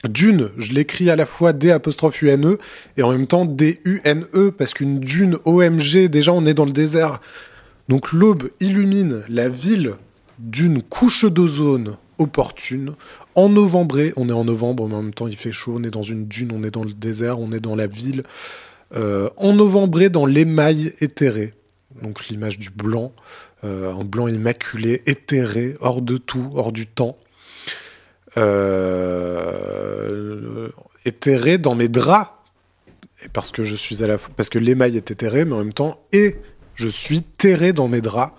Dune, 0.09 0.49
je 0.57 0.73
l'écris 0.73 1.11
à 1.11 1.17
la 1.17 1.27
fois 1.27 1.53
D 1.53 1.71
apostrophe 1.71 2.23
UNE 2.23 2.57
et 2.97 3.03
en 3.03 3.11
même 3.11 3.27
temps 3.27 3.45
D-U-N-E 3.45 4.51
parce 4.57 4.73
qu'une 4.73 4.99
dune 4.99 5.37
OMG, 5.45 6.09
déjà 6.09 6.33
on 6.33 6.47
est 6.47 6.55
dans 6.55 6.65
le 6.65 6.73
désert. 6.73 7.21
Donc 7.91 8.13
l'aube 8.13 8.51
illumine 8.61 9.23
la 9.29 9.49
ville 9.49 9.97
d'une 10.39 10.81
couche 10.81 11.25
d'ozone 11.25 11.97
opportune. 12.19 12.95
En 13.35 13.49
novembre, 13.49 14.13
on 14.15 14.29
est 14.29 14.33
en 14.33 14.45
novembre, 14.45 14.87
mais 14.87 14.95
en 14.95 15.03
même 15.03 15.13
temps 15.13 15.27
il 15.27 15.35
fait 15.35 15.51
chaud, 15.51 15.75
on 15.77 15.83
est 15.83 15.91
dans 15.91 16.05
une 16.05 16.29
dune, 16.29 16.53
on 16.55 16.63
est 16.63 16.71
dans 16.71 16.85
le 16.85 16.93
désert, 16.93 17.41
on 17.41 17.51
est 17.51 17.59
dans 17.59 17.75
la 17.75 17.89
ville. 17.89 18.23
Euh, 18.95 19.29
en 19.37 19.55
novembre, 19.55 20.07
dans 20.07 20.25
l'émail 20.25 20.93
éthéré. 21.01 21.53
Donc 22.01 22.29
l'image 22.29 22.61
du 22.61 22.71
blanc, 22.71 23.11
euh, 23.65 23.93
un 23.93 24.05
blanc 24.05 24.29
immaculé, 24.29 25.03
éthéré, 25.07 25.75
hors 25.81 26.01
de 26.01 26.17
tout, 26.17 26.49
hors 26.55 26.71
du 26.71 26.87
temps. 26.87 27.19
Euh, 28.37 29.49
éthéré 31.05 31.59
dans 31.59 31.75
mes 31.75 31.89
draps. 31.89 32.31
Et 33.25 33.29
parce 33.29 33.51
que 33.51 33.65
je 33.65 33.75
suis 33.75 34.05
à 34.05 34.07
la 34.07 34.17
parce 34.17 34.49
que 34.49 34.61
l'émail 34.61 34.97
est 34.97 35.11
éthéré, 35.11 35.45
mais 35.45 35.57
en 35.57 35.59
même 35.59 35.73
temps, 35.73 36.01
et 36.13 36.37
je 36.81 36.89
suis 36.89 37.23
terré 37.23 37.73
dans 37.73 37.89
mes 37.89 38.01
draps. 38.01 38.33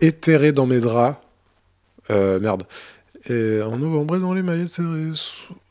Éthéré 0.00 0.52
dans 0.52 0.66
mes 0.66 0.80
draps. 0.80 1.18
Euh, 2.10 2.38
merde. 2.38 2.64
En 3.28 3.76
novembre, 3.76 4.18
dans 4.18 4.32
les 4.32 4.42
mailles 4.42 4.68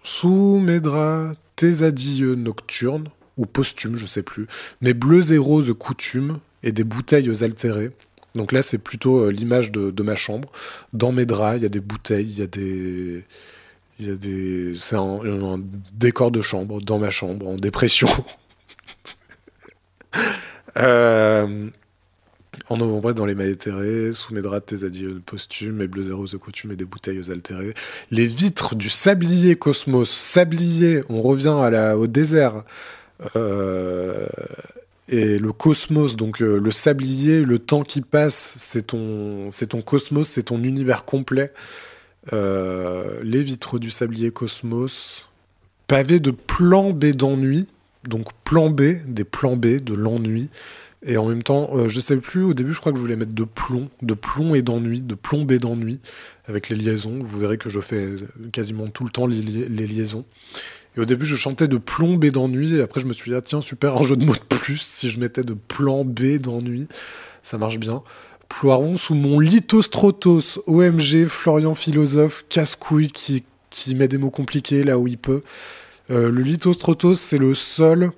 sous, 0.03 0.60
mes 0.60 0.82
draps, 0.82 1.38
tes 1.56 1.84
adieux 1.84 2.36
nocturnes, 2.36 3.08
ou 3.38 3.45
posthumes, 3.45 3.95
je 3.95 4.06
sais 4.06 4.24
plus, 4.24 4.47
mes 4.82 4.93
bleus 4.93 5.32
et 5.32 5.38
roses 5.38 5.74
coutumes, 5.80 6.39
et 6.64 6.74
des 6.74 6.84
bouteilles 6.84 7.32
altérées. 7.43 7.91
Donc 8.34 8.51
là, 8.51 8.62
c'est 8.62 8.78
plutôt 8.78 9.20
euh, 9.20 9.32
l'image 9.32 9.72
de, 9.72 10.03
ma 10.03 10.16
chambre. 10.16 10.51
Dans 10.91 11.14
mes 11.14 11.26
draps, 11.26 11.60
il 11.60 11.64
y 11.64 11.66
a 11.66 11.70
des 11.70 11.80
bouteilles, 11.80 12.30
il 12.30 12.39
y 12.39 12.41
a 12.41 12.47
des. 12.47 13.24
Il 13.99 14.08
y 14.08 14.12
a 14.12 14.16
des. 14.16 14.74
C'est 14.76 14.97
un, 14.97 15.20
un, 15.24 15.62
décor 15.93 16.32
de 16.32 16.41
chambre, 16.41 16.82
dans 16.82 16.99
ma 16.99 17.10
chambre, 17.10 17.47
en 17.47 17.56
dépression. 17.56 18.10
Euh, 20.78 21.69
en 22.69 22.78
novembre, 22.78 23.13
dans 23.13 23.26
les 23.26 23.36
mailles 23.36 23.57
terrés, 23.57 24.13
sous 24.13 24.34
mes 24.34 24.41
draps, 24.41 24.65
tes 24.65 24.86
adieux 24.86 25.21
posthumes, 25.26 25.76
mes 25.76 25.88
bleus 25.88 26.09
et 26.09 26.13
roses 26.13 26.38
coutumes 26.39 26.71
et 26.71 26.76
des 26.76 26.86
bouteilles 26.86 27.32
altérées. 27.32 27.73
Les 28.11 28.28
vitres 28.28 28.76
du 28.76 28.89
sablier 28.89 29.55
cosmos. 29.55 30.09
Sablier, 30.09 31.03
on 31.09 31.21
revient 31.21 31.55
au 31.97 32.07
désert. 32.07 32.63
Euh, 33.36 34.28
et 35.07 35.38
le 35.38 35.51
cosmos, 35.51 36.15
donc 36.15 36.41
euh, 36.41 36.59
le 36.59 36.71
sablier, 36.71 37.41
le 37.41 37.59
temps 37.59 37.84
qui 37.84 38.01
passe, 38.01 38.55
c'est 38.57 38.88
ton, 38.88 39.51
c'est 39.51 39.67
ton 39.67 39.82
cosmos, 39.82 40.28
c'est 40.28 40.43
ton 40.43 40.63
univers 40.63 41.05
complet. 41.05 41.53
les 42.32 43.43
vitres 43.43 43.80
du 43.80 43.91
sablier 43.91 44.32
cosmos, 44.32 45.30
pavés 45.88 46.19
de 46.19 46.32
plans 46.32 46.91
B 46.91 47.11
d'ennui 47.11 47.67
donc 48.08 48.28
plan 48.43 48.70
B, 48.70 48.82
des 49.08 49.24
plans 49.24 49.56
B, 49.56 49.82
de 49.82 49.93
l'ennui. 49.93 50.49
Et 51.08 51.18
en 51.18 51.28
même 51.28 51.43
temps, 51.43 51.70
euh, 51.74 51.88
je 51.88 51.99
sais 51.99 52.18
plus, 52.18 52.43
au 52.43 52.53
début, 52.53 52.74
je 52.74 52.80
crois 52.80 52.91
que 52.91 52.97
je 52.97 53.01
voulais 53.01 53.16
mettre 53.16 53.34
de 53.34 53.43
plomb, 53.43 53.89
de 54.01 54.16
plomb 54.16 54.56
et 54.56 54.64
d'ennui, 54.64 55.01
de 55.01 55.14
plomb 55.14 55.43
B 55.43 55.53
d'ennui, 55.53 55.99
avec 56.47 56.70
les 56.70 56.76
liaisons. 56.76 57.20
Vous 57.22 57.38
verrez 57.38 57.58
que 57.58 57.70
je 57.70 57.80
fais 57.80 58.10
quasiment 58.51 58.88
tout 58.88 59.03
le 59.03 59.12
temps 59.12 59.28
les, 59.28 59.41
liaisons. 59.41 60.26
Et 60.97 60.99
au 60.99 61.06
début, 61.06 61.26
je 61.26 61.36
chantais 61.36 61.68
de 61.68 61.78
plomb 61.78 62.16
B 62.16 62.28
d'ennui, 62.32 62.76
et 62.76 62.82
après, 62.82 63.01
je 63.01 63.06
me 63.06 63.14
suis 63.14 63.30
dit, 63.30 63.38
ah, 63.38 63.41
tiens, 63.41 63.62
super, 63.62 63.97
un 63.97 64.03
jeu 64.03 64.16
de 64.16 64.26
mots 64.26 64.34
de 64.34 64.56
plus, 64.56 64.82
si 64.82 65.12
je 65.12 65.20
mettais 65.20 65.43
de 65.43 65.53
plan 65.53 66.06
B 66.06 66.39
d'ennui, 66.39 66.88
ça 67.43 67.60
marche 67.60 67.78
bien. 67.78 68.01
Ploiron 68.49 68.95
sous 68.95 69.14
mon 69.14 69.39
lithostrotos, 69.39 70.60
OMG, 70.66 71.28
Florian 71.28 71.76
Philosophe, 71.76 72.45
casse-couille, 72.49 73.10
qui, 73.10 73.43
qui 73.70 73.93
met 73.93 74.08
des 74.08 74.18
mots 74.18 74.32
compliqués 74.32 74.84
là 74.84 74.97
où 74.97 75.06
il 75.06 75.20
peut. 75.20 75.43
Euh, 76.12 76.30
le 76.30 76.41
lithostrotos, 76.41 77.16
c'est 77.16 77.38
le 77.38 77.56
sol 77.56 78.12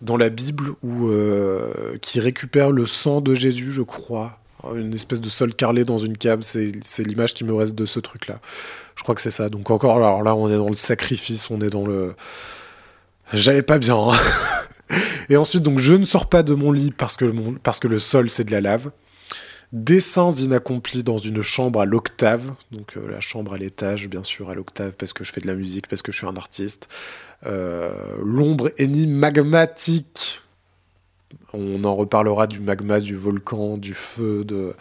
dans 0.00 0.16
la 0.16 0.28
Bible 0.28 0.74
euh, 0.84 1.98
qui 2.00 2.20
récupère 2.20 2.70
le 2.70 2.86
sang 2.86 3.20
de 3.20 3.34
Jésus, 3.34 3.72
je 3.72 3.82
crois. 3.82 4.38
Une 4.74 4.94
espèce 4.94 5.20
de 5.20 5.28
sol 5.28 5.54
carrelé 5.54 5.84
dans 5.84 5.98
une 5.98 6.16
cave, 6.16 6.40
c'est 6.40 6.72
l'image 7.02 7.34
qui 7.34 7.44
me 7.44 7.52
reste 7.52 7.74
de 7.74 7.84
ce 7.84 8.00
truc-là. 8.00 8.40
Je 8.96 9.02
crois 9.02 9.14
que 9.14 9.20
c'est 9.20 9.30
ça. 9.30 9.50
Donc 9.50 9.70
encore, 9.70 9.96
alors 9.96 10.22
là, 10.22 10.34
on 10.34 10.48
est 10.48 10.56
dans 10.56 10.70
le 10.70 10.74
sacrifice, 10.74 11.50
on 11.50 11.60
est 11.60 11.68
dans 11.68 11.86
le... 11.86 12.14
J'allais 13.32 13.62
pas 13.62 13.78
bien. 13.78 13.96
Hein. 13.96 14.12
Et 15.28 15.36
ensuite, 15.36 15.62
donc, 15.62 15.80
je 15.80 15.92
ne 15.94 16.04
sors 16.04 16.28
pas 16.28 16.42
de 16.42 16.54
mon 16.54 16.72
lit 16.72 16.92
parce 16.92 17.16
que 17.16 17.88
le 17.88 17.98
sol, 17.98 18.30
c'est 18.30 18.44
de 18.44 18.52
la 18.52 18.62
lave. 18.62 18.90
Dessins 19.74 20.30
inaccomplis 20.30 21.02
dans 21.02 21.18
une 21.18 21.42
chambre 21.42 21.80
à 21.80 21.84
l'octave. 21.84 22.54
Donc 22.70 22.96
euh, 22.96 23.10
la 23.10 23.18
chambre 23.18 23.54
à 23.54 23.58
l'étage, 23.58 24.06
bien 24.08 24.22
sûr, 24.22 24.48
à 24.48 24.54
l'octave, 24.54 24.92
parce 24.96 25.12
que 25.12 25.24
je 25.24 25.32
fais 25.32 25.40
de 25.40 25.48
la 25.48 25.56
musique, 25.56 25.88
parce 25.88 26.00
que 26.00 26.12
je 26.12 26.18
suis 26.18 26.28
un 26.28 26.36
artiste. 26.36 26.88
Euh, 27.44 27.92
l'ombre 28.22 28.70
énigmatique. 28.78 30.42
On 31.52 31.82
en 31.82 31.96
reparlera 31.96 32.46
du 32.46 32.60
magma, 32.60 33.00
du 33.00 33.16
volcan, 33.16 33.76
du 33.76 33.94
feu, 33.94 34.44
de... 34.44 34.74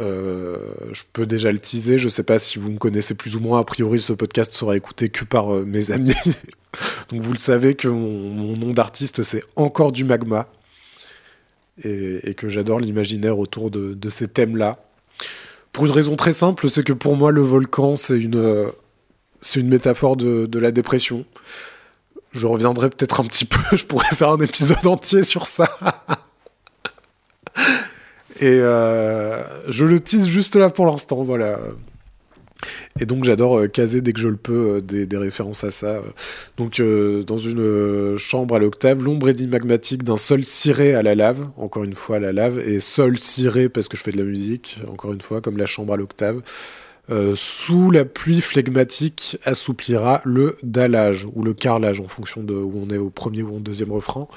Euh, 0.00 0.58
je 0.92 1.04
peux 1.14 1.24
déjà 1.24 1.50
le 1.50 1.58
teaser, 1.58 1.98
je 1.98 2.10
sais 2.10 2.22
pas 2.22 2.38
si 2.38 2.58
vous 2.58 2.70
me 2.70 2.78
connaissez 2.78 3.14
plus 3.14 3.34
ou 3.34 3.40
moins, 3.40 3.60
a 3.60 3.64
priori 3.64 3.98
ce 3.98 4.12
podcast 4.12 4.52
sera 4.52 4.76
écouté 4.76 5.08
que 5.08 5.24
par 5.24 5.48
mes 5.64 5.90
amis. 5.90 6.12
Donc 7.08 7.22
vous 7.22 7.32
le 7.32 7.38
savez 7.38 7.76
que 7.76 7.88
mon 7.88 8.56
nom 8.58 8.72
d'artiste 8.74 9.22
c'est 9.22 9.44
encore 9.56 9.92
du 9.92 10.04
magma 10.04 10.48
et, 11.82 12.34
que 12.34 12.48
j'adore 12.48 12.80
l'imaginaire 12.80 13.38
autour 13.38 13.70
de, 13.70 14.10
ces 14.10 14.28
thèmes-là. 14.28 14.76
Pour 15.72 15.86
une 15.86 15.92
raison 15.92 16.16
très 16.16 16.32
simple, 16.32 16.68
c'est 16.68 16.84
que 16.84 16.92
pour 16.92 17.16
moi, 17.16 17.30
le 17.30 17.40
volcan, 17.40 17.96
c'est 17.96 18.18
une, 18.18 18.72
métaphore 19.56 20.16
de, 20.16 20.46
de, 20.46 20.58
la 20.58 20.70
dépression. 20.70 21.24
Je 22.32 22.46
reviendrai 22.46 22.90
peut-être 22.90 23.20
un 23.20 23.24
petit 23.24 23.44
peu, 23.46 23.76
je 23.76 23.84
pourrais 23.84 24.14
faire 24.14 24.30
un 24.30 24.40
épisode 24.40 24.86
entier 24.86 25.22
sur 25.22 25.46
ça. 25.46 25.78
Et 28.40 28.58
euh, 28.58 29.70
je 29.70 29.84
le 29.84 30.00
tease 30.00 30.26
juste 30.26 30.56
là 30.56 30.68
pour 30.68 30.86
l'instant, 30.86 31.22
voilà. 31.22 31.60
Et 33.00 33.06
donc 33.06 33.24
j'adore 33.24 33.58
euh, 33.58 33.68
caser 33.68 34.00
dès 34.00 34.12
que 34.12 34.20
je 34.20 34.28
le 34.28 34.36
peux 34.36 34.76
euh, 34.76 34.80
des, 34.80 35.16
références 35.16 35.64
à 35.64 35.70
ça. 35.70 36.00
Donc 36.56 36.80
dans 36.80 37.38
une 37.38 38.16
chambre 38.16 38.56
à 38.56 38.58
l'octave, 38.58 39.02
l'ombre 39.02 39.28
énigmatique 39.28 40.04
d'un 40.04 40.16
sol 40.16 40.44
ciré 40.44 40.94
à 40.94 41.02
la 41.02 41.14
lave, 41.14 41.48
encore 41.56 41.84
une 41.84 41.94
fois 41.94 42.16
à 42.16 42.18
la 42.18 42.32
lave, 42.32 42.58
et 42.58 42.80
sol 42.80 43.18
ciré 43.18 43.68
parce 43.68 43.88
que 43.88 43.96
je 43.96 44.02
fais 44.02 44.12
de 44.12 44.18
la 44.18 44.24
musique, 44.24 44.78
encore 44.90 45.12
une 45.12 45.20
fois, 45.20 45.40
comme 45.40 45.56
la 45.56 45.66
chambre 45.66 45.92
à 45.92 45.96
l'octave. 45.96 46.42
Euh, 47.10 47.34
sous 47.34 47.90
la 47.90 48.04
pluie 48.04 48.40
flegmatique 48.40 49.36
assouplira 49.44 50.22
le 50.24 50.56
dallage 50.62 51.26
ou 51.34 51.42
le 51.42 51.52
carrelage 51.52 52.00
en 52.00 52.06
fonction 52.06 52.44
de 52.44 52.54
où 52.54 52.74
on 52.76 52.90
est 52.90 52.98
au 52.98 53.10
premier 53.10 53.42
ou 53.42 53.56
au 53.56 53.58
deuxième 53.58 53.90
refrain. 53.90 54.28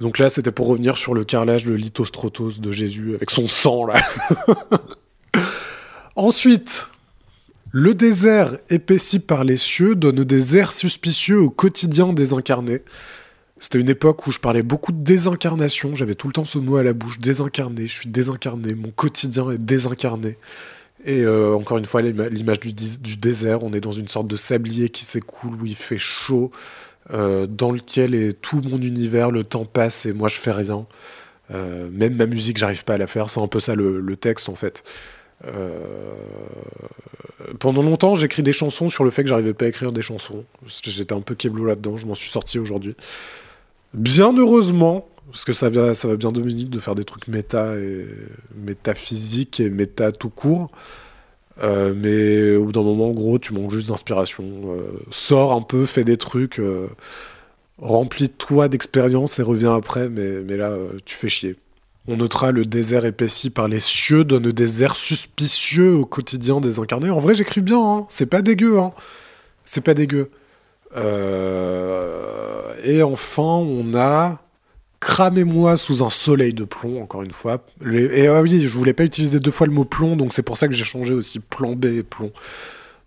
Et 0.00 0.04
donc 0.04 0.18
là, 0.18 0.28
c'était 0.28 0.52
pour 0.52 0.68
revenir 0.68 0.96
sur 0.96 1.14
le 1.14 1.24
carrelage, 1.24 1.66
le 1.66 1.74
lithostrotos 1.74 2.60
de 2.60 2.70
Jésus 2.70 3.14
avec 3.16 3.30
son 3.30 3.48
sang 3.48 3.86
là. 3.86 4.00
Ensuite, 6.16 6.89
le 7.72 7.94
désert 7.94 8.56
épaissi 8.68 9.20
par 9.20 9.44
les 9.44 9.56
cieux 9.56 9.94
donne 9.94 10.24
des 10.24 10.56
airs 10.56 10.72
suspicieux 10.72 11.38
au 11.38 11.50
quotidien 11.50 12.12
désincarné. 12.12 12.82
C'était 13.58 13.78
une 13.78 13.90
époque 13.90 14.26
où 14.26 14.32
je 14.32 14.40
parlais 14.40 14.62
beaucoup 14.62 14.90
de 14.90 15.02
désincarnation, 15.02 15.94
j'avais 15.94 16.14
tout 16.14 16.26
le 16.26 16.32
temps 16.32 16.44
ce 16.44 16.58
mot 16.58 16.78
à 16.78 16.82
la 16.82 16.94
bouche, 16.94 17.20
désincarné, 17.20 17.86
je 17.86 17.92
suis 17.92 18.08
désincarné, 18.08 18.74
mon 18.74 18.90
quotidien 18.90 19.50
est 19.50 19.58
désincarné. 19.58 20.38
Et 21.04 21.20
euh, 21.20 21.54
encore 21.54 21.78
une 21.78 21.84
fois, 21.84 22.02
l'image 22.02 22.60
du, 22.60 22.72
désert, 23.16 23.62
on 23.62 23.72
est 23.72 23.80
dans 23.80 23.92
une 23.92 24.08
sorte 24.08 24.26
de 24.26 24.36
sablier 24.36 24.88
qui 24.88 25.04
s'écoule, 25.04 25.62
où 25.62 25.66
il 25.66 25.76
fait 25.76 25.98
chaud, 25.98 26.50
euh, 27.12 27.46
dans 27.46 27.70
lequel 27.70 28.14
est 28.14 28.40
tout 28.40 28.62
mon 28.68 28.78
univers, 28.78 29.30
le 29.30 29.44
temps 29.44 29.64
passe 29.64 30.06
et 30.06 30.12
moi 30.12 30.28
je 30.28 30.36
fais 30.36 30.52
rien. 30.52 30.86
Euh, 31.52 31.88
même 31.92 32.16
ma 32.16 32.26
musique, 32.26 32.56
j'arrive 32.56 32.84
pas 32.84 32.94
à 32.94 32.98
la 32.98 33.06
faire, 33.06 33.30
c'est 33.30 33.40
un 33.40 33.46
peu 33.46 33.60
ça 33.60 33.74
le 33.74 34.16
texte 34.16 34.48
en 34.48 34.54
fait. 34.54 34.82
Pendant 37.58 37.82
longtemps, 37.82 38.14
j'écris 38.14 38.42
des 38.42 38.52
chansons 38.52 38.88
sur 38.88 39.04
le 39.04 39.10
fait 39.10 39.22
que 39.22 39.28
j'arrivais 39.28 39.54
pas 39.54 39.64
à 39.64 39.68
écrire 39.68 39.92
des 39.92 40.02
chansons. 40.02 40.44
J'étais 40.66 41.14
un 41.14 41.20
peu 41.20 41.34
keblo 41.34 41.64
là-dedans, 41.64 41.96
je 41.96 42.06
m'en 42.06 42.14
suis 42.14 42.30
sorti 42.30 42.58
aujourd'hui. 42.58 42.94
Bien 43.94 44.36
heureusement, 44.36 45.08
parce 45.30 45.44
que 45.44 45.52
ça 45.52 45.68
va, 45.68 45.94
ça 45.94 46.08
va 46.08 46.16
bien 46.16 46.30
deux 46.30 46.42
de 46.42 46.78
faire 46.78 46.94
des 46.94 47.04
trucs 47.04 47.28
méta 47.28 47.76
et 47.76 48.06
métaphysiques 48.54 49.60
et 49.60 49.70
méta 49.70 50.12
tout 50.12 50.30
court. 50.30 50.70
Euh, 51.62 51.92
mais 51.94 52.56
au 52.56 52.66
bout 52.66 52.72
d'un 52.72 52.82
moment, 52.82 53.08
en 53.08 53.12
gros, 53.12 53.38
tu 53.38 53.52
manques 53.52 53.70
juste 53.70 53.88
d'inspiration. 53.88 54.44
Euh, 54.44 55.02
sors 55.10 55.52
un 55.52 55.60
peu, 55.60 55.86
fais 55.86 56.04
des 56.04 56.16
trucs, 56.16 56.58
euh, 56.58 56.88
remplis-toi 57.78 58.68
d'expérience 58.68 59.38
et 59.38 59.42
reviens 59.42 59.74
après, 59.74 60.08
mais, 60.08 60.40
mais 60.40 60.56
là, 60.56 60.76
tu 61.04 61.16
fais 61.16 61.28
chier. 61.28 61.56
On 62.10 62.16
notera 62.16 62.50
le 62.50 62.66
désert 62.66 63.04
épaissi 63.04 63.50
par 63.50 63.68
les 63.68 63.80
cieux 63.80 64.24
donne 64.24 64.50
des 64.50 64.82
airs 64.82 64.96
suspicieux 64.96 65.94
au 65.94 66.04
quotidien 66.04 66.60
des 66.60 66.78
incarnés. 66.78 67.10
En 67.10 67.20
vrai, 67.20 67.34
j'écris 67.34 67.60
bien, 67.60 67.80
hein. 67.80 68.06
c'est 68.08 68.26
pas 68.26 68.42
dégueu. 68.42 68.78
Hein. 68.78 68.92
C'est 69.64 69.80
pas 69.80 69.94
dégueu. 69.94 70.30
Et 72.84 73.02
enfin, 73.02 73.42
on 73.42 73.94
a 73.94 74.40
Cramez-moi 75.00 75.78
sous 75.78 76.04
un 76.04 76.10
soleil 76.10 76.52
de 76.52 76.64
plomb, 76.64 77.02
encore 77.02 77.22
une 77.22 77.32
fois. 77.32 77.64
Et 77.90 78.26
ah 78.26 78.42
oui, 78.42 78.60
je 78.60 78.76
voulais 78.76 78.92
pas 78.92 79.04
utiliser 79.04 79.40
deux 79.40 79.50
fois 79.50 79.66
le 79.66 79.72
mot 79.72 79.86
plomb, 79.86 80.14
donc 80.14 80.34
c'est 80.34 80.42
pour 80.42 80.58
ça 80.58 80.68
que 80.68 80.74
j'ai 80.74 80.84
changé 80.84 81.14
aussi 81.14 81.40
plan 81.40 81.74
B 81.74 81.86
et 81.86 82.02
plomb. 82.02 82.30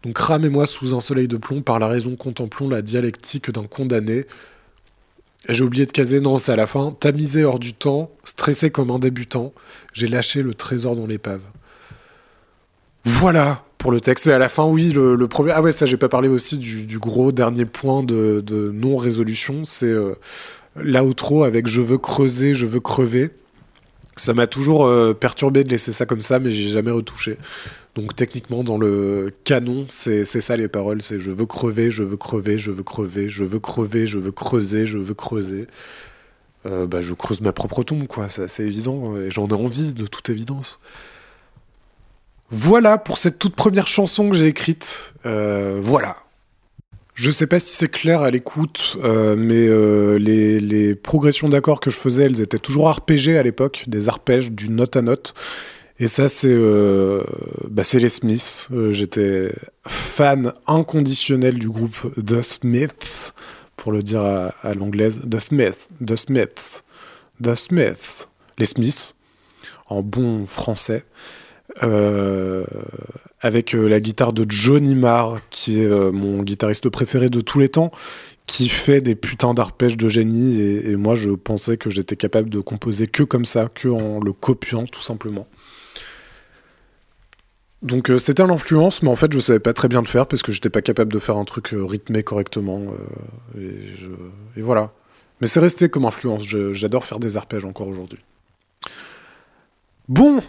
Donc 0.01 0.15
cramez-moi 0.15 0.65
sous 0.65 0.95
un 0.95 0.99
soleil 0.99 1.27
de 1.27 1.37
plomb, 1.37 1.61
par 1.61 1.77
la 1.77 1.87
raison 1.87 2.15
contemplons 2.15 2.67
la 2.67 2.81
dialectique 2.81 3.51
d'un 3.51 3.65
condamné. 3.65 4.25
J'ai 5.49 5.63
oublié 5.63 5.85
de 5.85 5.91
caser, 5.91 6.21
non, 6.21 6.37
c'est 6.37 6.53
à 6.53 6.55
la 6.55 6.65
fin. 6.65 6.91
Tamisé 6.91 7.43
hors 7.43 7.59
du 7.59 7.73
temps, 7.73 8.11
stressé 8.23 8.69
comme 8.69 8.91
un 8.91 8.99
débutant, 8.99 9.53
j'ai 9.91 10.07
lâché 10.07 10.41
le 10.41 10.53
trésor 10.53 10.95
dans 10.95 11.05
l'épave. 11.05 11.41
Voilà 13.03 13.65
pour 13.77 13.91
le 13.91 13.99
texte. 13.99 14.27
Et 14.27 14.31
à 14.31 14.39
la 14.39 14.47
fin, 14.47 14.65
oui, 14.65 14.91
le, 14.93 15.27
premier. 15.27 15.51
Ah 15.51 15.61
ouais, 15.61 15.73
ça, 15.73 15.85
j'ai 15.85 15.97
pas 15.97 16.07
parlé 16.07 16.29
aussi 16.29 16.57
du, 16.57 16.97
gros 16.97 17.33
dernier 17.33 17.65
point 17.65 18.03
de, 18.03 18.71
non-résolution. 18.73 19.65
C'est. 19.65 19.85
Euh, 19.85 20.15
l'outro 20.75 21.43
avec 21.43 21.67
je 21.67 21.81
veux 21.81 21.97
creuser, 21.97 22.53
je 22.55 22.65
veux 22.65 22.79
crever. 22.79 23.31
Ça 24.15 24.33
m'a 24.33 24.47
toujours 24.47 24.85
euh, 24.85 25.13
perturbé 25.13 25.63
de 25.63 25.69
laisser 25.69 25.91
ça 25.91 26.05
comme 26.05 26.21
ça, 26.21 26.39
mais 26.39 26.51
j'ai 26.51 26.69
jamais 26.69 26.91
retouché. 26.91 27.37
Donc 27.95 28.15
techniquement, 28.15 28.63
dans 28.63 28.77
le 28.77 29.31
canon, 29.43 29.85
c'est 29.87 30.25
ça 30.25 30.55
les 30.55 30.67
paroles, 30.67 31.03
c'est 31.03 31.19
je 31.19 31.29
veux 31.29 31.45
crever, 31.45 31.91
je 31.91 32.01
veux 32.01 32.17
crever, 32.17 32.57
je 32.57 32.71
veux 32.71 32.83
crever, 32.83 33.29
je 33.29 33.43
veux 33.43 33.59
crever, 33.59 34.07
je 34.07 34.17
veux 34.17 34.31
creuser, 34.31 34.87
je 34.87 34.97
veux 34.97 35.13
creuser. 35.13 35.67
Euh, 36.65 36.87
bah, 36.87 37.01
je 37.01 37.13
creuse 37.13 37.41
ma 37.41 37.51
propre 37.51 37.83
tombe, 37.83 38.07
quoi, 38.07 38.27
c'est 38.29 38.63
évident, 38.63 39.17
et 39.17 39.29
j'en 39.29 39.47
ai 39.47 39.53
envie 39.53 39.93
de 39.93 40.07
toute 40.07 40.29
évidence. 40.29 40.79
Voilà 42.49 42.97
pour 42.97 43.17
cette 43.17 43.37
toute 43.37 43.55
première 43.55 43.87
chanson 43.87 44.29
que 44.29 44.37
j'ai 44.37 44.47
écrite. 44.47 45.13
Euh, 45.25 45.79
voilà. 45.81 46.17
Je 47.15 47.29
sais 47.29 47.45
pas 47.45 47.59
si 47.59 47.75
c'est 47.75 47.91
clair 47.91 48.23
à 48.23 48.31
l'écoute, 48.31 48.97
euh, 49.03 49.35
mais 49.35 49.67
les, 50.17 50.95
progressions 50.95 51.47
d'accords 51.47 51.79
que 51.79 51.91
je 51.91 51.97
faisais, 51.97 52.23
elles 52.23 52.41
étaient 52.41 52.57
toujours 52.57 52.89
arpégées 52.89 53.37
à 53.37 53.43
l'époque, 53.43 53.83
des 53.85 54.09
arpèges 54.09 54.51
du 54.51 54.69
note 54.69 54.95
à 54.95 55.03
note. 55.03 55.35
Et 55.99 56.07
ça, 56.07 56.27
c'est 56.27 56.47
euh, 56.49 57.23
bah, 57.69 57.83
les 57.93 58.09
Smiths. 58.09 58.67
Euh, 58.71 58.91
j'étais 58.91 59.53
fan 59.85 60.53
inconditionnel 60.65 61.59
du 61.59 61.69
groupe 61.69 62.13
The 62.15 62.41
Smiths, 62.41 63.33
pour 63.77 63.91
le 63.91 64.01
dire 64.01 64.23
à, 64.23 64.73
l'anglaise. 64.73 65.21
The 65.29 65.39
Smiths, 65.39 65.89
The 66.05 66.15
Smiths, 66.15 66.83
The 67.41 67.55
Smiths, 67.55 68.27
les 68.57 68.65
Smiths, 68.65 69.13
en 69.87 70.01
bon 70.01 70.47
français. 70.47 71.05
Euh, 71.81 72.65
avec 73.39 73.73
la 73.73 73.99
guitare 73.99 74.31
de 74.31 74.45
Johnny 74.49 74.95
Marr, 74.95 75.39
qui 75.49 75.81
est 75.81 75.89
mon 75.89 76.43
guitariste 76.43 76.89
préféré 76.89 77.29
de 77.29 77.41
tous 77.41 77.59
les 77.59 77.67
temps, 77.67 77.91
qui 78.47 78.69
fait 78.69 79.01
des 79.01 79.15
putains 79.15 79.53
d'arpèges 79.53 79.97
de 79.97 80.09
génie. 80.09 80.61
Et, 80.61 80.95
moi, 80.95 81.15
je 81.15 81.31
pensais 81.31 81.77
que 81.77 81.89
j'étais 81.89 82.15
capable 82.15 82.49
de 82.49 82.59
composer 82.59 83.07
que 83.07 83.23
comme 83.23 83.45
ça, 83.45 83.69
que 83.73 83.89
en 83.89 84.19
le 84.19 84.33
copiant, 84.33 84.85
tout 84.85 85.01
simplement. 85.01 85.47
Donc 87.83 88.11
c'était 88.17 88.47
l'influence, 88.47 89.03
mais 89.03 89.09
en 89.09 89.15
fait 89.15 89.31
je 89.31 89.39
savais 89.39 89.59
pas 89.59 89.73
très 89.73 89.87
bien 89.87 89.99
le 90.01 90.07
faire 90.07 90.25
parce 90.25 90.41
que 90.41 90.51
j'étais 90.51 90.69
pas 90.69 90.81
capable 90.81 91.11
de 91.11 91.19
faire 91.19 91.37
un 91.37 91.45
truc 91.45 91.69
rythmé 91.73 92.23
correctement. 92.23 92.81
et, 93.57 94.61
voilà. 94.61 94.91
Mais 95.41 95.47
c'est 95.47 95.59
resté 95.59 95.89
comme 95.89 96.05
influence. 96.05 96.43
J'adore 96.43 97.05
faire 97.05 97.19
des 97.19 97.35
arpèges 97.35 97.65
encore 97.65 97.89
aujourd'hui. 97.89 98.19
Bon, 100.07 100.41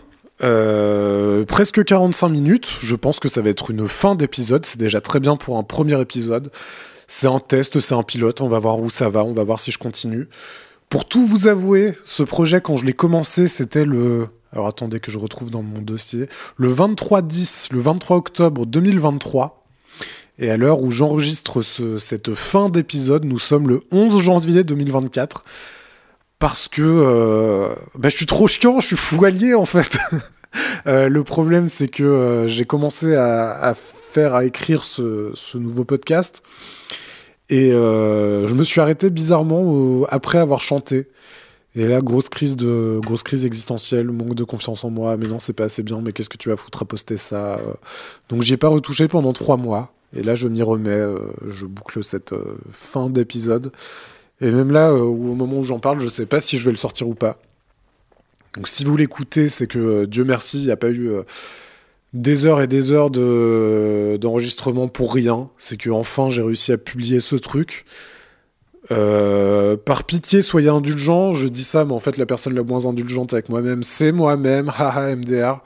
euh, 0.43 1.45
presque 1.45 1.85
45 1.85 2.29
minutes. 2.29 2.73
Je 2.83 2.97
pense 2.97 3.21
que 3.21 3.29
ça 3.29 3.41
va 3.41 3.51
être 3.51 3.71
une 3.71 3.89
fin 3.89 4.15
d'épisode. 4.15 4.67
C'est 4.67 4.79
déjà 4.79 5.01
très 5.01 5.21
bien 5.21 5.37
pour 5.37 5.59
un 5.59 5.63
premier 5.63 6.01
épisode. 6.01 6.51
C'est 7.07 7.27
un 7.27 7.39
test, 7.39 7.81
c'est 7.81 7.95
un 7.95 8.03
pilote. 8.03 8.41
On 8.41 8.49
va 8.49 8.59
voir 8.59 8.81
où 8.81 8.91
ça 8.91 9.09
va. 9.09 9.25
On 9.25 9.33
va 9.33 9.45
voir 9.45 9.61
si 9.61 9.71
je 9.71 9.79
continue. 9.79 10.29
Pour 10.95 11.07
tout 11.07 11.27
vous 11.27 11.49
avouer, 11.49 11.95
ce 12.05 12.23
projet, 12.23 12.61
quand 12.61 12.77
je 12.77 12.87
l'ai 12.87 12.93
commencé, 12.93 13.49
c'était 13.49 13.85
le. 13.85 14.29
Alors 14.53 14.69
attendez 14.69 15.01
que 15.01 15.11
je 15.11 15.19
retrouve 15.19 15.51
dans 15.51 15.61
mon 15.61 15.81
dossier. 15.81 16.29
Le 16.57 16.73
23-10, 16.73 17.73
le 17.73 17.81
23 17.81 18.17
octobre 18.17 18.65
2023. 18.65 19.67
Et 20.39 20.53
à 20.53 20.57
l'heure 20.57 20.83
où 20.83 20.93
j'enregistre 20.93 21.63
cette 21.63 22.37
fin 22.37 22.69
d'épisode, 22.69 23.25
nous 23.25 23.41
sommes 23.41 23.69
le 23.69 23.83
11 23.91 24.23
janvier 24.23 24.63
2024 24.63 25.45
parce 26.39 26.69
que 26.69 26.83
euh, 26.83 27.75
bah, 27.97 28.09
je 28.09 28.15
suis 28.15 28.27
trop 28.27 28.47
chiant, 28.47 28.79
je 28.79 28.87
suis 28.87 28.97
foualier 28.97 29.55
en 29.55 29.67
fait. 29.67 29.99
euh, 30.87 31.09
le 31.09 31.25
problème, 31.25 31.67
c'est 31.67 31.89
que 31.89 32.05
euh, 32.05 32.47
j'ai 32.47 32.67
commencé 32.67 33.17
à, 33.17 33.75
faire, 33.75 34.37
à 34.37 34.45
écrire 34.45 34.85
ce 34.85 35.59
nouveau 35.59 35.83
podcast 35.83 36.41
et 37.51 37.73
euh, 37.73 38.47
je 38.47 38.55
me 38.55 38.65
suis 38.65 38.81
arrêté 38.81 39.11
bizarrement 39.11 40.05
après 40.09 40.39
avoir 40.39 40.61
chanté. 40.61 41.09
Et 41.77 41.89
là, 41.89 42.01
grosse 42.01 42.29
crise 42.29 42.57
de 42.57 43.01
grosse 43.03 43.25
crise 43.25 43.45
existentielle, 43.45 44.07
manque 44.07 44.35
de 44.35 44.45
confiance 44.45 44.85
en 44.85 44.91
moi. 44.91 45.17
Mais 45.17 45.27
non, 45.27 45.41
c'est 45.41 45.53
pas 45.53 45.65
assez 45.65 45.83
bien. 45.83 46.01
Mais 46.01 46.13
qu'est-ce 46.13 46.29
que 46.29 46.37
tu 46.37 46.49
vas 46.49 46.57
foutre 46.57 46.83
à 46.83 46.85
poster 46.85 47.17
ça 47.17 47.61
Donc, 48.29 48.43
j'y 48.43 48.55
ai 48.55 48.57
pas 48.57 48.69
retouché 48.69 49.09
pendant 49.09 49.33
trois 49.33 49.57
mois. 49.57 49.93
Et 50.17 50.23
là, 50.23 50.37
je 50.37 50.47
m'y 50.47 50.63
remets. 50.63 51.03
je 51.49 51.67
boucle 51.67 52.05
cette 52.05 52.33
fin 52.73 53.11
d'épisode. 53.11 53.73
Et 54.41 54.51
même 54.51 54.73
là, 54.73 54.91
euh, 54.91 55.01
au 55.01 55.35
moment 55.35 55.59
où 55.59 55.63
j'en 55.63 55.79
parle, 55.79 56.01
je 56.01 56.09
sais 56.09 56.27
pas 56.27 56.41
si 56.41 56.59
je 56.59 56.65
vais 56.65 56.71
le 56.71 56.77
sortir 56.77 57.09
ou 57.09 57.15
pas. 57.15 57.39
Donc 58.55 58.69
si 58.69 58.85
vous 58.85 58.97
l'écoutez, 58.97 59.49
c'est 59.49 59.67
que 59.67 59.79
euh, 59.79 60.07
Dieu 60.07 60.25
merci, 60.25 60.61
il 60.61 60.67
n'y 60.67 60.71
a 60.71 60.77
pas 60.77 60.91
eu 60.91 61.09
euh, 61.09 61.23
des 62.15 62.47
heures 62.47 62.63
et 62.63 62.67
des 62.67 62.93
heures 62.93 63.11
de, 63.11 64.17
d'enregistrement 64.21 64.89
pour 64.89 65.13
rien. 65.13 65.51
C'est 65.59 65.77
que 65.77 65.91
enfin 65.91 66.31
j'ai 66.31 66.43
réussi 66.43 66.73
à 66.73 66.79
publier 66.79 67.21
ce 67.21 67.37
truc. 67.37 67.85
par 68.89 70.05
pitié, 70.05 70.41
soyez 70.41 70.69
indulgents. 70.71 71.35
Je 71.35 71.49
dis 71.49 71.65
ça, 71.65 71.85
mais 71.85 71.93
en 71.93 72.01
fait, 72.01 72.17
la 72.17 72.27
personne 72.27 72.55
la 72.55 72.63
moins 72.63 72.87
indulgente 72.87 73.35
avec 73.35 73.49
moi-même, 73.51 73.83
c'est 73.83 74.13
moi-même. 74.13 74.73
Haha, 74.79 75.15
MDR. 75.15 75.61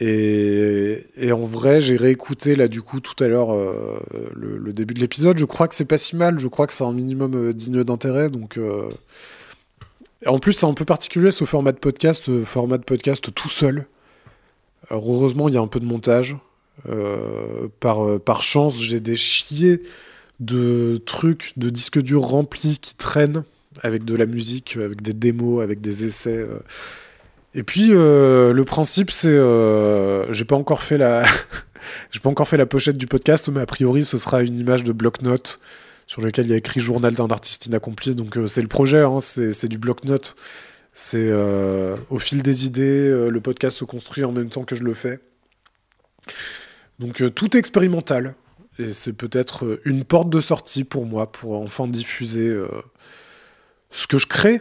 Et, 0.00 1.30
en 1.32 1.44
vrai, 1.44 1.80
j'ai 1.80 1.96
réécouté 1.96 2.56
là 2.56 2.66
du 2.66 2.82
coup 2.82 3.00
tout 3.00 3.22
à 3.22 3.28
l'heure 3.28 3.54
euh, 3.54 4.00
le, 4.34 4.72
début 4.72 4.94
de 4.94 5.00
l'épisode. 5.00 5.38
Je 5.38 5.44
crois 5.44 5.68
que 5.68 5.74
c'est 5.74 5.84
pas 5.84 5.98
si 5.98 6.16
mal. 6.16 6.38
Je 6.38 6.48
crois 6.48 6.66
que 6.66 6.72
c'est 6.72 6.84
un 6.84 6.92
minimum 6.92 7.34
euh, 7.34 7.52
digne 7.52 7.84
d'intérêt. 7.84 8.28
Donc, 8.28 8.58
euh, 8.58 8.88
en 10.26 10.38
plus, 10.38 10.52
c'est 10.52 10.66
un 10.66 10.74
peu 10.74 10.84
particulier 10.84 11.30
ce 11.30 11.44
format 11.44 11.72
de 11.72 11.78
podcast, 11.78 12.44
format 12.44 12.78
de 12.78 12.84
podcast 12.84 13.32
tout 13.32 13.48
seul. 13.48 13.86
Heureusement, 14.90 15.48
il 15.48 15.54
y 15.54 15.58
a 15.58 15.60
un 15.60 15.66
peu 15.66 15.80
de 15.80 15.84
montage. 15.84 16.36
par, 17.80 18.20
par 18.20 18.42
chance, 18.42 18.80
j'ai 18.80 19.00
des 19.00 19.16
chiers 19.16 19.82
de 20.40 21.00
trucs, 21.06 21.52
de 21.56 21.70
disques 21.70 22.00
durs 22.00 22.22
remplis 22.22 22.78
qui 22.80 22.94
traînent 22.94 23.44
avec 23.82 24.04
de 24.04 24.14
la 24.14 24.26
musique, 24.26 24.76
avec 24.76 25.02
des 25.02 25.14
démos, 25.14 25.62
avec 25.62 25.80
des 25.80 26.04
essais. 26.04 26.46
Et 27.54 27.62
puis 27.62 27.88
euh, 27.90 28.52
le 28.52 28.64
principe, 28.64 29.10
c'est, 29.10 29.28
euh, 29.28 30.32
j'ai 30.32 30.44
pas 30.44 30.56
encore 30.56 30.82
fait 30.82 30.98
la, 30.98 31.24
pas 32.22 32.28
encore 32.28 32.48
fait 32.48 32.56
la 32.56 32.66
pochette 32.66 32.98
du 32.98 33.06
podcast, 33.06 33.48
mais 33.48 33.60
a 33.60 33.66
priori, 33.66 34.04
ce 34.04 34.18
sera 34.18 34.42
une 34.42 34.58
image 34.58 34.82
de 34.82 34.92
bloc-notes 34.92 35.60
sur 36.06 36.20
lequel 36.20 36.46
il 36.46 36.50
y 36.50 36.54
a 36.54 36.56
écrit 36.56 36.80
journal 36.80 37.14
d'un 37.14 37.28
artiste 37.28 37.66
inaccompli. 37.66 38.14
Donc 38.16 38.36
euh, 38.36 38.46
c'est 38.48 38.62
le 38.62 38.68
projet, 38.68 39.02
hein, 39.02 39.20
c'est 39.20 39.68
du 39.68 39.78
bloc-notes. 39.78 40.34
C'est 40.94 41.32
au 41.32 42.18
fil 42.18 42.42
des 42.42 42.66
idées, 42.66 43.28
le 43.28 43.40
podcast 43.40 43.78
se 43.78 43.84
construit 43.84 44.24
en 44.24 44.32
même 44.32 44.48
temps 44.48 44.64
que 44.64 44.76
je 44.76 44.84
le 44.84 44.94
fais. 44.94 45.18
Donc 47.00 47.22
tout 47.34 47.56
est 47.56 47.58
expérimental. 47.58 48.36
Et 48.78 48.92
c'est 48.92 49.12
peut-être 49.12 49.80
une 49.84 50.04
porte 50.04 50.30
de 50.30 50.40
sortie 50.40 50.84
pour 50.84 51.04
moi, 51.04 51.30
pour 51.30 51.60
enfin 51.60 51.88
diffuser 51.88 52.56
ce 53.94 54.06
que 54.06 54.18
je 54.18 54.26
crée, 54.26 54.60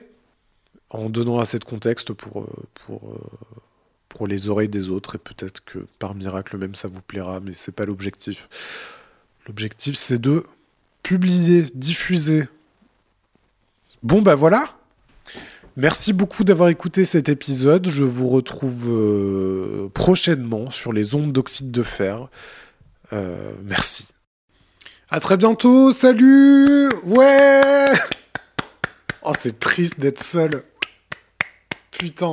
en 0.91 1.09
donnant 1.09 1.39
assez 1.39 1.59
de 1.59 1.65
contexte 1.65 2.11
euh, 2.11 2.13
euh, 2.89 2.95
pour 4.07 4.27
les 4.27 4.47
oreilles 4.47 4.69
des 4.69 4.89
autres, 4.89 5.15
et 5.15 5.17
peut-être 5.17 5.65
que 5.65 5.79
par 5.97 6.13
miracle 6.13 6.55
même 6.57 6.75
ça 6.75 6.87
vous 6.87 7.01
plaira, 7.01 7.39
mais 7.39 7.53
c'est 7.53 7.71
pas 7.71 7.85
l'objectif. 7.85 8.47
L'objectif 9.47 9.97
c'est 9.97 10.19
de 10.19 10.45
publier, 11.01 11.63
diffuser. 11.73 12.47
Bon 14.03 14.21
bah 14.21 14.35
voilà 14.35 14.77
Merci 15.75 16.13
beaucoup 16.13 16.43
d'avoir 16.43 16.69
écouté 16.69 17.03
cet 17.03 17.29
épisode. 17.29 17.87
Je 17.87 18.03
vous 18.03 18.29
retrouve 18.29 18.89
euh, 18.89 19.89
prochainement 19.93 20.69
sur 20.69 20.93
les 20.93 21.15
ondes 21.15 21.31
d'oxyde 21.31 21.71
de 21.71 21.83
fer. 21.83 22.27
merci. 23.63 24.07
À 25.09 25.19
très 25.19 25.37
bientôt. 25.37 25.91
Salut. 25.91 26.89
Ouais. 27.03 27.85
Oh, 29.25 29.31
c'est 29.39 29.57
triste 29.57 30.01
d'être 30.01 30.21
seul. 30.21 30.63
Putain. 31.91 32.29